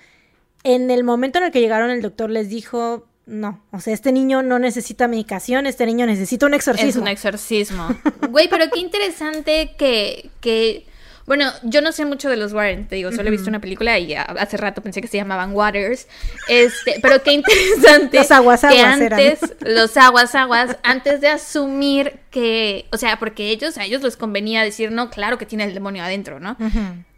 [0.64, 4.12] en el momento en el que llegaron el doctor les dijo, no, o sea, este
[4.12, 6.90] niño no necesita medicación, este niño necesita un exorcismo.
[6.90, 7.88] Es un exorcismo.
[8.32, 10.88] Güey, pero qué interesante que, que...
[11.30, 14.00] Bueno, yo no sé mucho de los Warren, te digo, solo he visto una película
[14.00, 16.08] y hace rato pensé que se llamaban Waters.
[16.48, 19.14] Este, pero qué interesante Los aguas que aguas eran.
[19.14, 24.18] antes, los aguas aguas, antes de asumir que, o sea, porque ellos, a ellos les
[24.18, 26.58] convenía decir, no, claro que tiene el demonio adentro, ¿no?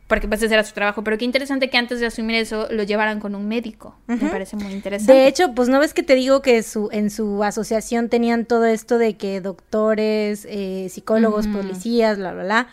[0.07, 2.83] Porque pues ese era su trabajo, pero qué interesante que antes de asumir eso lo
[2.83, 3.95] llevaran con un médico.
[4.07, 5.13] Me parece muy interesante.
[5.13, 8.65] De hecho, pues no ves que te digo que su, en su asociación tenían todo
[8.65, 12.67] esto de que doctores, eh, psicólogos, policías, bla, bla, bla.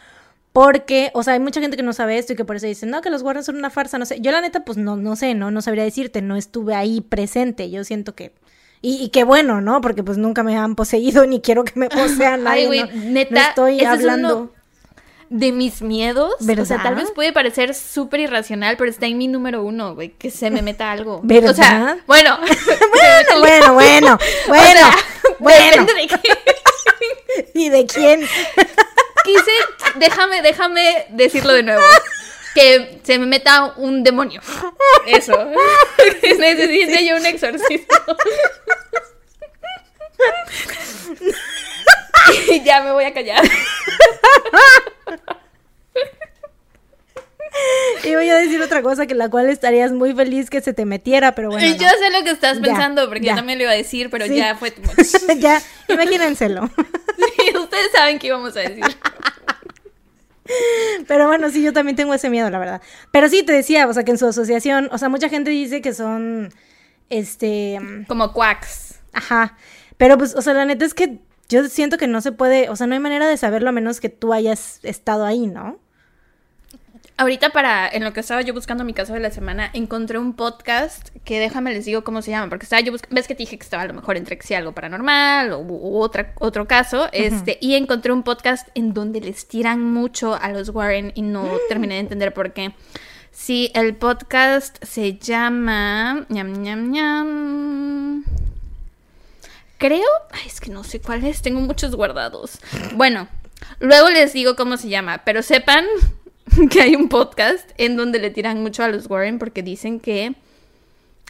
[0.52, 2.90] Porque, o sea, hay mucha gente que no sabe esto y que por eso dicen,
[2.90, 4.18] no, que los Warren son una farsa, no sé.
[4.20, 7.70] Yo la neta, pues no, no sé, no, no sabría decirte, no estuve ahí presente.
[7.70, 8.32] Yo siento que.
[8.80, 9.80] Y, y qué bueno, ¿no?
[9.80, 12.62] Porque pues nunca me han poseído ni quiero que me posean nadie.
[12.62, 14.36] Ay, güey, no, neta, no estoy es hablando.
[14.38, 14.52] uno
[15.30, 16.32] de mis miedos.
[16.40, 16.82] O sea, ¿Verdad?
[16.82, 20.50] tal vez puede parecer súper irracional, pero está en mi número uno, güey, que se
[20.50, 21.20] me meta algo.
[21.22, 21.50] ¿Verdad?
[21.50, 22.38] O sea, bueno.
[22.40, 24.18] Bueno, bueno, bueno,
[24.48, 24.96] bueno, O sea,
[25.38, 25.84] bueno.
[25.86, 27.50] depende de qué.
[27.54, 28.20] ¿Y de quién?
[29.28, 31.82] Quise, déjame, déjame decirlo de nuevo.
[32.54, 34.40] Que se me meta un demonio.
[35.06, 35.32] Eso.
[36.38, 37.86] Necesito yo un exorcismo.
[42.50, 43.44] Y ya me voy a callar.
[48.04, 50.84] Y voy a decir otra cosa que la cual estarías muy feliz que se te
[50.84, 51.66] metiera, pero bueno.
[51.68, 51.74] No.
[51.76, 53.32] yo sé lo que estás Ya, pensando, porque ya.
[53.32, 54.36] yo también lo iba a decir, pero Sí.
[54.36, 55.38] ya fue much.
[55.38, 56.70] ya, imagínenselo.
[57.18, 58.84] Sí, Ustedes saben qué íbamos a decir.
[61.06, 62.80] Pero bueno, sí, yo también tengo ese miedo, la verdad.
[63.10, 65.82] Pero sí, te decía, o sea, que en su asociación, o sea, mucha gente dice
[65.82, 66.52] que son,
[67.10, 69.00] este, Como quacks.
[69.12, 69.56] ajá.
[69.98, 71.18] Pero pues, o sea, la neta es que
[71.48, 74.00] yo siento que no se puede, o sea, no hay manera de saberlo a menos
[74.00, 75.78] que tú hayas estado ahí, ¿no?
[77.16, 80.34] Ahorita para, en lo que estaba yo buscando mi caso de la semana, encontré un
[80.34, 83.42] podcast que déjame les digo cómo se llama, porque estaba yo buscando, ves que te
[83.42, 86.68] dije que estaba a lo mejor entre que sea algo paranormal o u otra, otro
[86.68, 91.22] caso, este, y encontré un podcast en donde les tiran mucho a los Warren y
[91.22, 92.72] no terminé de entender por qué.
[93.32, 96.26] Sí, el podcast se llama...
[96.28, 98.24] ñam, ñam, ñam.
[99.78, 100.08] Creo...
[100.32, 102.58] Ay, es que no sé cuál es, tengo muchos guardados.
[102.94, 103.28] Bueno,
[103.78, 105.86] luego les digo cómo se llama, pero sepan
[106.70, 110.34] que hay un podcast en donde le tiran mucho a los Warren porque dicen que,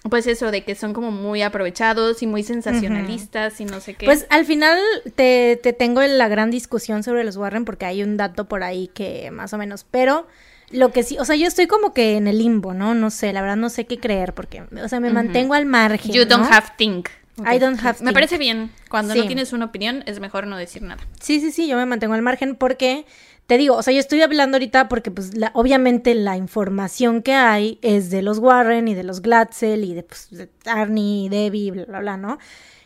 [0.08, 4.06] pues eso, de que son como muy aprovechados y muy sensacionalistas y no sé qué.
[4.06, 4.78] Pues al final
[5.16, 8.62] te, te tengo en la gran discusión sobre los Warren porque hay un dato por
[8.62, 10.26] ahí que más o menos, pero
[10.70, 12.94] lo que sí, o sea, yo estoy como que en el limbo, ¿no?
[12.94, 16.12] No sé, la verdad no sé qué creer porque, o sea, me mantengo al margen.
[16.12, 16.54] you don't ¿no?
[16.54, 17.08] have think.
[17.38, 18.12] I don't have Me think.
[18.14, 18.70] parece bien.
[18.90, 19.20] Cuando Sí.
[19.20, 21.00] no tienes una opinión es mejor no decir nada.
[21.20, 23.06] Sí, sí, sí, yo me mantengo al margen porque
[23.48, 27.32] te digo, o sea, yo estoy hablando ahorita porque pues la- obviamente la información que
[27.32, 31.70] hay es de los Warren y de los Glatzel y de, pues, de Arnie, Debbie,
[31.72, 32.38] bla, bla, bla, ¿no?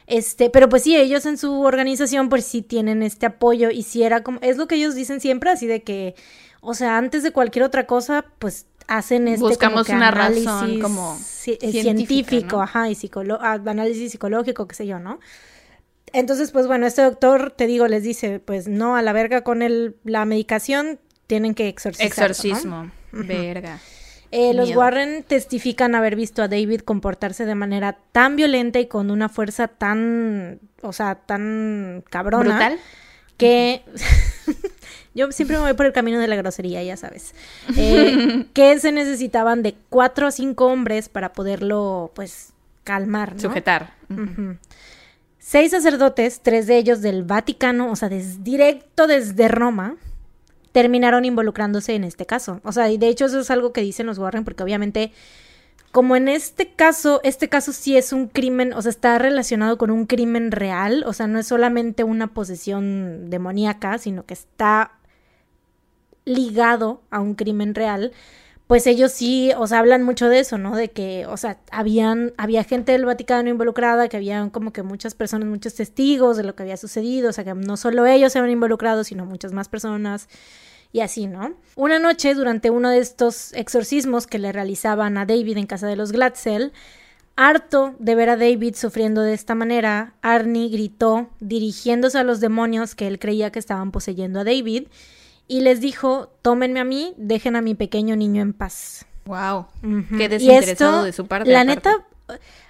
[0.07, 4.05] Este, pero pues sí, ellos en su organización pues sí tienen este apoyo y si
[4.05, 6.15] era como, es lo que ellos dicen siempre, así de que,
[6.61, 11.17] o sea, antes de cualquier otra cosa, pues hacen este Buscamos una análisis razón como
[11.47, 12.63] eh, científico, ¿no?
[12.63, 15.19] ajá, y psicolo- ah, análisis psicológico, qué sé yo, ¿no?
[16.13, 19.63] Entonces, pues bueno, este doctor, te digo, les dice, pues no, a la verga con
[19.63, 22.07] el, la medicación, tienen que exorcizar.
[22.07, 22.91] Exorcismo.
[23.13, 23.79] Verga.
[24.31, 24.75] Eh, los.
[24.75, 29.69] Warren testifican haber visto a David comportarse de manera tan violenta y con una fuerza
[29.69, 32.55] tan, o sea, tan cabrona.
[32.55, 32.79] Brutal.
[33.37, 33.83] Que
[35.15, 37.35] yo siempre me voy por el camino de la grosería, ya sabes.
[37.77, 43.41] Eh, que se necesitaban de cuatro a cinco hombres para poderlo, pues, calmar, ¿no?
[43.41, 43.93] Sujetar.
[45.53, 49.97] Seis sacerdotes, tres de ellos del Vaticano, o sea, directo desde Roma,
[50.73, 52.63] terminaron involucrándose en este caso.
[52.65, 55.13] O sea, y de hecho eso es algo que dicen los Warren, porque obviamente,
[55.91, 59.91] como en este caso, este caso sí es un crimen, o sea, está relacionado con
[59.91, 64.93] un crimen real, o sea, no es solamente una posesión demoníaca, sino que está
[66.25, 68.13] ligado a un crimen real,
[68.73, 70.75] pues ellos sí, o sea, hablan mucho de eso, ¿no?
[70.75, 75.15] De que, o sea, habían, había gente del Vaticano involucrada, que habían como que muchas
[75.15, 78.39] personas, muchos testigos de lo que había sucedido, o sea, que no solo ellos se
[78.39, 80.31] habían involucrado, sino muchas más personas
[80.91, 81.53] y así, ¿no?
[81.77, 85.97] Una noche, durante uno de estos exorcismos que le realizaban a David en casa de
[85.97, 86.73] los Glatzel,
[87.37, 92.95] harto de ver a David sufriendo de esta manera, Arnie gritó, dirigiéndose a los demonios
[92.95, 94.85] que él creía que estaban poseyendo a David,
[95.49, 99.07] y les dijo, tómenme a mí, dejen a mi pequeño niño en paz.
[99.25, 99.67] Wow.
[100.17, 101.51] Qué desinteresado esto, de su parte.
[101.51, 101.91] La aparte.
[101.91, 102.07] neta,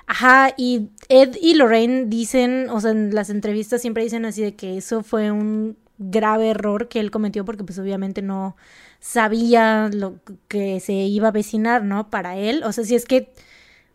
[0.07, 4.55] ajá, y Ed y Lorraine dicen, o sea, en las entrevistas siempre dicen así de
[4.55, 8.57] que eso fue un grave error que él cometió porque pues obviamente no
[9.01, 10.17] sabía lo
[10.49, 12.11] que se iba a avecinar, ¿no?
[12.11, 13.33] Para él, o sea, si es que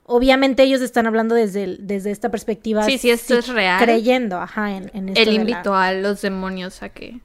[0.05, 2.83] obviamente ellos están hablando desde, desde esta perspectiva.
[2.85, 3.83] Sí, sí, esto es real.
[3.83, 7.19] Creyendo, ajá, en, en esto Él la- invitó a los demonios a que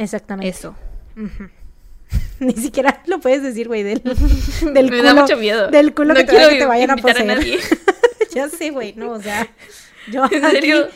[0.00, 0.48] Exactamente.
[0.48, 0.74] eso.
[2.40, 4.02] Ni siquiera lo puedes decir, güey, del,
[4.72, 5.02] del Me culo.
[5.02, 5.70] da mucho miedo.
[5.70, 7.26] Del culo No que quiero que te vayan a a poseer.
[7.26, 7.58] nadie.
[8.34, 9.46] ya sé, güey, no, o sea,
[10.10, 10.88] yo En serio.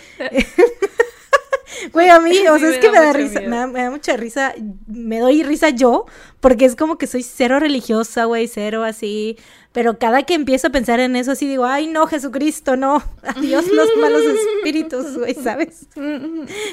[1.92, 3.50] Güey, a mí, o Sí, sea, es me que da me da risa, miedo.
[3.50, 4.54] me da, me da mucha risa,
[4.86, 6.06] me doy risa yo,
[6.40, 9.36] porque es como que soy cero religiosa, güey, cero así,
[9.74, 13.66] pero cada que empiezo a pensar en eso así digo, ay, no, Jesucristo, no, adiós
[13.66, 15.86] los malos espíritus, güey, ¿sabes?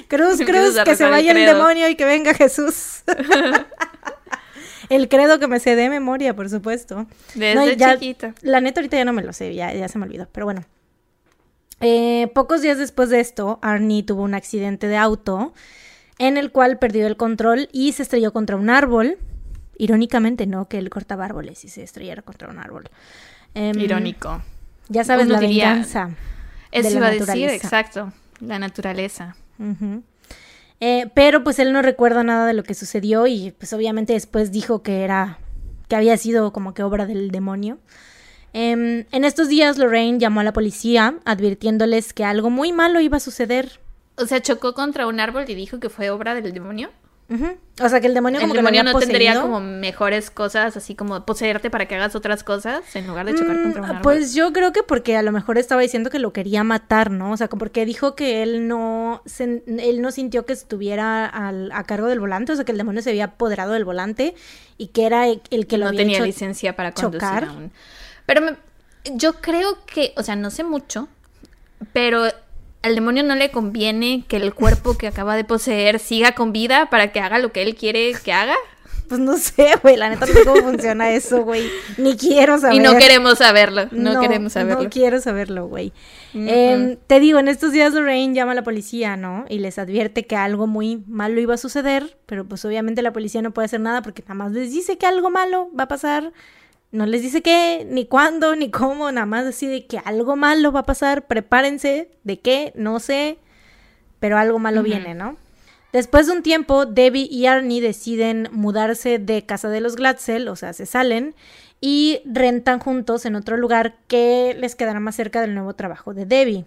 [0.07, 3.01] Cruz, cruz, que se el vaya el demonio y que venga Jesús.
[4.89, 7.07] el credo que me sé de memoria, por supuesto.
[7.33, 8.35] Desde No, ya- chiquita.
[8.41, 10.63] La neta ahorita ya no me lo sé, ya, ya se me olvidó, pero bueno.
[11.79, 15.55] Eh, pocos días después de esto, Arnie tuvo un accidente de auto
[16.19, 19.17] en el cual perdió el control y se estrelló contra un árbol.
[19.81, 22.83] Irónicamente, no que él cortaba árboles y se estrellara contra un árbol.
[23.55, 24.39] Em, Irónico.
[24.89, 26.11] Ya sabes, Uno la diría, venganza.
[26.71, 28.13] Eso de la iba a decir, exacto.
[28.41, 29.35] La naturaleza.
[30.81, 34.51] Eh, pero pues él no recuerda nada de lo que sucedió y pues obviamente después
[34.51, 35.39] dijo que era,
[35.87, 37.79] que había sido como que obra del demonio.
[38.53, 43.17] Em, en estos días Lorraine llamó a la policía advirtiéndoles que algo muy malo iba
[43.17, 43.79] a suceder.
[44.15, 46.91] O sea, chocó contra un árbol y dijo que fue obra del demonio.
[47.81, 50.75] O sea que el demonio El como que lo demonio no tendría como mejores cosas,
[50.77, 53.87] así como poseerte para que hagas otras cosas en lugar de chocar Mm, contra un
[53.89, 54.01] árbol.
[54.03, 57.31] Pues yo creo que porque a lo mejor estaba diciendo que lo quería matar, ¿no?
[57.31, 61.83] O sea, porque dijo que él no, se- él no sintió que estuviera al- a
[61.85, 64.35] cargo del volante, o sea, que el demonio se había apoderado del volante
[64.77, 67.43] y que era el, el que lo no había tenía hecho licencia para conducir chocar.
[67.45, 67.71] aún.
[68.25, 68.55] Pero me-
[69.15, 71.07] yo creo que, o sea, no sé mucho,
[71.93, 72.25] pero
[72.81, 76.89] al demonio no le conviene que el cuerpo que acaba de poseer siga con vida
[76.89, 78.55] para que haga lo que él quiere que haga.
[79.07, 81.69] Pues no sé, güey, la neta no sé cómo funciona eso, güey.
[81.97, 82.77] Ni quiero saber.
[82.77, 84.83] Y no queremos saberlo, no, queremos saberlo.
[84.83, 85.91] No quiero saberlo, güey.
[86.33, 89.43] Em, te digo, en estos días Lorraine llama a la policía, ¿no?
[89.49, 93.41] Y les advierte que algo muy malo iba a suceder, pero pues obviamente la policía
[93.41, 96.31] no puede hacer nada porque nada más les dice que algo malo va a pasar.
[96.91, 100.71] No les dice qué, ni cuándo, ni cómo, nada más así de que algo malo
[100.73, 103.37] va a pasar, prepárense, de qué, no sé,
[104.19, 105.37] pero algo malo viene, ¿no?
[105.93, 110.55] Después de un tiempo, Debbie y Arnie deciden mudarse de casa de los Glatzel, o
[110.55, 111.33] sea, se salen
[111.79, 116.25] y rentan juntos en otro lugar que les quedará más cerca del nuevo trabajo de
[116.25, 116.65] Debbie.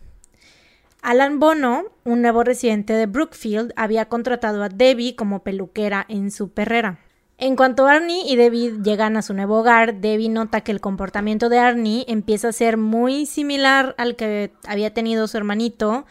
[1.01, 6.51] Alan Bono, un nuevo residente de Brookfield, había contratado a Debbie como peluquera en su
[6.51, 7.04] perrera.
[7.37, 11.49] En cuanto Arnie y Debbie llegan a su nuevo hogar, Debbie nota que el comportamiento
[11.49, 16.07] de Arnie empieza a ser muy similar al que había tenido su hermanito.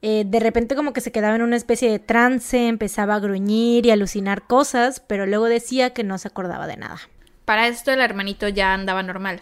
[0.00, 3.84] Eh, de repente como que se quedaba en una especie de trance, empezaba a gruñir
[3.84, 7.00] y alucinar cosas, pero luego decía que no se acordaba de nada.
[7.44, 9.40] Para esto el hermanito ya andaba normal.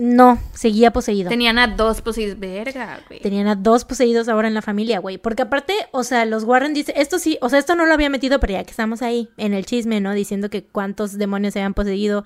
[0.00, 1.28] No, seguía poseído.
[1.28, 2.38] Tenían a dos poseídos.
[2.38, 3.18] Verga, güey.
[3.18, 5.18] Tenían a dos poseídos ahora en la familia, güey.
[5.18, 8.08] Porque aparte, o sea, los Warren dice, esto sí, o sea, esto no lo había
[8.08, 10.12] metido, pero ya que estamos ahí en el chisme, ¿no?
[10.12, 12.24] Diciendo que cuántos demonios se habían poseído.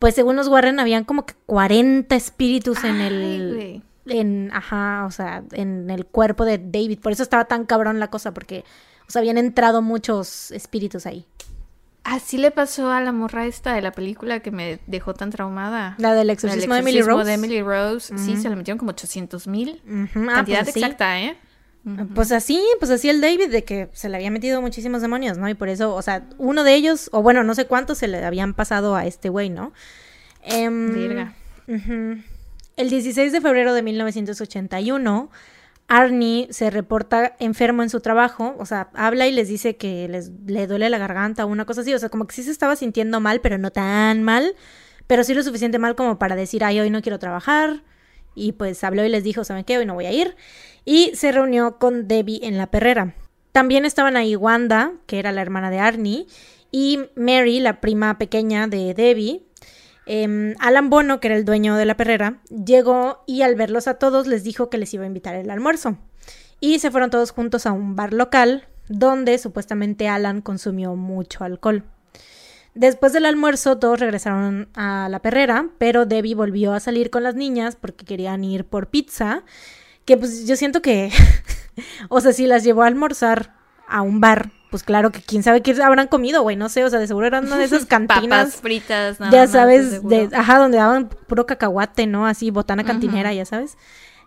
[0.00, 3.54] Pues según los Warren, habían como que 40 espíritus en el.
[3.54, 3.82] güey.
[4.04, 6.98] En, ajá, o sea, en el cuerpo de David.
[6.98, 8.64] Por eso estaba tan cabrón la cosa, porque,
[9.06, 11.24] o sea, habían entrado muchos espíritus ahí.
[12.04, 15.94] Así le pasó a la morra esta de la película que me dejó tan traumada.
[15.98, 17.28] La del exorcismo, del de Emily exorcismo Rose.
[17.28, 18.18] de Emily Rose.
[18.18, 19.80] Sí, se le metieron como 800 mil.
[19.86, 21.36] Ujú, ah, Cantidad pues exacta, ¿eh?
[22.14, 25.48] Pues así, pues así el David, de que se le había metido muchísimos demonios, ¿no?
[25.48, 28.24] Y por eso, o sea, uno de ellos, o bueno, no sé cuántos se le
[28.24, 29.72] habían pasado a este güey, ¿no?
[30.42, 31.34] Em, Verga.
[31.66, 32.22] ujú.
[32.76, 35.30] El 16 de febrero de 1981,
[35.94, 40.30] Arnie se reporta enfermo en su trabajo, o sea, habla y les dice que les,
[40.46, 42.76] le duele la garganta o una cosa así, o sea, como que sí se estaba
[42.76, 44.54] sintiendo mal, pero no tan mal,
[45.06, 47.82] pero sí lo suficiente mal como para decir, ay, hoy no quiero trabajar,
[48.34, 49.76] y pues habló y les dijo, ¿saben qué?
[49.76, 50.34] Hoy no voy a ir,
[50.86, 53.14] y se reunió con Debbie en la perrera.
[53.52, 56.26] También estaban ahí Wanda, que era la hermana de Arnie,
[56.70, 59.42] y Mary, la prima pequeña de Debbie.
[60.06, 63.94] Em, Alan Bono, que era el dueño de la perrera, llegó y al verlos a
[63.94, 65.98] todos les dijo que les iba a invitar el almuerzo.
[66.60, 71.84] Y se fueron todos juntos a un bar local donde supuestamente Alan consumió mucho alcohol.
[72.74, 77.34] Después del almuerzo todos regresaron a la perrera, pero Debbie volvió a salir con las
[77.34, 79.44] niñas porque querían ir por pizza,
[80.04, 81.10] que pues yo siento que,
[82.08, 83.54] o sea, si las llevó a almorzar
[83.86, 86.88] a un bar, pues claro que quién sabe qué habrán comido, güey, no sé, o
[86.88, 90.02] sea, de seguro eran una de esas cantinas Papas fritas, nada ya más, de sabes,
[90.02, 92.26] de, ajá, donde daban puro cacahuate, ¿no?
[92.26, 93.76] Así, botana cantinera, ya sabes.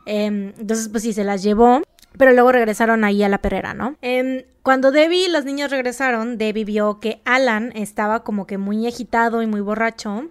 [0.05, 1.81] Em, entonces, pues sí, se las llevó,
[2.15, 3.95] pero luego regresaron ahí a la perrera, ¿no?
[4.03, 8.85] Em, cuando Debbie y los niños regresaron, Debbie vio que Alan estaba como que muy
[8.85, 10.30] agitado y muy borracho,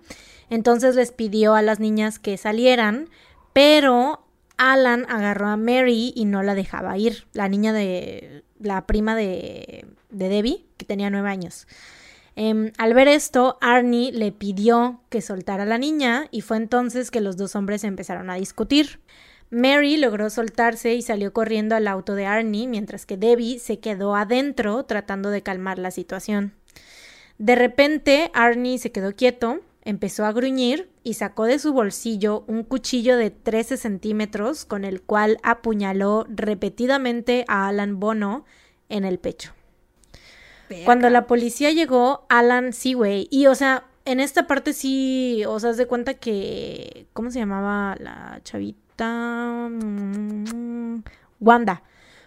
[0.49, 3.09] entonces les pidió a las niñas que salieran,
[3.53, 4.25] pero
[4.59, 9.87] Alan agarró a Mary y no la dejaba ir, la niña de, la prima de,
[10.11, 11.67] de Debbie, que tenía nueve años.
[12.37, 17.11] Em, al ver esto, Arnie le pidió que soltara a la niña y fue entonces
[17.11, 19.01] que los dos hombres empezaron a discutir.
[19.51, 24.17] Mary logró soltarse y salió corriendo al auto de Arnie, mientras que Debbie se quedó
[24.17, 26.55] adentro tratando de calmar la situación.
[27.39, 32.65] De repente, Arnie se quedó quieto, empezó a gruñir y sacó de su bolsillo un
[32.65, 38.45] cuchillo de 13 centímetros con el cual apuñaló repetidamente a Alan Bono
[38.89, 39.53] en el pecho.
[40.85, 43.29] Cuando la policía llegó, Alan sí, güey.
[43.31, 47.07] Y, o sea, en esta parte sí, o sea, de cuenta que.
[47.13, 49.69] ¿Cómo se llamaba la chavita?
[49.71, 51.03] Mm,
[51.41, 51.83] Wanda.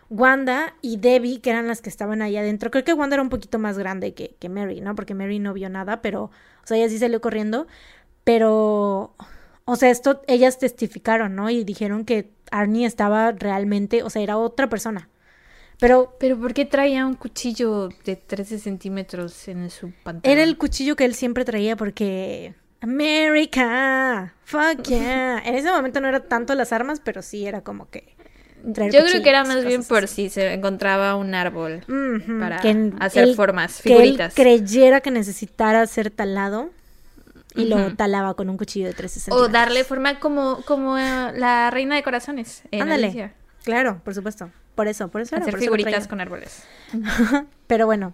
[0.10, 2.72] Wanda y Debbie, que eran las que estaban ahí adentro.
[2.72, 4.96] Creo que Wanda era un poquito más grande que, que Mary, ¿no?
[4.96, 6.32] Porque Mary no vio nada, pero, o
[6.68, 7.68] sea, ella sí salió corriendo.
[8.24, 9.16] Pero,
[9.66, 11.50] o sea, esto, ellas testificaron, ¿no?
[11.50, 15.10] Y dijeron que Arnie estaba realmente, o sea, era otra persona.
[15.80, 20.38] Pero Pero ¿por qué traía un cuchillo de 13 centímetros en su pantalón?
[20.38, 25.40] Era el cuchillo que él siempre traía porque America, fuck yeah.
[25.40, 28.16] En ese momento no era tanto las armas, pero sí era como que
[28.74, 31.82] traer Yo creo que era más bien por si se encontraba un árbol
[32.40, 34.34] para que hacer él- formas, que él figuritas.
[34.36, 36.70] creyera que necesitara ser talado
[37.56, 39.52] y lo talaba con un cuchillo de 13 O centímetros.
[39.52, 42.62] darle forma como, como eh, la reina de corazones.
[42.72, 43.32] En Ándale.
[43.64, 44.50] Claro, por supuesto.
[44.76, 46.64] Por eso, por eso era, Hacer por eso lo figuritas con árboles.
[47.68, 48.14] Pero bueno,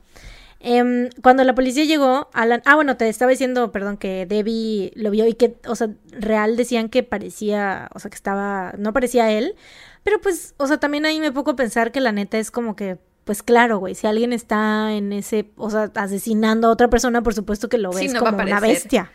[0.61, 5.11] em, cuando la policía llegó, Alan, ah, bueno, te estaba diciendo, perdón, que Debbie lo
[5.11, 9.29] vio y que, o sea, real decían que parecía, o sea, que estaba, no parecía
[9.31, 9.55] él,
[10.03, 12.75] pero pues, o sea, también ahí me pongo a pensar que la neta es como
[12.75, 17.21] que, pues claro, güey, si alguien está en ese, o sea, asesinando a otra persona,
[17.21, 19.11] por supuesto que lo Sí, ves no como una bestia,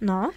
[0.00, 0.32] ¿no?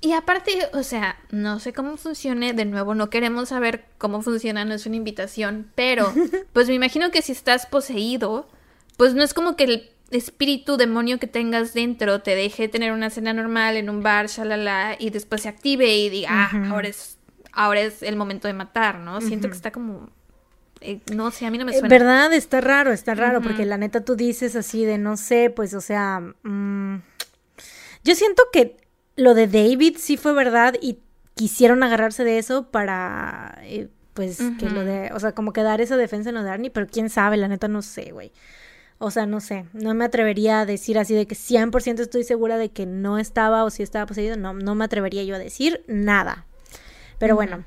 [0.00, 4.64] Y aparte, o sea, no sé cómo funcione, de nuevo, no queremos saber cómo funciona,
[4.64, 6.12] no es una invitación, pero
[6.52, 8.48] pues me imagino que si estás poseído,
[8.96, 13.10] pues no es como que el espíritu demonio que tengas dentro te deje tener una
[13.10, 17.18] cena normal en un bar, shalala, y después se active y diga, ah, ahora es,
[17.52, 19.20] ahora es el momento de matar, ¿no?
[19.20, 20.10] Siento que está como
[20.84, 21.88] eh, no sé, a mí no me Eh, suena.
[21.88, 22.32] ¿Verdad?
[22.32, 25.80] Está raro, está raro, porque la neta tú dices así de no sé, pues, o
[25.80, 26.96] sea, mm,
[28.04, 28.76] yo siento que
[29.16, 30.98] lo de David sí fue verdad y
[31.34, 35.80] quisieron agarrarse de eso para, eh, pues, que lo de, o sea, como que dar
[35.80, 38.32] esa defensa en lo de Arnie, pero quién sabe, la neta no sé, güey.
[38.98, 42.56] O sea, no sé, no me atrevería a decir así de que 100% estoy segura
[42.56, 45.84] de que no estaba o si estaba poseído, no, no me atrevería yo a decir
[45.88, 46.46] nada.
[47.22, 47.64] Pero bueno,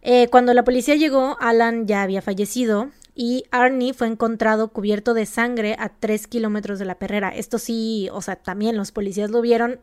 [0.00, 5.26] eh, cuando la policía llegó, Alan ya había fallecido y Arnie fue encontrado cubierto de
[5.26, 7.28] sangre a tres kilómetros de la perrera.
[7.28, 9.78] Esto sí, o sea, también los policías lo vieron.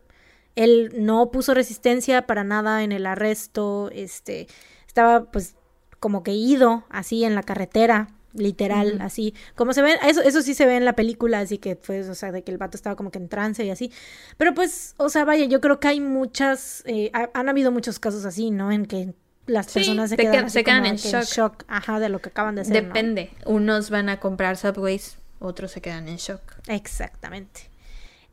[0.56, 4.48] Él no puso resistencia para nada en el arresto, este,
[4.88, 5.54] estaba pues
[6.00, 10.54] como que ido así en la carretera, literal, así, como se ve, eso, eso sí
[10.54, 12.96] se ve en la película, así que fue, o sea, de que el vato estaba
[12.96, 13.92] como que en trance y así,
[14.38, 17.98] pero pues, o sea, vaya, yo creo que hay muchas, eh, ha- han habido muchos
[17.98, 18.72] casos así, ¿no?
[18.72, 19.14] En que
[19.46, 21.64] las Sí, personas se quedan, así se quedan en que shock.
[21.68, 22.88] ajá, de lo que acaban de hacer, ¿no?
[22.88, 23.30] Depende.
[23.44, 26.40] Unos van a comprar subways, otros se quedan en shock.
[26.68, 27.70] Exactamente.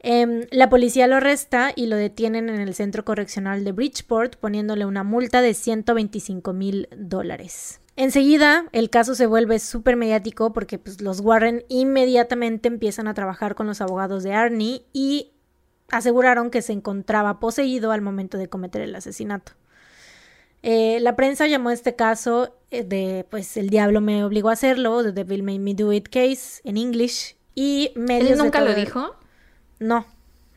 [0.02, 4.86] Em, la policía lo arresta y lo detienen en el centro correccional de Bridgeport, poniéndole
[4.86, 7.82] una multa de 125 mil dólares.
[8.00, 13.56] Enseguida, el caso se vuelve súper mediático porque pues, los Warren inmediatamente empiezan a trabajar
[13.56, 15.34] con los abogados de Arnie y
[15.90, 19.52] aseguraron que se encontraba poseído al momento de cometer el asesinato.
[20.64, 25.04] Eh, la prensa llamó este caso eh, de, pues, el diablo me obligó a hacerlo,
[25.04, 28.76] The Devil Made Me Do It Case, en English, y medios ¿Él de nunca lo
[28.76, 29.18] dijo?
[29.80, 30.06] No,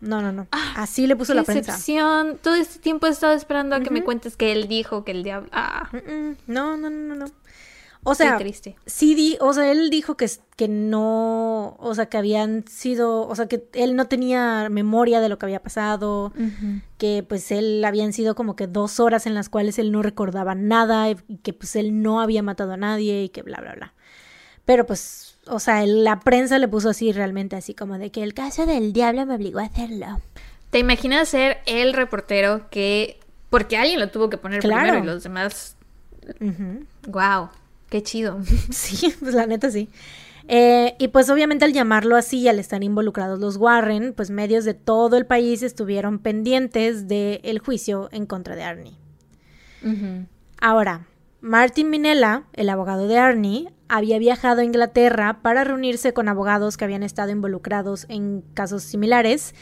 [0.03, 0.47] no, no, no.
[0.77, 1.73] Así le puso Qué la prensa.
[1.73, 2.39] decepción.
[2.43, 5.23] Todo este tiempo he estado esperando a que me cuentes que él dijo que el
[5.23, 5.49] diablo...
[5.53, 7.27] Ah, Mm-mm, No, no, no, no, no.
[8.05, 8.75] O qué sea, triste.
[8.85, 13.35] sí, di, o sea, él dijo que, que no, o sea, que habían sido, o
[13.37, 16.33] sea, que él no tenía memoria de lo que había pasado,
[16.99, 20.57] que pues él habían sido como que dos horas en las cuales él no recordaba
[20.57, 21.15] nada y
[21.45, 23.95] que pues él no había matado a nadie y que bla, bla, bla.
[24.65, 28.35] Pero pues, o sea, la prensa le puso así realmente así como de que el
[28.35, 30.21] caso del diablo me obligó a hacerlo.
[30.71, 33.19] ¿Te imaginas ser el reportero que...
[33.51, 34.83] Porque alguien lo tuvo que poner Claro.
[34.93, 35.77] primero y los demás...
[36.41, 36.85] Ujú.
[37.09, 37.49] Wow,
[37.91, 38.39] qué chido.
[38.71, 39.89] Sí, pues la neta sí.
[40.49, 44.65] Eh, y pues obviamente al llamarlo así y al estar involucrados los Warren, pues medios
[44.65, 48.97] de todo el país estuvieron pendientes del juicio en contra de Arnie.
[50.61, 51.07] Ahora,
[51.43, 56.85] Martin Minella, el abogado de Arnie, había viajado a Inglaterra para reunirse con abogados que
[56.85, 59.53] habían estado involucrados en casos similares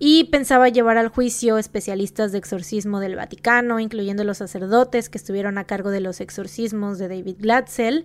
[0.00, 5.58] y pensaba llevar al juicio especialistas de exorcismo del Vaticano, incluyendo los sacerdotes que estuvieron
[5.58, 8.04] a cargo de los exorcismos de David Glatzel.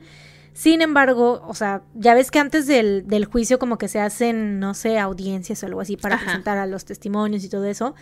[0.54, 4.60] Sin embargo, o sea, ya ves que antes del, del juicio como que se hacen,
[4.60, 6.26] no sé, audiencias o algo así para Ajá.
[6.26, 7.96] presentar a los testimonios y todo eso,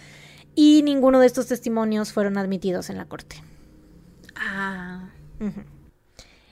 [0.55, 3.41] y ninguno de estos testimonios fueron admitidos en la corte.
[4.35, 5.10] Ah.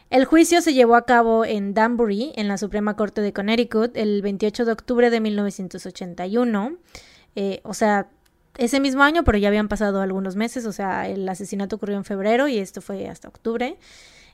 [0.10, 4.22] El juicio se llevó a cabo en Danbury, en la Suprema Corte de Connecticut, el
[4.24, 6.78] 28 de octubre de 1981.
[7.36, 8.10] Eh, o sea,
[8.58, 10.66] ese mismo año, pero ya habían pasado algunos meses.
[10.66, 13.78] O sea, el asesinato ocurrió en febrero y esto fue hasta octubre.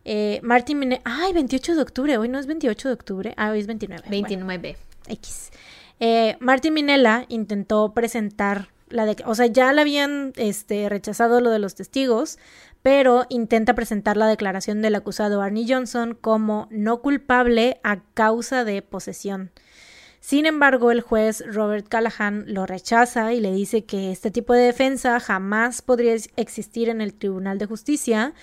[0.05, 2.17] Eh, Martin Mine- Ay, 28 de octubre.
[2.17, 3.33] Hoy no es 28 de octubre.
[3.35, 4.03] Ah, hoy es 29.
[4.07, 4.27] Bueno.
[4.27, 4.77] 29.
[5.09, 5.51] X.
[5.99, 11.49] Eh, Martin Minella intentó presentar la de, o sea, ya le habían este, rechazado lo
[11.49, 12.37] de los testigos,
[12.85, 18.83] pero intenta presentar la declaración del acusado Arnie Johnson como no culpable a causa de
[18.83, 19.49] posesión.
[20.19, 24.61] Sin embargo, el juez Robert Callahan lo rechaza y le dice que este tipo de
[24.61, 28.35] defensa jamás podría ex- existir en el Tribunal de Justicia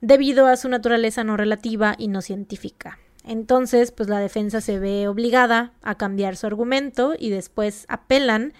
[0.00, 3.00] debido a su naturaleza no relativa y no científica.
[3.24, 8.52] Entonces, pues la defensa se ve obligada a cambiar su argumento y después apelan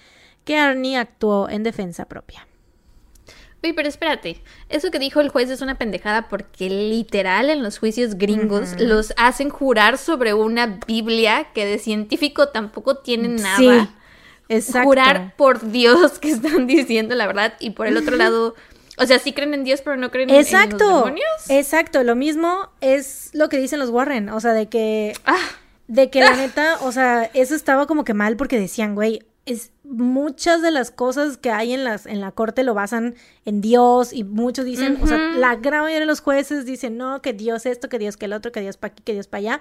[0.44, 2.48] que Arnie actuó en defensa propia.
[3.62, 7.78] Oye, pero espérate, eso que dijo el juez es una pendejada porque literal en los
[7.78, 13.56] juicios gringos los hacen jurar sobre una Biblia que de científico tampoco tienen nada.
[13.59, 13.89] Sí,
[14.48, 14.89] exacto.
[14.89, 18.55] Jurar por Dios que están diciendo la verdad y por el otro lado,
[18.97, 21.26] o sea, sí creen en Dios pero no creen en- en los Exacto, demonios.
[21.48, 25.36] exacto, lo mismo es lo que dicen los Warren, o sea, de que Ah,
[25.89, 29.22] De que la neta, o sea, eso estaba como que mal porque decían, güey,
[29.53, 33.15] es muchas de las cosas que hay en las en la corte lo basan
[33.45, 37.23] en Dios y muchos dicen, o sea, la gran mayoría de los jueces dicen, "No,
[37.23, 39.39] que Dios esto, que Dios que el otro, que Dios para aquí, que Dios para
[39.39, 39.61] allá."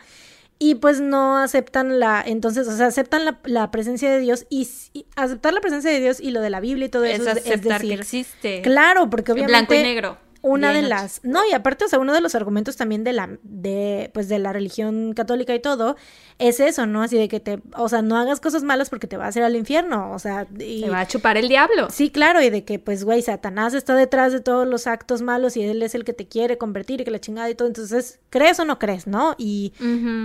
[0.60, 4.68] Y pues no aceptan la, entonces, o sea, aceptan la, la presencia de Dios y,
[5.16, 7.46] aceptar la presencia de Dios y lo de la Biblia y todo eso es es,
[7.46, 8.62] es aceptar que existe.
[8.64, 10.27] claro, porque En obviamente blanco y negro.
[10.42, 13.38] Una de las no y aparte o sea uno de los argumentos también de la
[13.44, 15.96] de pues de la religión católica y todo
[16.38, 19.18] es eso no así de que te o sea no hagas cosas malas porque te
[19.18, 21.88] vas a ir al infierno o sea y Se va a chupar el diablo.
[21.90, 25.58] sí claro y de que pues güey Satanás está detrás de todos los actos malos
[25.58, 28.20] y él es el que te quiere convertir y que la chingada y todo entonces
[28.30, 29.74] crees o no crees no y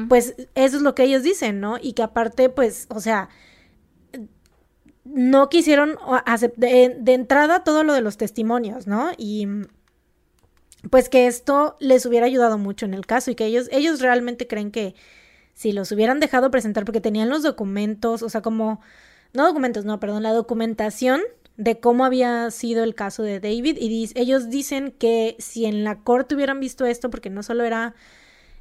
[0.09, 1.79] pues eso es lo que ellos dicen, ¿no?
[1.81, 3.29] Y que aparte, pues, o sea,
[5.05, 5.97] no quisieron
[6.57, 9.11] de, de entrada todo lo de los testimonios, ¿no?
[9.17, 9.47] Y
[10.91, 14.47] pues que esto les hubiera ayudado mucho en el caso y que ellos, ellos realmente
[14.47, 14.95] creen que
[15.55, 18.81] si los hubieran dejado presentar porque tenían los documentos, o sea, como,
[19.33, 21.21] no documentos, no, perdón, la documentación
[21.57, 26.01] de cómo había sido el caso de David y ellos dicen que si en la
[26.01, 27.95] corte hubieran visto esto, porque no solo era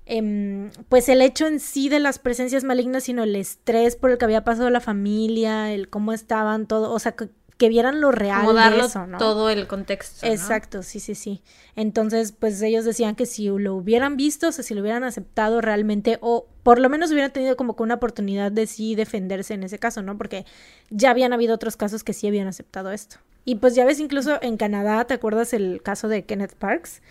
[0.06, 4.18] em, pues el hecho en sí de las presencias malignas, sino el estrés por el
[4.18, 7.16] que había pasado la familia, el cómo estaban, todo, o sea,
[7.62, 9.18] que, vieran lo real Como de eso, ¿no?
[9.18, 10.26] todo el contexto.
[10.26, 10.32] ¿no?
[10.32, 11.42] Exacto, sí, sí, sí.
[11.76, 15.62] Entonces, pues ellos decían que si lo hubieran visto, o sea, si lo hubieran aceptado
[15.62, 19.64] realmente, o por lo menos hubieran tenido como que una oportunidad de sí defenderse en
[19.64, 20.18] ese caso, ¿no?
[20.18, 20.46] Porque
[20.90, 23.18] ya habían habido otros casos que sí habían aceptado esto.
[23.46, 27.02] Y pues ya ves, incluso en Canadá, ¿te acuerdas el caso de Kenneth Parks?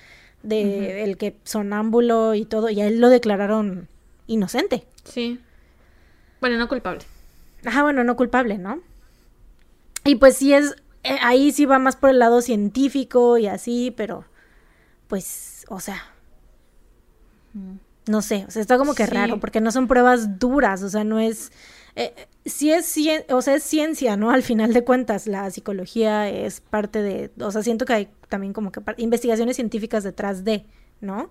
[0.43, 3.89] De el que sonámbulo y todo, y a él lo declararon
[4.27, 4.85] inocente.
[5.05, 5.39] Sí.
[6.41, 7.05] Bueno, no culpable.
[7.65, 8.81] Ajá, bueno, no culpable, ¿no?
[10.05, 13.93] Y pues sí es, eh, ahí sí va más por el lado científico y así,
[13.97, 14.25] pero
[15.09, 16.03] pues, o sea,
[18.07, 19.13] no sé, o sea, está como que Sí.
[19.13, 21.53] raro, porque no son pruebas duras, o sea, no es,
[21.97, 22.15] eh,
[22.45, 24.31] sí es, cien- o sea, es ciencia, ¿no?
[24.31, 28.53] Al final de cuentas, la psicología es parte de, o sea, siento que hay también
[28.53, 30.65] como que investigaciones científicas detrás de,
[31.01, 31.31] ¿no?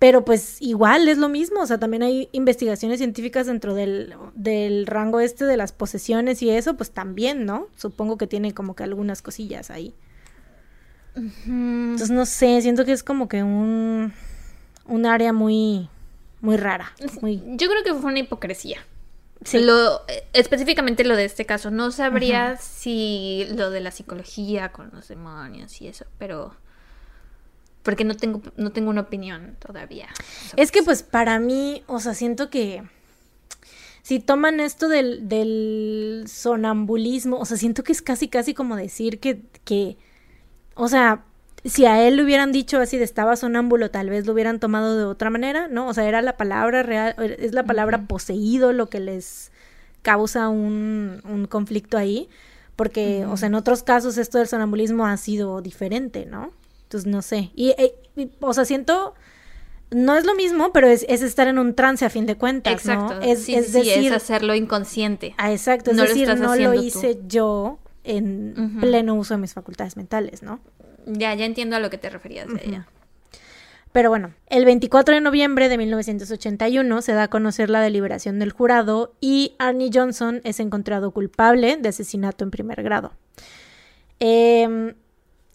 [0.00, 4.86] Pero pues igual es lo mismo, o sea, también hay investigaciones científicas dentro del, del
[4.86, 7.68] rango este de las posesiones y eso, pues también, ¿no?
[7.76, 9.94] Supongo que tiene como que algunas cosillas ahí.
[11.14, 14.12] Entonces, no sé, siento que es como que un,
[14.86, 15.90] un área muy,
[16.40, 16.92] muy rara.
[17.20, 18.78] Muy, Yo creo que fue una hipocresía.
[19.44, 19.58] sí.
[19.58, 21.70] Lo, eh, específicamente lo de este caso.
[21.70, 26.54] No sabría si lo de la psicología con los demonios y eso, pero.
[27.82, 30.08] Porque no tengo, no tengo una opinión todavía.
[30.56, 30.86] Es que eso.
[30.86, 32.82] pues para mí, o sea, siento que
[34.02, 39.20] si toman esto del, del sonambulismo, o sea, siento que es casi, casi como decir
[39.20, 39.96] que, que,
[40.74, 41.24] o sea,
[41.64, 44.96] si a él le hubieran dicho así de estaba sonámbulo, tal vez lo hubieran tomado
[44.96, 45.88] de otra manera, ¿no?
[45.88, 49.52] O sea, era la palabra real, es la palabra poseído lo que les
[50.02, 52.28] causa un, un conflicto ahí,
[52.76, 56.50] porque, o sea, en otros casos esto del sonambulismo ha sido diferente, ¿no?
[56.90, 57.52] Entonces, no sé.
[57.54, 59.14] Y, eh, y, o sea, siento,
[59.92, 62.72] no es lo mismo, pero es, es estar en un trance a fin de cuentas,
[62.72, 63.14] Exacto.
[63.14, 63.20] ¿no?
[63.20, 65.32] Es, sí, es sí, decir, es hacerlo inconsciente.
[65.38, 66.82] ah, exacto, es no decir, no lo tú.
[66.82, 70.58] hice yo en pleno uso de mis facultades mentales, ¿no?
[71.06, 72.88] Ya, ya entiendo a lo que te referías de ella.
[73.92, 78.50] Pero bueno, el 24 de noviembre de 1981 se da a conocer la deliberación del
[78.50, 83.12] jurado y Arnie Johnson es encontrado culpable de asesinato en primer grado.
[84.20, 84.94] Em,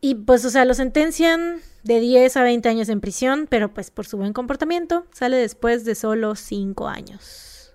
[0.05, 3.89] y pues, o sea, lo sentencian de 10 a 20 años en prisión, pero pues
[3.89, 7.73] por su buen comportamiento sale después de solo 5 años.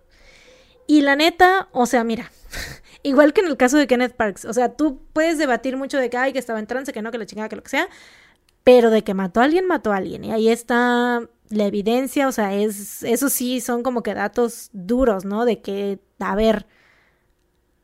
[0.86, 2.31] Y la neta, o sea, mira,
[3.02, 6.09] igual que en el caso de Kenneth Parks, o sea, tú puedes debatir mucho de
[6.09, 7.89] que, ay, que estaba en trance, que no, que la chingada, que lo que sea,
[8.62, 10.23] pero de que mató a alguien, mató a alguien.
[10.23, 15.24] Y ahí está la evidencia, o sea, es, eso sí son como que datos duros,
[15.24, 15.44] ¿no?
[15.44, 16.69] De que, a ver,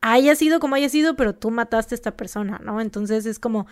[0.03, 2.81] haya sido como haya sido, pero tú mataste a esta persona, ¿no?
[2.81, 3.67] Entonces es como,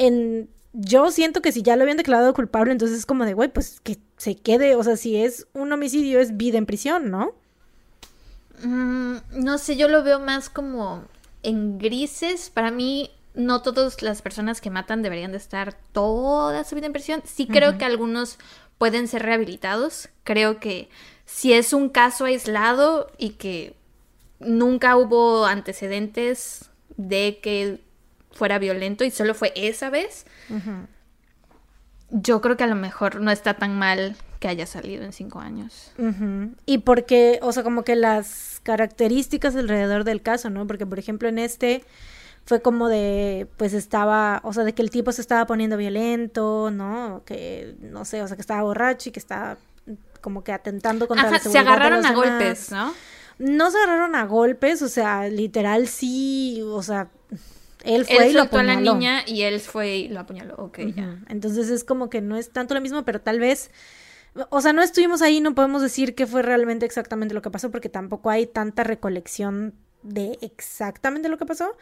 [0.00, 3.52] en, yo siento que si ya lo habían declarado culpable, entonces es como de, güey,
[3.52, 7.34] pues que se quede, o sea, si es un homicidio es vida en prisión, ¿no?
[8.64, 11.04] Mm, no sé, yo lo veo más como
[11.42, 12.48] en grises.
[12.48, 16.94] Para mí, no todas las personas que matan deberían de estar toda su vida en
[16.94, 17.22] prisión.
[17.26, 18.38] Sí creo que algunos
[18.78, 20.08] pueden ser rehabilitados.
[20.24, 20.88] Creo que
[21.26, 23.76] si es un caso aislado y que
[24.38, 27.82] nunca hubo antecedentes de que
[28.32, 30.24] fuera violento y solo fue esa vez,
[32.10, 35.38] yo creo que a lo mejor no está tan mal que haya salido en cinco
[35.40, 35.92] años.
[36.66, 40.66] Y porque, o sea, como que las características alrededor del caso, ¿no?
[40.66, 41.84] Porque, por ejemplo, en este
[42.46, 46.70] fue como de, pues estaba, o sea, de que el tipo se estaba poniendo violento,
[46.72, 47.22] ¿no?
[47.26, 49.58] Que, no sé, o sea, que estaba borracho y que estaba
[50.20, 52.26] como que atentando contra Ajá, la se de agarraron los a demás.
[52.28, 52.92] golpes, ¿no?
[53.38, 57.08] No se agarraron a golpes, o sea, literal sí, o sea,
[57.84, 58.94] él fue Él y lo soltó a la apuñaló.
[58.98, 60.54] niña y él fue y lo apuñaló.
[60.58, 61.22] Ok, ya.
[61.28, 63.70] Entonces es como que no es tanto lo mismo, pero tal vez,
[64.50, 67.70] o sea, no estuvimos ahí, no podemos decir qué fue realmente exactamente lo que pasó,
[67.70, 71.76] porque tampoco hay tanta recolección de exactamente lo que pasó,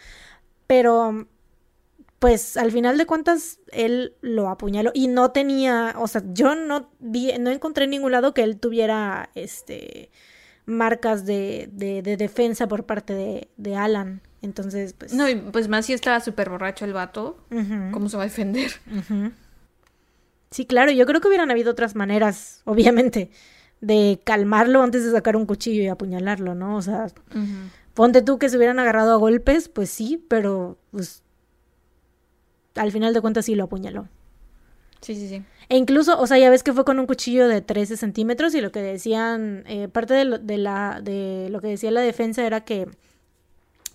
[0.66, 1.28] pero
[2.18, 6.90] pues al final de cuentas él lo apuñaló y no tenía, o sea, yo no
[6.98, 10.10] vi, no encontré en ningún lado que él tuviera, este,
[10.66, 14.22] marcas de, de, de defensa por parte de, de Alan.
[14.40, 15.12] Entonces, pues...
[15.12, 17.38] No, y pues más si estaba súper borracho el vato,
[17.92, 18.70] ¿cómo se va a defender?
[20.50, 23.30] Sí, claro, yo creo que hubieran habido otras maneras, obviamente,
[23.82, 26.76] de calmarlo antes de sacar un cuchillo y apuñalarlo, ¿no?
[26.76, 27.08] O sea,
[27.92, 31.22] ponte tú que se hubieran agarrado a golpes, pues sí, pero pues
[32.76, 34.08] al final de cuentas sí lo apuñaló.
[35.00, 35.42] Sí, sí, sí.
[35.68, 38.60] E incluso, o sea, ya ves que fue con un cuchillo de 13 centímetros y
[38.60, 42.44] lo que decían, eh, parte de lo, de, la, de lo que decía la defensa
[42.46, 42.88] era que,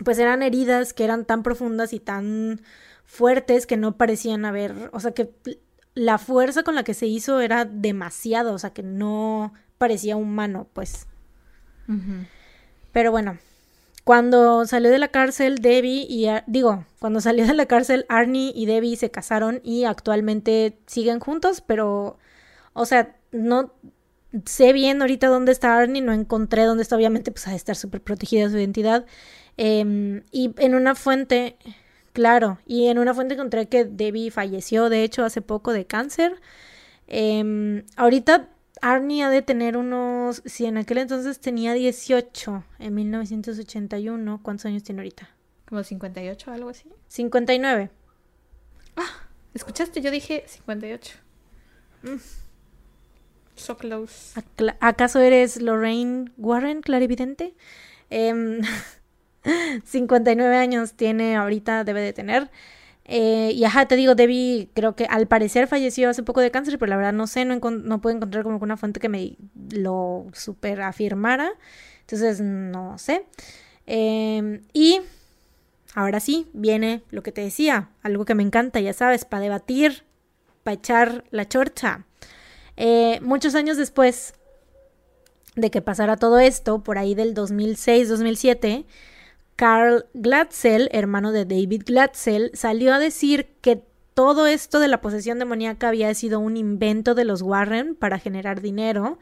[0.03, 2.61] pues eran heridas que eran tan profundas y tan
[3.05, 5.29] fuertes que no parecían haber, o sea, que
[5.95, 10.67] la fuerza con la que se hizo era demasiado, o sea, que no parecía humano,
[10.73, 11.07] pues.
[12.91, 13.37] Pero bueno,
[14.03, 18.51] cuando salió de la cárcel, Debbie y, Ar- digo, cuando salió de la cárcel, Arnie
[18.55, 22.17] y Debbie se casaron y actualmente siguen juntos, pero,
[22.73, 23.73] o sea, no
[24.45, 27.75] sé bien ahorita dónde está Arnie, no encontré dónde está, obviamente, pues ha de estar
[27.75, 29.05] súper protegida su identidad.
[29.57, 31.57] Em, y en una fuente,
[32.11, 36.39] claro, y en una fuente encontré que Debbie falleció, de hecho, hace poco de cáncer.
[37.07, 38.49] Em, ahorita
[38.81, 44.83] Arnie ha de tener unos, si en aquel entonces tenía 18, en 1981, ¿cuántos años
[44.83, 45.29] tiene ahorita?
[45.65, 46.89] Como 58 algo así.
[47.07, 47.89] 59.
[49.53, 50.01] ¿Escuchaste?
[50.01, 51.17] Yo dije 58.
[53.55, 54.39] So close.
[54.79, 57.53] ¿Acaso eres Lorraine Warren, clarividente?
[58.09, 58.61] Em,
[59.83, 62.49] 59 años tiene ahorita, debe de tener.
[63.05, 66.79] Eh, y ajá, te digo, Debbie creo que al parecer falleció hace poco de cáncer,
[66.79, 69.37] pero la verdad no sé, no, no puedo encontrar como una fuente que me
[69.71, 71.51] lo super afirmara.
[72.01, 73.25] Entonces, no sé.
[73.85, 75.01] Em, y
[75.95, 80.03] ahora sí, viene lo que te decía, algo que me encanta, ya sabes, para debatir,
[80.63, 82.05] para echar la chorcha.
[82.77, 84.33] Eh, muchos años después
[85.55, 88.85] de que pasara todo esto, por ahí del 2006-2007,
[89.55, 95.39] Carl Glatzel, hermano de David Glatzel, salió a decir que todo esto de la posesión
[95.39, 99.17] demoníaca había sido un invento de los Warren para generar dinero,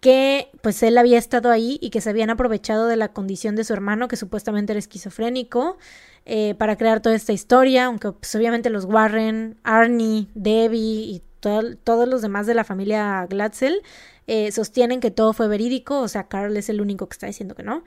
[0.00, 3.64] que pues él había estado ahí y que se habían aprovechado de la condición de
[3.64, 5.78] su hermano, que supuestamente era esquizofrénico,
[6.26, 10.78] eh, para crear toda esta historia, aunque pues, obviamente los Warren, Arnie, Debbie
[11.10, 13.82] y to- todos los demás de la familia Glatzel
[14.26, 17.54] eh, sostienen que todo fue verídico, o sea, Carl es el único que está diciendo
[17.54, 17.84] que no.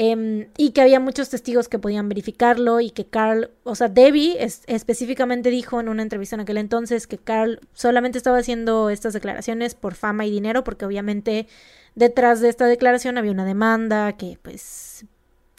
[0.00, 4.36] Em, y que había muchos testigos que podían verificarlo y que Carl, o sea, Debbie
[4.38, 9.12] es- específicamente dijo en una entrevista en aquel entonces que Carl solamente estaba haciendo estas
[9.12, 11.48] declaraciones por fama y dinero, porque obviamente
[11.96, 15.04] detrás de esta declaración había una demanda que pues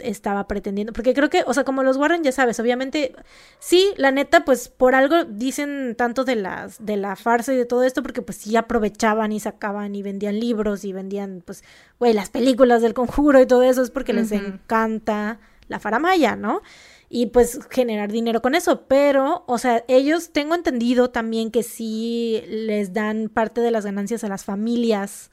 [0.02, 3.14] estaba pretendiendo, porque creo que, o sea, como los Warren ya sabes, obviamente
[3.60, 7.66] sí, la neta, pues por algo dicen tanto de las de la farsa y de
[7.66, 11.64] todo esto, porque pues sí aprovechaban y sacaban y vendían libros y vendían, pues,
[12.00, 16.62] güey, las películas del conjuro y todo eso es porque les encanta la faramaya, ¿no?
[17.10, 22.44] Y pues generar dinero con eso, pero, o sea, ellos tengo entendido también que sí
[22.48, 25.32] les dan parte de las ganancias a las familias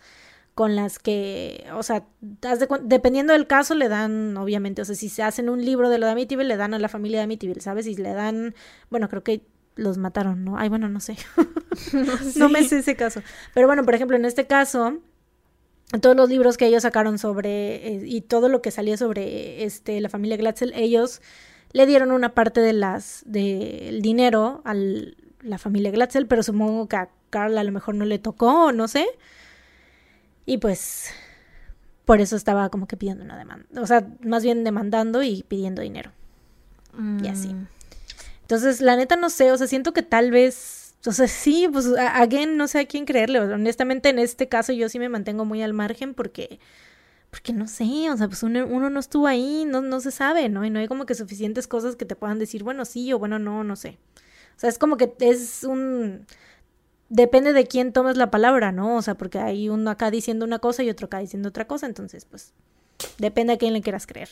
[0.57, 5.11] con las que, o sea, de dependiendo del caso le dan, obviamente, o sea, si
[5.11, 7.61] se hacen un libro de lo de Amityville, le dan a la familia de Amityville,
[7.61, 7.87] ¿sabes?
[7.87, 8.55] Y le dan,
[8.89, 9.43] bueno, creo que
[9.75, 10.57] los mataron, ¿no?
[10.57, 11.19] Ay, bueno, no sé.
[12.37, 13.21] No me sé ese caso.
[13.53, 14.99] Pero bueno, por ejemplo, en este caso,
[16.01, 20.01] todos los libros que ellos sacaron sobre eh, y todo lo que salía sobre este
[20.01, 21.21] la familia Glatzel, ellos
[21.73, 26.97] le dieron una parte de las del dinero a la familia Glatzel, pero supongo que
[26.97, 29.07] a Carl a lo mejor no le tocó, o no sé.
[30.47, 31.11] Y pues
[32.05, 35.83] por eso estaba como que pidiendo una demanda, o sea, más bien demandando y pidiendo
[35.83, 36.13] dinero.
[37.23, 37.49] Y así.
[37.49, 37.67] Mm.
[38.43, 41.89] Entonces, la neta no sé, o sea, siento que tal vez, o sea, sí, pues,
[41.99, 43.41] again, no sé a quién creerle.
[43.41, 46.61] Honestamente, en este caso yo sí me mantengo muy al margen porque,
[47.31, 50.49] porque no sé, o sea, pues uno, uno no estuvo ahí, no, no se sabe,
[50.49, 50.65] ¿no?
[50.65, 53.41] Y no hay como que suficientes cosas que te puedan decir, bueno, sí o bueno,
[53.41, 53.99] no, no sé.
[54.57, 56.25] O sea, es como que es un...
[57.09, 58.97] Depende de quién tomes la palabra, ¿no?
[58.97, 61.87] O sea, porque hay uno acá diciendo una cosa y otro acá diciendo otra cosa,
[61.87, 62.53] entonces, pues,
[63.19, 64.29] depende a quién le quieras creer.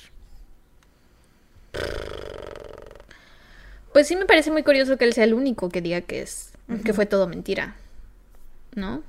[3.93, 6.51] Pues sí me parece muy curioso que él sea el único que diga que es
[6.85, 7.77] que fue todo mentira.
[8.75, 9.03] ¿No?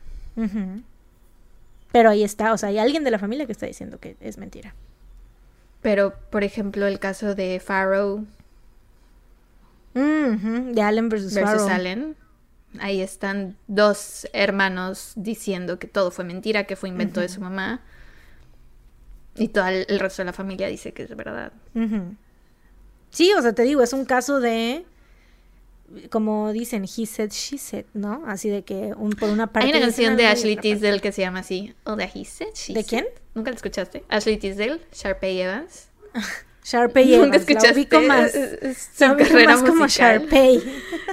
[1.92, 4.38] Pero ahí está, o sea, hay alguien de la familia que está diciendo que es
[4.38, 4.76] mentira.
[5.82, 8.26] Pero, por ejemplo, el caso de Farrow
[9.96, 11.70] Ujú, De Allen versus, versus Farrow.
[11.70, 12.16] Allen.
[12.82, 17.82] Ahí están dos hermanos diciendo que todo fue mentira, que fue invento de su mamá.
[19.36, 21.52] Y todo el, el resto de la familia dice que es verdad.
[23.12, 24.86] Sí, o sea, te digo, es un caso de
[26.10, 28.24] como dicen, he said, she said, ¿no?
[28.28, 29.68] Así de que un, por una parte.
[29.68, 31.76] Hay una canción de Ashley Tisdale que se llama así.
[31.84, 32.90] O de He Said, She ¿De Said.
[32.90, 33.06] quién?
[33.36, 34.04] ¿Nunca la escuchaste?
[34.10, 35.90] Ashley Tisdale, Sharpay Evans.
[36.66, 37.74] Sharpay ¿Nunca la escuchaste?
[37.74, 38.34] ubico más.
[38.36, 39.88] Es- es La su ubico carrera más como.
[39.88, 40.64] Sharpay.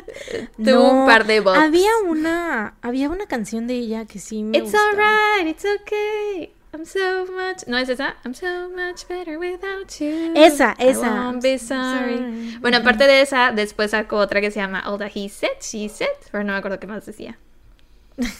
[0.64, 1.58] Tuvo un par de bops.
[1.58, 6.52] Había una, había una canción de ella que sí me It's alright, it's okay.
[6.74, 7.66] I'm so much.
[7.66, 8.16] ¿No es esa?
[8.24, 10.32] I'm so much better without you.
[10.34, 11.10] Esa, I esa.
[11.26, 12.16] won't be sorry.
[12.16, 12.58] Sorry.
[12.62, 15.86] Bueno, aparte de esa, después sacó otra que se llama All That He Said, She
[15.90, 17.36] Said, pero no me acuerdo qué más decía.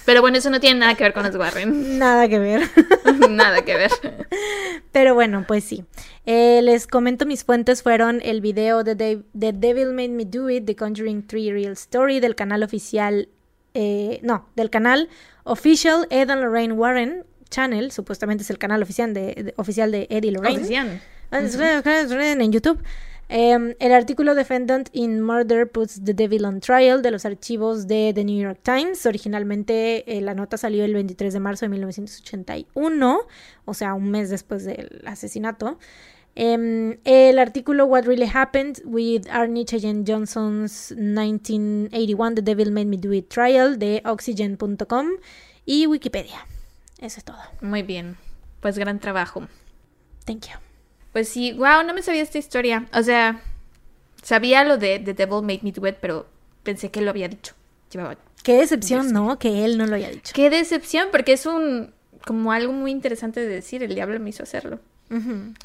[0.05, 1.99] Pero bueno, eso no tiene nada que ver con los Warren.
[1.99, 2.63] Nada que ver.
[3.31, 3.91] nada que ver.
[4.93, 5.85] Pero bueno, pues sí.
[6.27, 10.65] Eh, les comento mis fuentes fueron el video de The Devil Made Me Do It,
[10.67, 13.29] The Conjuring 3 Real Story del canal oficial,
[13.75, 15.09] eh, no, del canal
[15.45, 20.07] Official Ed and Lorraine Warren Channel, supuestamente es el canal oficial de, de- oficial de
[20.11, 20.59] Ed y Lorraine.
[20.61, 21.01] Oficial.
[21.33, 22.83] en YouTube.
[23.29, 28.13] Em, el artículo Defendant in Murder Puts the Devil on Trial de los archivos de
[28.15, 29.07] The New York Times.
[29.07, 33.21] Originalmente eh, la nota salió el 23 de marzo de 1981,
[33.65, 35.79] o sea, un mes después del asesinato.
[36.35, 42.97] Em, el artículo What Really Happened with Arnie Cheyenne Johnson's 1981 The Devil Made Me
[42.97, 45.09] Do It Trial de Oxygen.com
[45.67, 46.47] y Wikipedia.
[46.99, 47.39] Eso es todo.
[47.61, 48.17] Muy bien.
[48.61, 49.47] Pues gran trabajo.
[50.25, 50.72] Thank you.
[51.13, 52.87] Pues sí, wow, no me sabía esta historia.
[52.95, 53.43] O sea,
[54.23, 56.27] sabía lo de The Devil Made Me Do It, pero
[56.63, 57.55] pensé que lo había dicho.
[57.91, 58.17] Llevaba...
[58.43, 59.39] Qué decepción, ¿no?
[59.39, 60.33] Que él no lo haya dicho.
[60.35, 61.93] Qué decepción, porque es un
[62.27, 64.81] como algo muy interesante de decir, el diablo me hizo hacerlo.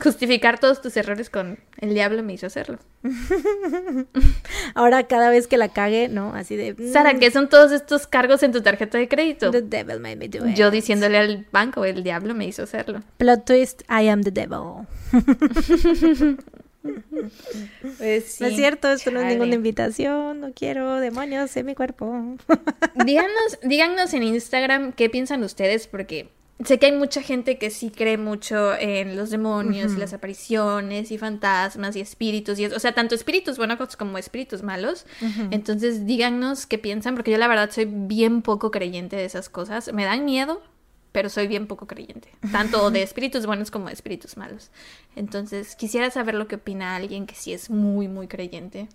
[0.02, 2.80] Justificar todos tus errores con el diablo me hizo hacerlo.
[4.76, 6.34] Ahora cada vez que la cague, ¿no?
[6.34, 6.76] Así de...
[6.92, 9.52] Sara, mm, ¿qué son todos estos cargos en tu tarjeta de crédito?
[9.52, 10.56] The devil made me do it.
[10.56, 13.02] Yo diciéndole al banco, el diablo me hizo hacerlo.
[13.18, 14.86] Plot twist, I am the devil.
[17.98, 22.38] Pues No es cierto, esto no es ninguna invitación, no quiero demonios en mi cuerpo.
[23.06, 26.30] Díganos, díganos en Instagram qué piensan ustedes, porque
[26.64, 31.12] sé que hay mucha gente que sí cree mucho en los demonios y las apariciones
[31.12, 32.76] y fantasmas y espíritus y eso.
[32.76, 35.06] O sea, tanto espíritus buenos como espíritus malos.
[35.52, 39.94] Entonces díganos qué piensan, porque yo la verdad soy bien poco creyente de esas cosas.
[39.94, 40.62] Me dan miedo,
[41.12, 42.30] pero soy bien poco creyente.
[42.52, 44.72] Tanto de espíritus buenos como de espíritus malos.
[45.16, 48.88] Entonces quisiera saber lo que opina alguien que sí es muy, muy creyente.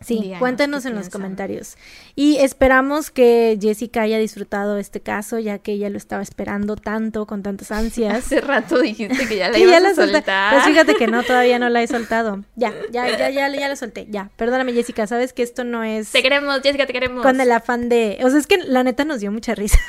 [0.00, 1.76] Sí, Díganos cuéntenos en los comentarios.
[2.14, 7.26] Y esperamos que Jessica haya disfrutado este caso, ya que ella lo estaba esperando tanto,
[7.26, 8.14] con tantas ansias.
[8.14, 10.54] Hace rato dijiste que ya la ibas ya a soltar.
[10.54, 12.44] Pues fíjate que no, todavía no la he soltado.
[12.54, 14.06] Ya, ya, ya, ya, ya la solté.
[14.10, 17.22] Ya, perdóname Jessica, sabes que esto no es Te queremos, Jessica, te queremos.
[17.22, 18.18] con el afán de...
[18.22, 19.78] O sea, es que la neta nos dio mucha risa.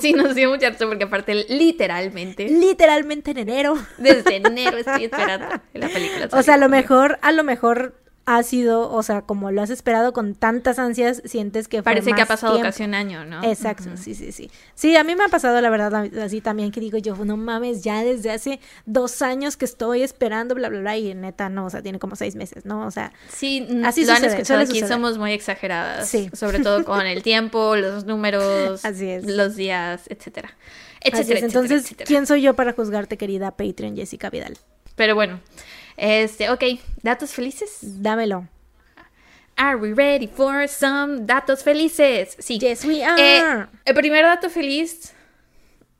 [0.00, 3.78] Sí, nos dio mucha risa porque aparte literalmente Literalmente en enero.
[3.98, 8.42] desde enero estoy esperando la película O sea, a lo mejor, a lo mejor ha
[8.44, 12.20] sido, o sea, como lo has esperado con tantas ansias, sientes que fue Parece que
[12.20, 12.68] ha más pasado tiempo.
[12.68, 13.42] casi un año, ¿no?
[13.42, 14.48] Exacto, sí, sí, sí.
[14.74, 15.92] Sí, a mí me ha pasado la verdad
[16.22, 20.54] así también que digo yo, no mames, ya desde hace dos años que estoy esperando,
[20.54, 22.86] bla, bla, bla, y neta, no, o sea, tiene como seis meses, ¿no?
[22.86, 26.08] O sea, Sí, Así lo han sucede, escuchado aquí, somos muy exageradas.
[26.08, 26.30] Sí.
[26.32, 29.24] Sobre todo con el tiempo, los números, Así es.
[29.26, 30.50] los días, etcétera.
[31.00, 32.06] así Etcétera, Entonces, etcétera.
[32.06, 34.56] ¿quién soy yo para juzgarte, querida Patreon Jessica Vidal?
[34.94, 35.40] Pero bueno,
[35.96, 36.62] este, ok,
[37.02, 37.78] datos felices.
[38.02, 38.46] Dámelo.
[39.56, 42.36] Are we ready for some datos felices?
[42.38, 42.58] Sí.
[42.58, 43.68] Yes, we Eh, are.
[43.84, 45.12] el primer dato feliz,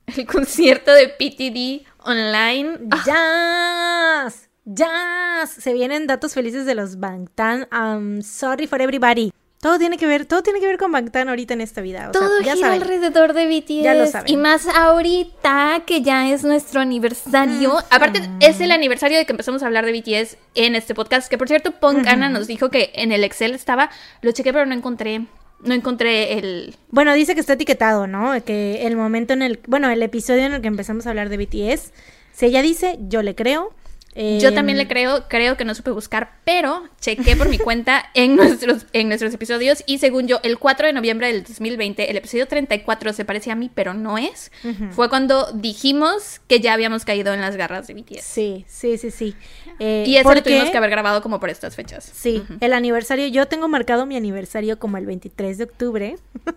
[0.16, 2.78] el concierto de PTD online.
[2.90, 5.50] Ah, Jazz, jazz.
[5.50, 7.68] Se vienen datos felices de los Bangtan.
[7.70, 9.32] I'm sorry for everybody.
[9.62, 12.10] Todo tiene que ver, todo tiene que ver con Bangtan ahorita en esta vida.
[12.10, 12.82] O sea, todo ya gira saben.
[12.82, 13.84] alrededor de BTS.
[13.84, 14.28] Ya lo saben.
[14.28, 17.78] Y más ahorita que ya es nuestro aniversario.
[17.90, 21.30] Aparte, es el aniversario de que empezamos a hablar de BTS en este podcast.
[21.30, 23.88] Que por cierto, Punk Ana nos dijo que en el Excel estaba.
[24.20, 25.26] Lo chequé, pero no encontré.
[25.60, 26.74] No encontré el.
[26.90, 28.32] Bueno, dice que está etiquetado, ¿no?
[28.44, 31.36] Que el momento en el, bueno, el episodio en el que empezamos a hablar de
[31.36, 31.92] BTS,
[32.32, 33.72] si ella dice, yo le creo.
[34.14, 38.04] Yo Em, también le creo, creo que no supe buscar, pero chequé por mi cuenta
[38.14, 42.16] en nuestros, en nuestros episodios y según yo, el 4 de noviembre del 2020, el
[42.18, 44.52] episodio 34 se parece a mí, pero no es.
[44.90, 48.22] Fue cuando dijimos que ya habíamos caído en las garras de BTS.
[48.22, 49.34] Sí, sí, sí, sí.
[49.78, 52.04] Eh, Y eso porque- lo tuvimos que haber grabado como por estas fechas.
[52.12, 56.16] Sí, el aniversario, yo tengo marcado mi aniversario como el 23 de octubre.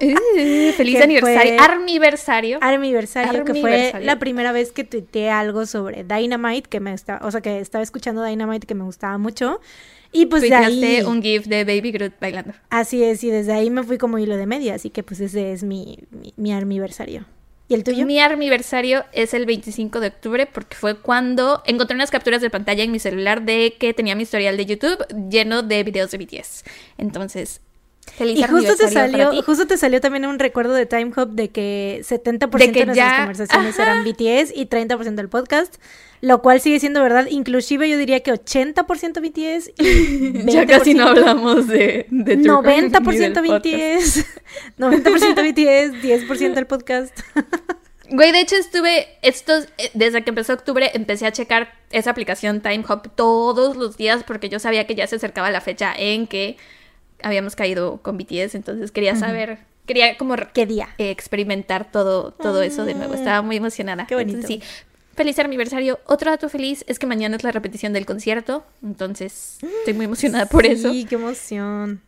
[0.00, 1.56] Uh, feliz aniversario.
[1.56, 2.58] fue- Armiversario.
[2.60, 4.06] Aniversario, que fue Armiversario.
[4.06, 7.82] la primera vez que tuiteé algo sobre Dynamite, que me está, o sea, que estaba
[7.82, 9.60] escuchando Dynamite que me gustaba mucho.
[10.12, 12.52] Y pues de ahí, un GIF de Baby Groot bailando.
[12.70, 15.52] así es, y desde ahí me fui como hilo de media, así que pues ese
[15.52, 17.26] es mi, mi, mi aniversario.
[17.70, 18.06] ¿Y el tuyo?
[18.06, 22.82] Mi aniversario es el 25 de octubre porque fue cuando encontré unas capturas de pantalla
[22.82, 26.64] en mi celular de que tenía mi historial de YouTube lleno de videos de BTS.
[26.96, 27.60] Entonces,
[28.16, 31.50] feliz Y justo te salió, justo te salió también un recuerdo de Time Hop de
[31.50, 33.82] que 70% De que de nuestras ya- conversaciones Ajá.
[33.92, 35.76] eran BTS y 30% del podcast,
[36.20, 37.26] lo cual sigue siendo verdad.
[37.30, 42.62] Inclusive yo diría que 80% BTS y 20% Ya casi no hablamos de, de True
[42.62, 44.16] Crime ni 90% del podcast.
[44.18, 44.26] BTS,
[44.78, 47.18] 90% BTS, 10% del podcast.
[48.10, 52.62] Güey, de hecho estuve, estos, eh, desde que empezó octubre, empecé a checar esa aplicación
[52.62, 56.26] Time Hop todos los días porque yo sabía que ya se acercaba la fecha en
[56.26, 56.56] que
[57.22, 60.88] habíamos caído con BTS, entonces quería saber, quería como ¿Qué día?
[60.98, 63.14] eh, experimentar todo, todo eso de nuevo.
[63.14, 64.06] Estaba muy emocionada.
[64.06, 64.38] Qué bonito.
[64.38, 64.84] Entonces, sí.
[65.14, 65.98] Feliz aniversario.
[66.06, 68.64] Otro dato feliz es que mañana es la repetición del concierto.
[68.84, 70.92] Entonces, estoy muy emocionada por eso.
[70.92, 72.00] Sí, qué emoción.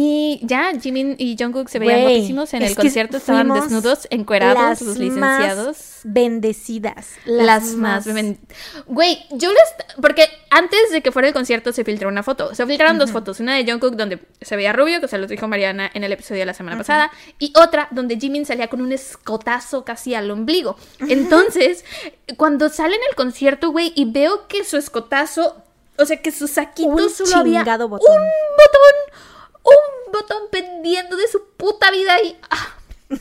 [0.00, 3.16] Y ya, Jimin y Jungkook se veían guapísimos en el concierto.
[3.16, 5.66] Estaban desnudos, encuerados, las los licenciados.
[5.66, 7.08] Más bendecidas.
[7.24, 8.06] Las, más.
[8.06, 8.38] bemen-
[8.86, 9.96] Güey, yo les.
[10.00, 12.54] Porque antes de que fuera el concierto se filtró una foto.
[12.54, 13.40] Se filtraron dos fotos.
[13.40, 16.42] Una de Jungkook donde se veía rubio, que se los dijo Mariana en el episodio
[16.42, 17.10] de la semana pasada.
[17.40, 20.76] Y otra donde Jimin salía con un escotazo casi al ombligo.
[21.08, 21.84] Entonces,
[22.36, 25.56] cuando sale en el concierto, güey, y veo que su escotazo.
[26.00, 27.88] O sea, que su saquito Un solo había botón.
[27.90, 29.24] un botón.
[29.64, 32.36] Un botón pendiendo de su puta vida y.
[32.50, 32.74] ah.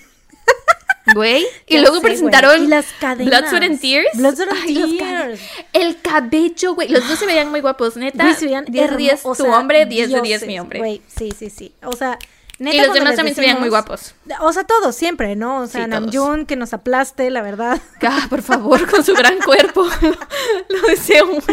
[1.14, 1.46] Güey.
[1.68, 3.28] Y luego sé, presentaron Y las cadenas.
[3.28, 4.08] Blood, Sweat and Tears.
[4.16, 5.40] Blood, Sweat and Ay, Tears.
[5.72, 6.90] El cabello, güey.
[6.90, 8.24] Los dos se veían muy guapos, neta.
[8.24, 10.48] Güey, se veían 10 de 10 hermo- o tu sea, hombre, 10 de 10 dioses,
[10.48, 10.80] mi hombre.
[10.80, 11.74] Güey, sí, sí, sí.
[11.82, 12.20] O sea,
[12.60, 14.16] neta, y los demás también se veían muy guapos.
[14.42, 15.62] O sea, todos, siempre, ¿no?
[15.62, 17.82] O sea, Sí, Namjoon, que nos aplaste, la verdad.
[18.02, 19.88] Ah, por favor, con su gran cuerpo.
[20.70, 21.46] Lo deseo mucho.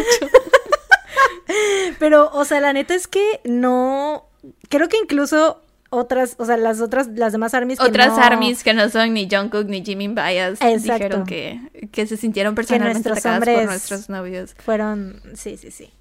[1.99, 4.27] Pero, o sea, la neta es que no.
[4.69, 7.79] Creo que incluso otras, o sea, las otras, las demás armies.
[7.79, 10.93] que Otras no- armies que no son ni Jungkook ni Jimin Bias Exacto.
[10.93, 11.59] dijeron que,
[11.91, 14.55] que se sintieron personalmente atacadas por nuestros novios.
[14.63, 15.21] Fueron.
[15.35, 15.91] Sí, sí, sí.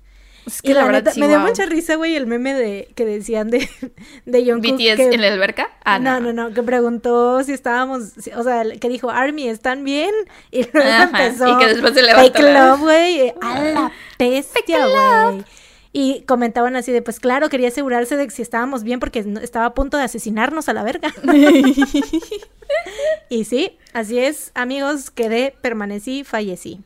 [0.47, 2.53] Es y que la, la, verdad neta, sí, me dio mucha risa, güey, el meme
[2.53, 3.67] de que decían de,
[4.27, 4.75] de Jungkook.
[4.77, 5.69] BTS que- en la alberca.
[5.85, 9.85] Ah, no, no, no, que preguntó si estábamos, si- o sea, que dijo, Army, ¿están
[9.85, 10.11] bien?
[10.51, 11.49] Y luego Ajá, empezó.
[11.49, 15.45] y que después se levantó Fake la- love, güey, a la bestia, güey.
[15.97, 19.67] Y comentaban así de, pues claro, quería asegurarse de que si estábamos bien porque estaba
[19.67, 21.15] a punto de asesinarnos a la verga.
[23.29, 26.81] y sí, así es, amigos, quedé, permanecí, fallecí.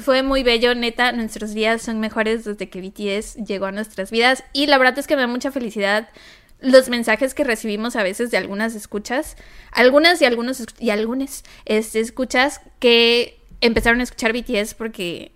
[0.00, 4.44] Fue muy bello, neta, nuestros días son mejores desde que BTS llegó a nuestras vidas
[4.54, 6.08] y la verdad es que me da mucha felicidad
[6.58, 9.36] los mensajes que recibimos a veces de algunas escuchas,
[9.72, 15.32] algunas y algunos y algunas este, escuchas que empezaron a escuchar BTS porque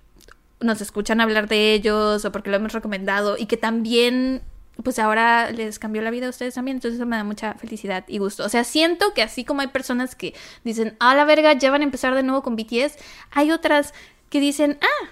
[0.61, 4.43] nos escuchan hablar de ellos o porque lo hemos recomendado y que también
[4.83, 8.05] pues ahora les cambió la vida a ustedes también, entonces eso me da mucha felicidad
[8.09, 8.45] y gusto.
[8.45, 10.35] O sea, siento que así como hay personas que
[10.65, 12.97] dicen, a la verga, ya van a empezar de nuevo con BTS,
[13.31, 13.95] hay otras
[14.29, 15.09] que dicen, ah,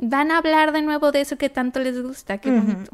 [0.00, 2.90] van a hablar de nuevo de eso que tanto les gusta, qué bonito.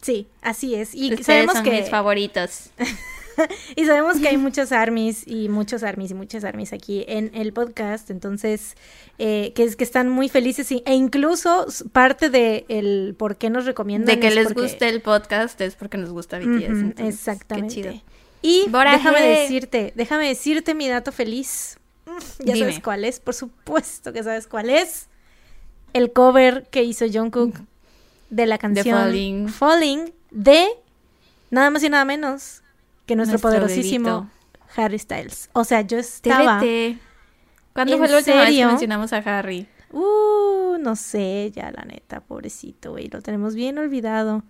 [0.00, 0.94] Sí, así es.
[0.94, 2.70] Y Ustedes sabemos son que mis favoritos.
[3.76, 7.52] Y sabemos que hay muchos armies y muchos armies y muchas armies aquí en el
[7.52, 8.74] podcast, entonces
[9.18, 13.50] eh, que es que están muy felices y- e incluso parte de el por qué
[13.50, 16.46] nos recomiendan De que es les porque- guste el podcast es porque nos gusta BTS.
[16.66, 17.74] Entonces, qué exactamente.
[17.74, 17.92] chido.
[18.42, 18.98] Y Boraje.
[18.98, 21.78] déjame decirte, déjame decirte mi dato feliz.
[22.38, 22.58] Ya Dime.
[22.60, 25.08] sabes cuál es, por supuesto que sabes cuál es.
[25.92, 27.54] El cover que hizo Jungkook
[28.30, 29.48] de la canción Falling.
[29.48, 30.66] Falling de
[31.50, 32.62] nada más y nada menos
[33.08, 34.30] que nuestro, Nuestro poderosísimo
[34.76, 35.48] Harry Styles.
[35.54, 36.60] O sea, yo estaba.
[37.72, 39.66] ¿Cuándo ¿En fue la última vez que mencionamos a Harry?
[39.90, 44.42] Uh, no sé, ya la neta, pobrecito, güey, lo tenemos bien olvidado.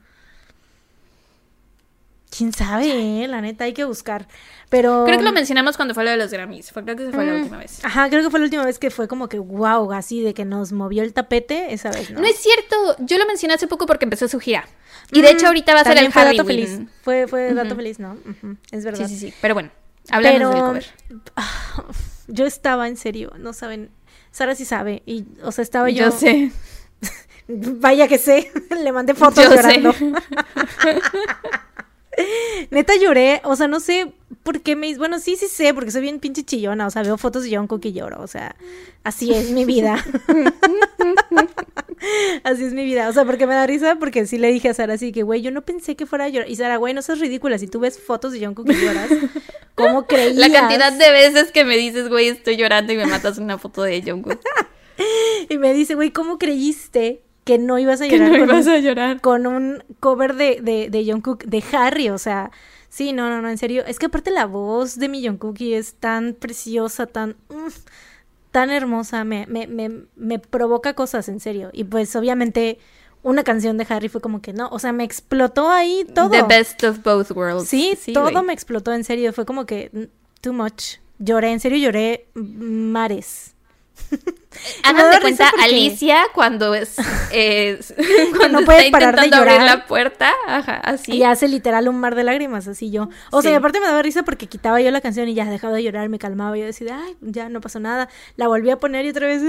[2.37, 3.29] ¿Quién sabe, eh?
[3.29, 4.29] La neta, hay que buscar.
[4.69, 5.05] Pero...
[5.07, 6.71] Creo que lo mencionamos cuando fue lo de los Grammys.
[6.73, 7.83] Fue, creo que fue la Mm, última vez.
[7.85, 10.45] Ajá, creo que fue la última vez que fue como que wow, así de que
[10.45, 12.21] nos movió el tapete, esa vez, ¿no?
[12.21, 12.77] No es cierto.
[12.99, 14.69] Yo lo mencioné hace poco porque empezó su gira.
[15.11, 16.81] Y de Mm, hecho ahorita va a ser el fue dato feliz.
[17.03, 18.13] Fue, fue dato feliz, ¿no?
[18.13, 19.07] Ujú, Es verdad.
[19.09, 19.35] Sí, sí, sí.
[19.41, 19.71] Pero bueno,
[20.11, 20.87] hablamos Pero del cover.
[22.29, 23.91] yo estaba en serio, no saben.
[24.33, 25.03] Sara sí sabe.
[25.07, 26.05] Y, o sea, estaba yo.
[26.05, 26.53] Yo sé.
[27.49, 28.53] Vaya que sé.
[28.85, 29.83] Le mandé fotos Yo sé.
[32.71, 34.13] Neta lloré, o sea, no sé
[34.43, 34.95] por qué me...
[34.97, 37.85] Bueno, sí, sí sé, porque soy bien pinche chillona, o sea, veo fotos de Jungkook
[37.85, 38.57] y lloro, o sea,
[39.05, 39.95] así es mi vida.
[42.45, 44.75] así es mi vida, o sea, porque me da risa, porque sí le dije a
[44.75, 46.51] Sara así que, güey, yo no pensé que fuera a llorar.
[46.51, 49.11] Y Sara, güey, no seas ridícula, si tú ves fotos de Jungkook y lloras,
[49.75, 50.37] ¿cómo creías?
[50.37, 53.83] La cantidad de veces que me dices, güey, estoy llorando y me matas una foto
[53.83, 54.41] de Jungkook.
[55.49, 58.67] Y me dice, güey, ¿cómo creíste que no ibas a que llorar no con ibas
[58.67, 59.21] un a llorar.
[59.23, 62.51] con un cover de, de, de Jungkook de Harry, o sea,
[62.91, 63.85] Sí, no, no, no, en serio.
[63.87, 67.37] Es que aparte la voz de Mi Cookie es tan preciosa, tan...
[67.49, 67.69] mm,
[68.51, 71.71] tan hermosa, me, me, me, me provoca cosas, en serio.
[71.73, 72.79] Y pues obviamente
[73.23, 76.31] una canción de Harry fue como que no, o sea, me explotó ahí todo.
[76.31, 77.69] The best of both worlds.
[77.69, 78.45] Sí, todo güey.
[78.45, 79.33] me explotó, en serio.
[79.33, 80.97] Fue como que mm, too much.
[81.19, 83.55] Lloré, en serio lloré mares.
[84.83, 86.97] Hagan de cuenta Alicia cuando es,
[88.39, 89.79] cuando No puede está parar de intentando abrir llorar.
[89.79, 91.17] la puerta, ajá, así.
[91.17, 93.09] Y hace literal un mar de lágrimas, así yo.
[93.31, 95.75] O sea, y aparte me daba risa porque quitaba yo la canción y ya dejaba
[95.75, 96.57] de llorar, me calmaba.
[96.57, 98.09] Yo decía, ay, ya no pasó nada.
[98.37, 99.43] La volví a poner y otra vez.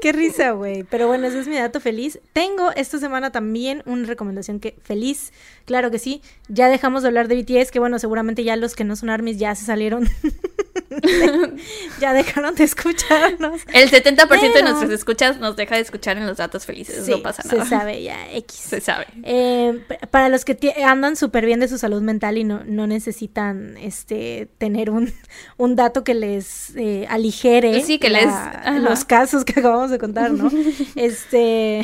[0.00, 0.84] Qué risa, güey.
[0.84, 2.20] Pero bueno, ese es mi dato feliz.
[2.32, 5.32] Tengo esta semana también una recomendación que feliz.
[5.64, 6.22] Claro que sí.
[6.48, 9.38] Ya dejamos de hablar de BTS, que bueno, seguramente ya los que no son armies
[9.38, 10.08] ya se salieron.
[12.00, 13.62] ya dejaron de escucharnos.
[13.72, 17.10] El 70% de Pero- nuestros escuchas nos deja de escuchar en los datos felices, Sí,
[17.12, 17.64] no pasa nada.
[17.64, 18.56] Se sabe ya, X.
[18.56, 19.06] Se sabe.
[19.22, 19.80] Eh,
[20.10, 24.48] para los que andan súper bien de su salud mental y no, no necesitan este
[24.58, 25.12] tener un,
[25.56, 28.26] un dato que les eh, aligere Sí, que les-
[28.80, 30.50] los casos que acabamos de contar, ¿no?
[30.96, 31.80] este,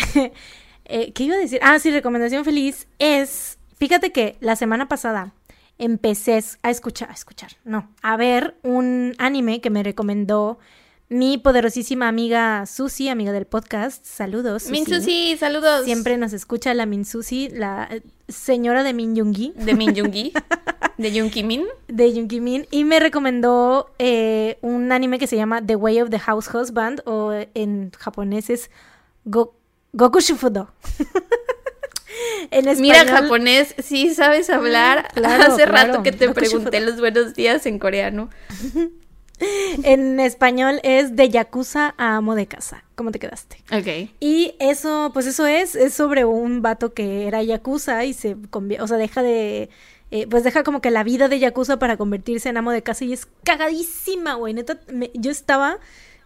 [0.85, 1.60] eh, ¿qué iba a decir?
[1.62, 5.35] Ah, sí, recomendación feliz es, fíjate que la semana pasada
[5.79, 10.59] empecé a escuchar, a escuchar, no, a ver un anime que me recomendó
[11.09, 14.05] mi poderosísima amiga Susi, amiga del podcast.
[14.05, 14.65] Saludos.
[14.65, 14.73] Susi.
[14.73, 15.85] Min Susi, saludos.
[15.85, 20.33] Siempre nos escucha la Min Susi, la eh, señora de Min Yoongi, De Min Yoongi.
[20.99, 21.65] de Yoongi Min.
[21.87, 26.11] de Yoongi Min, y me recomendó eh, un anime que se llama The Way of
[26.11, 28.71] the House Husband, o en japonés es
[29.25, 29.55] Go
[29.93, 30.71] Goku Shufudo.
[32.51, 35.09] en español, Mira, japonés, sí sabes hablar.
[35.15, 35.73] claro, Hace claro.
[35.73, 38.31] rato que te pregunté los buenos días en coreano.
[39.85, 42.85] en español es de Yakuza a amo de casa.
[42.97, 43.59] ¿Cómo te quedaste?
[43.73, 44.10] Ok.
[44.20, 48.82] Y eso, pues eso es, es sobre un vato que era yakuza y se convierte,
[48.82, 49.70] o sea, deja de,
[50.10, 53.05] eh, pues deja como que la vida de yakuza para convertirse en amo de casa
[53.05, 55.78] y es cagadísima, güey, neta, me- yo estaba,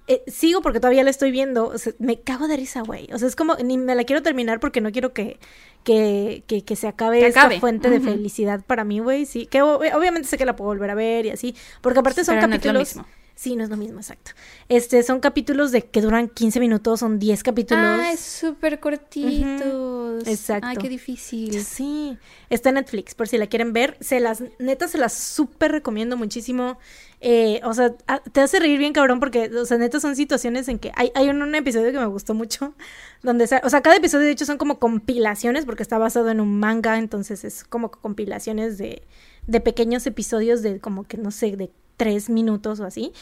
[0.09, 3.19] eh, sigo porque todavía la estoy viendo, o sea, me cago de risa, güey, o
[3.19, 5.39] sea, es como, ni me la quiero terminar porque no quiero que,
[5.85, 7.61] que, que, que se acabe Que esta acabe.
[7.61, 10.95] fuente de felicidad para mí, güey, sí, que obviamente sé que la puedo volver a
[10.95, 12.97] ver y así, porque aparte son Pero capítulos...
[13.35, 14.33] Sí, no es lo mismo, exacto.
[14.69, 17.83] Este, son capítulos de que duran 15 minutos, son 10 capítulos.
[17.85, 20.27] Ah, es súper cortitos.
[20.27, 20.67] Exacto.
[20.69, 21.63] Ay, qué difícil.
[21.65, 22.17] Sí,
[22.51, 23.97] está en Netflix, por si la quieren ver.
[24.01, 26.79] Se las, neta, se las súper recomiendo muchísimo.
[27.21, 30.69] Eh, o sea, a- te hace reír bien cabrón porque, o sea, neta son situaciones
[30.69, 32.75] en que hay, hay un, un episodio que me gustó mucho,
[33.23, 36.59] donde, o sea, cada episodio de hecho son como compilaciones porque está basado en un
[36.59, 39.03] manga, entonces es como compilaciones de,
[39.47, 43.13] de pequeños episodios de como que, no sé, de tres minutos o así.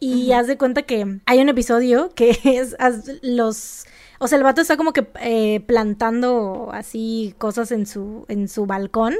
[0.00, 2.76] Y haz de cuenta que hay un episodio que es
[3.22, 3.84] los...
[4.18, 8.66] O sea, el vato está como que eh, plantando así cosas en su, en su
[8.66, 9.14] balcón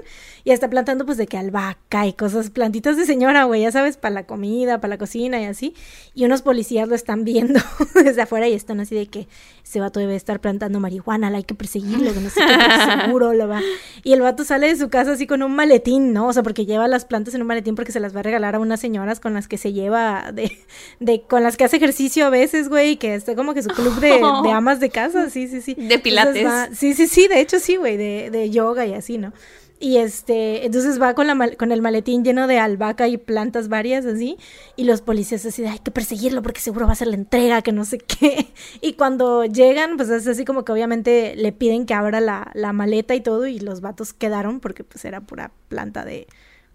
[0.45, 3.97] y está plantando pues de que albahaca y cosas, plantitas de señora, güey, ya sabes,
[3.97, 5.75] para la comida, para la cocina y así.
[6.15, 7.61] Y unos policías lo están viendo
[7.95, 9.29] desde afuera y están así de que
[9.65, 13.35] ese vato debe estar plantando marihuana, la hay que perseguirlo, que no sé qué, seguro
[13.35, 13.61] lo va.
[14.03, 16.29] Y el vato sale de su casa así con un maletín, ¿no?
[16.29, 18.57] O sea, porque lleva las plantas en un maletín porque se las va a regalar
[18.57, 20.59] a unas señoras con las que se lleva de,
[21.01, 23.95] de con las que hace ejercicio a veces, güey, que está como que su club
[24.01, 25.74] de, de amas de casa, sí, sí, sí.
[25.74, 26.44] De pilates.
[26.47, 29.32] Va- sí, sí, sí, de hecho sí, güey, de, de yoga y así, ¿no?
[29.81, 33.69] Y este, entonces va con, la mal- con el maletín lleno de albahaca y plantas
[33.69, 34.36] varias así,
[34.74, 37.62] y los policías así de, hay que perseguirlo porque seguro va a ser la entrega,
[37.62, 38.48] que no sé qué.
[38.81, 42.73] Y cuando llegan, pues es así como que obviamente le piden que abra la, la
[42.73, 46.27] maleta y todo, y los vatos quedaron porque pues era pura planta de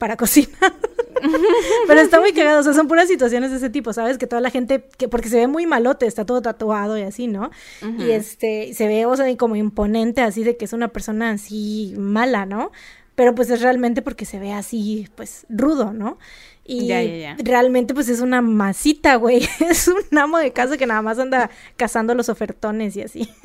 [0.03, 0.73] para cocinar.
[1.87, 4.17] Pero está muy cagado, o sea, son puras situaciones de ese tipo, ¿sabes?
[4.17, 7.27] Que toda la gente, que porque se ve muy malote, está todo tatuado y así,
[7.27, 7.51] ¿no?
[7.97, 11.93] Y este, se ve, o sea, como imponente, así de que es una persona así
[11.97, 12.73] mala, ¿no?
[13.15, 16.17] Pero pues es realmente porque se ve así, pues, rudo, ¿no?
[16.65, 17.37] Y Ya, ya, ya.
[17.43, 19.47] realmente pues es una masita, güey.
[19.59, 23.29] Es un amo de casa que nada más anda cazando los ofertones y así.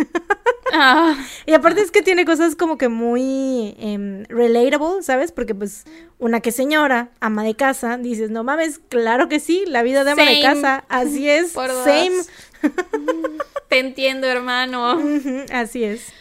[0.71, 1.17] Ah,
[1.47, 5.33] Y aparte es que tiene cosas como que muy em, relatable, ¿sabes?
[5.33, 5.85] Porque pues
[6.19, 10.11] una que señora, ama de casa, dices, no mames, claro que sí, la vida de
[10.11, 12.13] ama de casa, así es, Por same,
[13.69, 15.01] te entiendo, hermano.
[15.51, 16.13] Así es.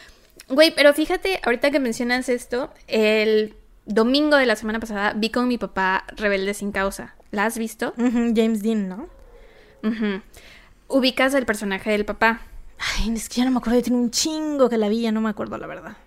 [0.48, 3.54] Güey, pero fíjate, ahorita que mencionas esto, el
[3.88, 7.16] domingo de la semana pasada vi con mi papá Rebelde sin causa.
[7.32, 7.94] ¿La has visto?
[7.98, 9.08] James Dean, ¿no?
[9.84, 10.22] Ujú.
[10.88, 12.42] Ubicas el personaje del papá.
[12.80, 15.22] Ay, es que ya no me acuerdo, tiene un chingo que la vi, ya no
[15.22, 15.98] me acuerdo la verdad.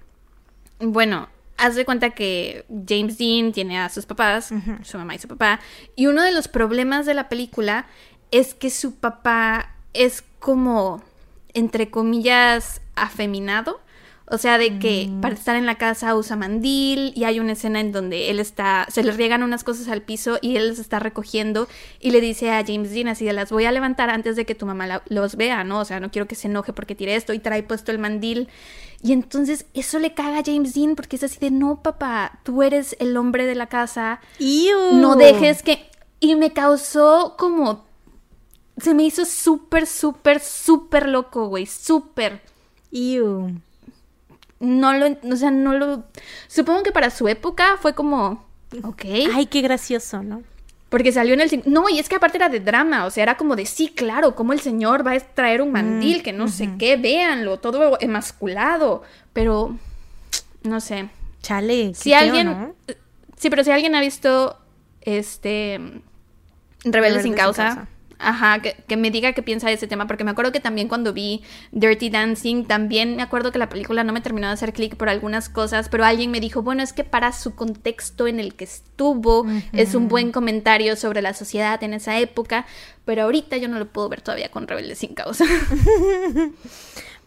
[0.78, 4.52] Bueno, haz de cuenta que James Dean tiene a sus papás,
[4.82, 5.60] su mamá y su papá,
[5.96, 7.86] y uno de los problemas de la película
[8.30, 11.02] es que su papá es como,
[11.52, 13.80] entre comillas, afeminado.
[14.32, 17.80] O sea, de que para estar en la casa usa mandil y hay una escena
[17.80, 21.00] en donde él está, se le riegan unas cosas al piso y él se está
[21.00, 21.66] recogiendo
[21.98, 24.54] y le dice a James Dean así de las voy a levantar antes de que
[24.54, 25.80] tu mamá la- los vea, ¿no?
[25.80, 28.48] O sea, no quiero que se enoje porque tiré esto y trae puesto el mandil.
[29.02, 32.62] Y entonces eso le caga a James Dean porque es así de no, papá, tú
[32.62, 34.92] eres el hombre de la casa, ¡Iu!
[34.92, 35.90] no dejes que...
[36.20, 37.84] Y me causó como...
[38.76, 42.42] Se me hizo súper, súper, súper loco, güey, súper
[42.92, 43.60] ¡Iu!
[44.60, 46.04] No lo, o sea, no lo,
[46.46, 48.46] supongo que para su época fue como,
[48.84, 49.04] ok,
[49.34, 50.42] Ay, qué gracioso, ¿no?
[50.90, 53.36] porque salió en el, no, y es que aparte era de drama, o sea, era
[53.36, 56.68] como de, sí, claro, como el señor va a traer un mandil, que no sé
[56.78, 59.76] qué, véanlo, todo emasculado, pero,
[60.64, 61.08] no sé,
[61.42, 62.74] Chale, si feo, alguien, ¿no?
[63.36, 64.58] sí, pero si alguien ha visto,
[65.00, 67.88] este, Rebelde, Rebelde sin causa.
[68.20, 70.88] Ajá, que, que me diga qué piensa de ese tema, porque me acuerdo que también
[70.88, 71.42] cuando vi
[71.72, 75.08] Dirty Dancing, también me acuerdo que la película no me terminó de hacer clic por
[75.08, 78.64] algunas cosas, pero alguien me dijo, bueno, es que para su contexto en el que
[78.64, 82.66] estuvo, es un buen comentario sobre la sociedad en esa época,
[83.04, 85.44] pero ahorita yo no lo puedo ver todavía con Rebelde sin causa.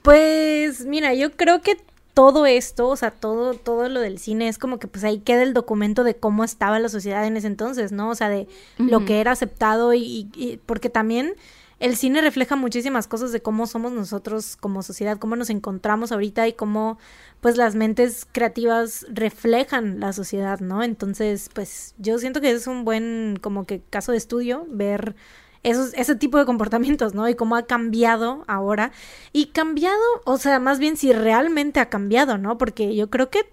[0.04, 1.78] Pues mira, yo creo que
[2.14, 5.42] todo esto, o sea, todo, todo lo del cine es como que pues ahí queda
[5.44, 8.10] el documento de cómo estaba la sociedad en ese entonces, ¿no?
[8.10, 11.34] O sea, de lo que era aceptado y, y- porque también
[11.80, 16.48] el cine refleja muchísimas cosas de cómo somos nosotros como sociedad, cómo nos encontramos ahorita
[16.48, 16.98] y cómo
[17.42, 20.82] pues las mentes creativas reflejan la sociedad, ¿no?
[20.84, 25.16] Entonces, pues yo siento que es un buen como que caso de estudio ver
[25.64, 27.28] esos, ese tipo de comportamientos, ¿no?
[27.30, 28.92] Y cómo ha cambiado ahora.
[29.32, 32.58] Y cambiado, o sea, más bien si realmente ha cambiado, ¿no?
[32.58, 33.50] Porque yo creo que,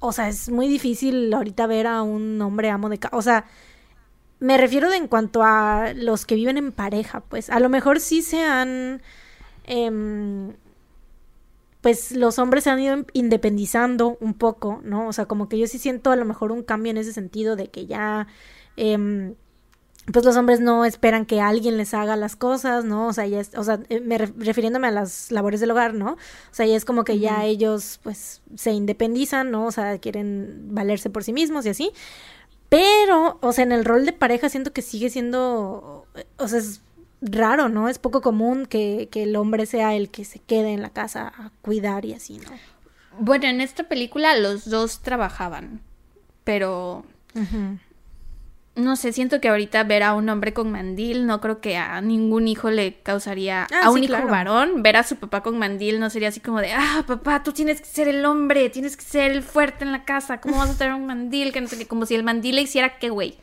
[0.00, 3.16] o sea, es muy difícil ahorita ver a un hombre amo de casa.
[3.16, 3.44] O sea,
[4.40, 8.22] me refiero en cuanto a los que viven en pareja, pues a lo mejor sí
[8.22, 9.02] se han...
[9.64, 10.54] em,
[11.80, 15.08] pues los hombres se han ido independizando un poco, ¿no?
[15.08, 17.56] O sea, como que yo sí siento a lo mejor un cambio en ese sentido
[17.56, 18.26] de que ya...
[18.76, 19.34] em,
[20.10, 23.06] pues los hombres no esperan que alguien les haga las cosas, ¿no?
[23.06, 25.94] O sea, ya es, o sea, eh, me ref- refiriéndome a las labores del hogar,
[25.94, 26.12] ¿no?
[26.14, 26.18] O
[26.54, 29.66] sea, ya es como que ya ellos, pues, se independizan, ¿no?
[29.66, 31.92] O sea, quieren valerse por sí mismos y así.
[32.68, 36.06] Pero, o sea, en el rol de pareja siento que sigue siendo,
[36.38, 36.80] o sea, es
[37.20, 37.88] raro, ¿no?
[37.88, 41.32] Es poco común que, que el hombre sea el que se quede en la casa
[41.36, 42.50] a cuidar y así, ¿no?
[43.20, 45.80] bueno, en esta película los dos trabajaban,
[46.44, 47.04] pero.
[48.74, 52.00] No sé, siento que ahorita ver a un hombre con mandil no creo que a
[52.00, 54.28] ningún hijo le causaría, Ah, a un sí, hijo claro.
[54.28, 57.52] varón, ver a su papá con mandil no sería así como de, ah, papá, tú
[57.52, 60.70] tienes que ser el hombre, tienes que ser el fuerte en la casa, ¿cómo vas
[60.70, 61.52] a tener un mandil?
[61.52, 63.36] Que no sé qué, como si el mandil le hiciera qué, güey.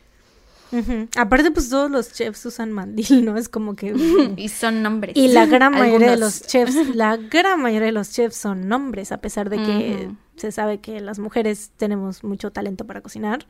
[1.16, 3.36] Aparte, pues todos los chefs usan mandil, ¿no?
[3.36, 3.92] Es como que...
[4.36, 5.16] Y son hombres.
[5.16, 9.10] Y la gran mayoría de los chefs, la gran mayoría de los chefs son hombres,
[9.12, 13.46] a pesar de que se sabe que las mujeres tenemos mucho talento para cocinar.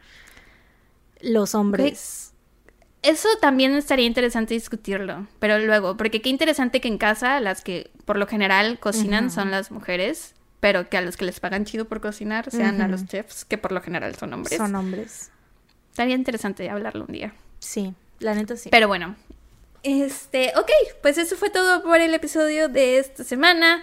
[1.22, 2.32] Los hombres.
[3.02, 7.90] Eso también estaría interesante discutirlo, pero luego, porque qué interesante que en casa las que
[8.05, 11.86] por lo general cocinan son las mujeres, pero que a los que les pagan chido
[11.86, 14.59] por cocinar sean a los chefs, que por lo general son hombres.
[14.59, 15.30] Son hombres.
[15.90, 17.32] Estaría interesante hablarlo un día.
[17.59, 18.68] Sí, la neta sí.
[18.70, 19.16] Pero bueno.
[19.82, 20.70] Este, ok,
[21.01, 23.82] pues eso fue todo por el episodio de esta semana.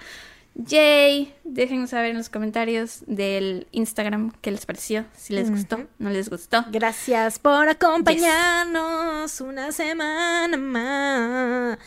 [0.59, 6.09] Yay, déjenos saber en los comentarios del Instagram qué les pareció, si les gustó, no
[6.09, 6.65] les gustó.
[6.71, 11.77] Gracias por acompañarnos una semana más.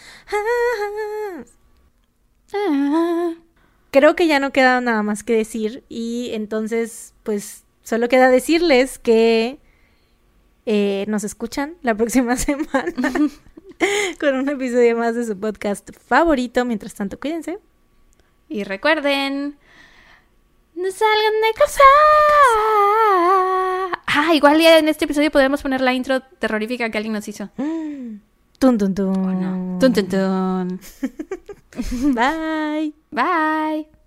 [2.55, 3.35] Ah.
[3.91, 9.01] Creo que ya no queda nada más que decir y entonces pues solo queda decirles
[9.01, 9.59] que
[10.67, 12.93] eh, nos escuchan la próxima semana
[14.21, 16.65] con un episodio más de su podcast favorito.
[16.65, 17.59] Mientras tanto, cuídense.
[18.51, 19.57] Y recuerden,
[20.75, 21.85] no salgan de casa.
[24.07, 27.49] Ah, igual ya en este episodio podemos poner la intro terrorífica que alguien nos hizo.
[28.59, 29.17] Tun, tun, tun.
[29.17, 29.79] ¿O no?
[29.79, 30.81] Tun, tun, tun.
[32.13, 32.93] Bye.
[33.13, 34.00] Bye.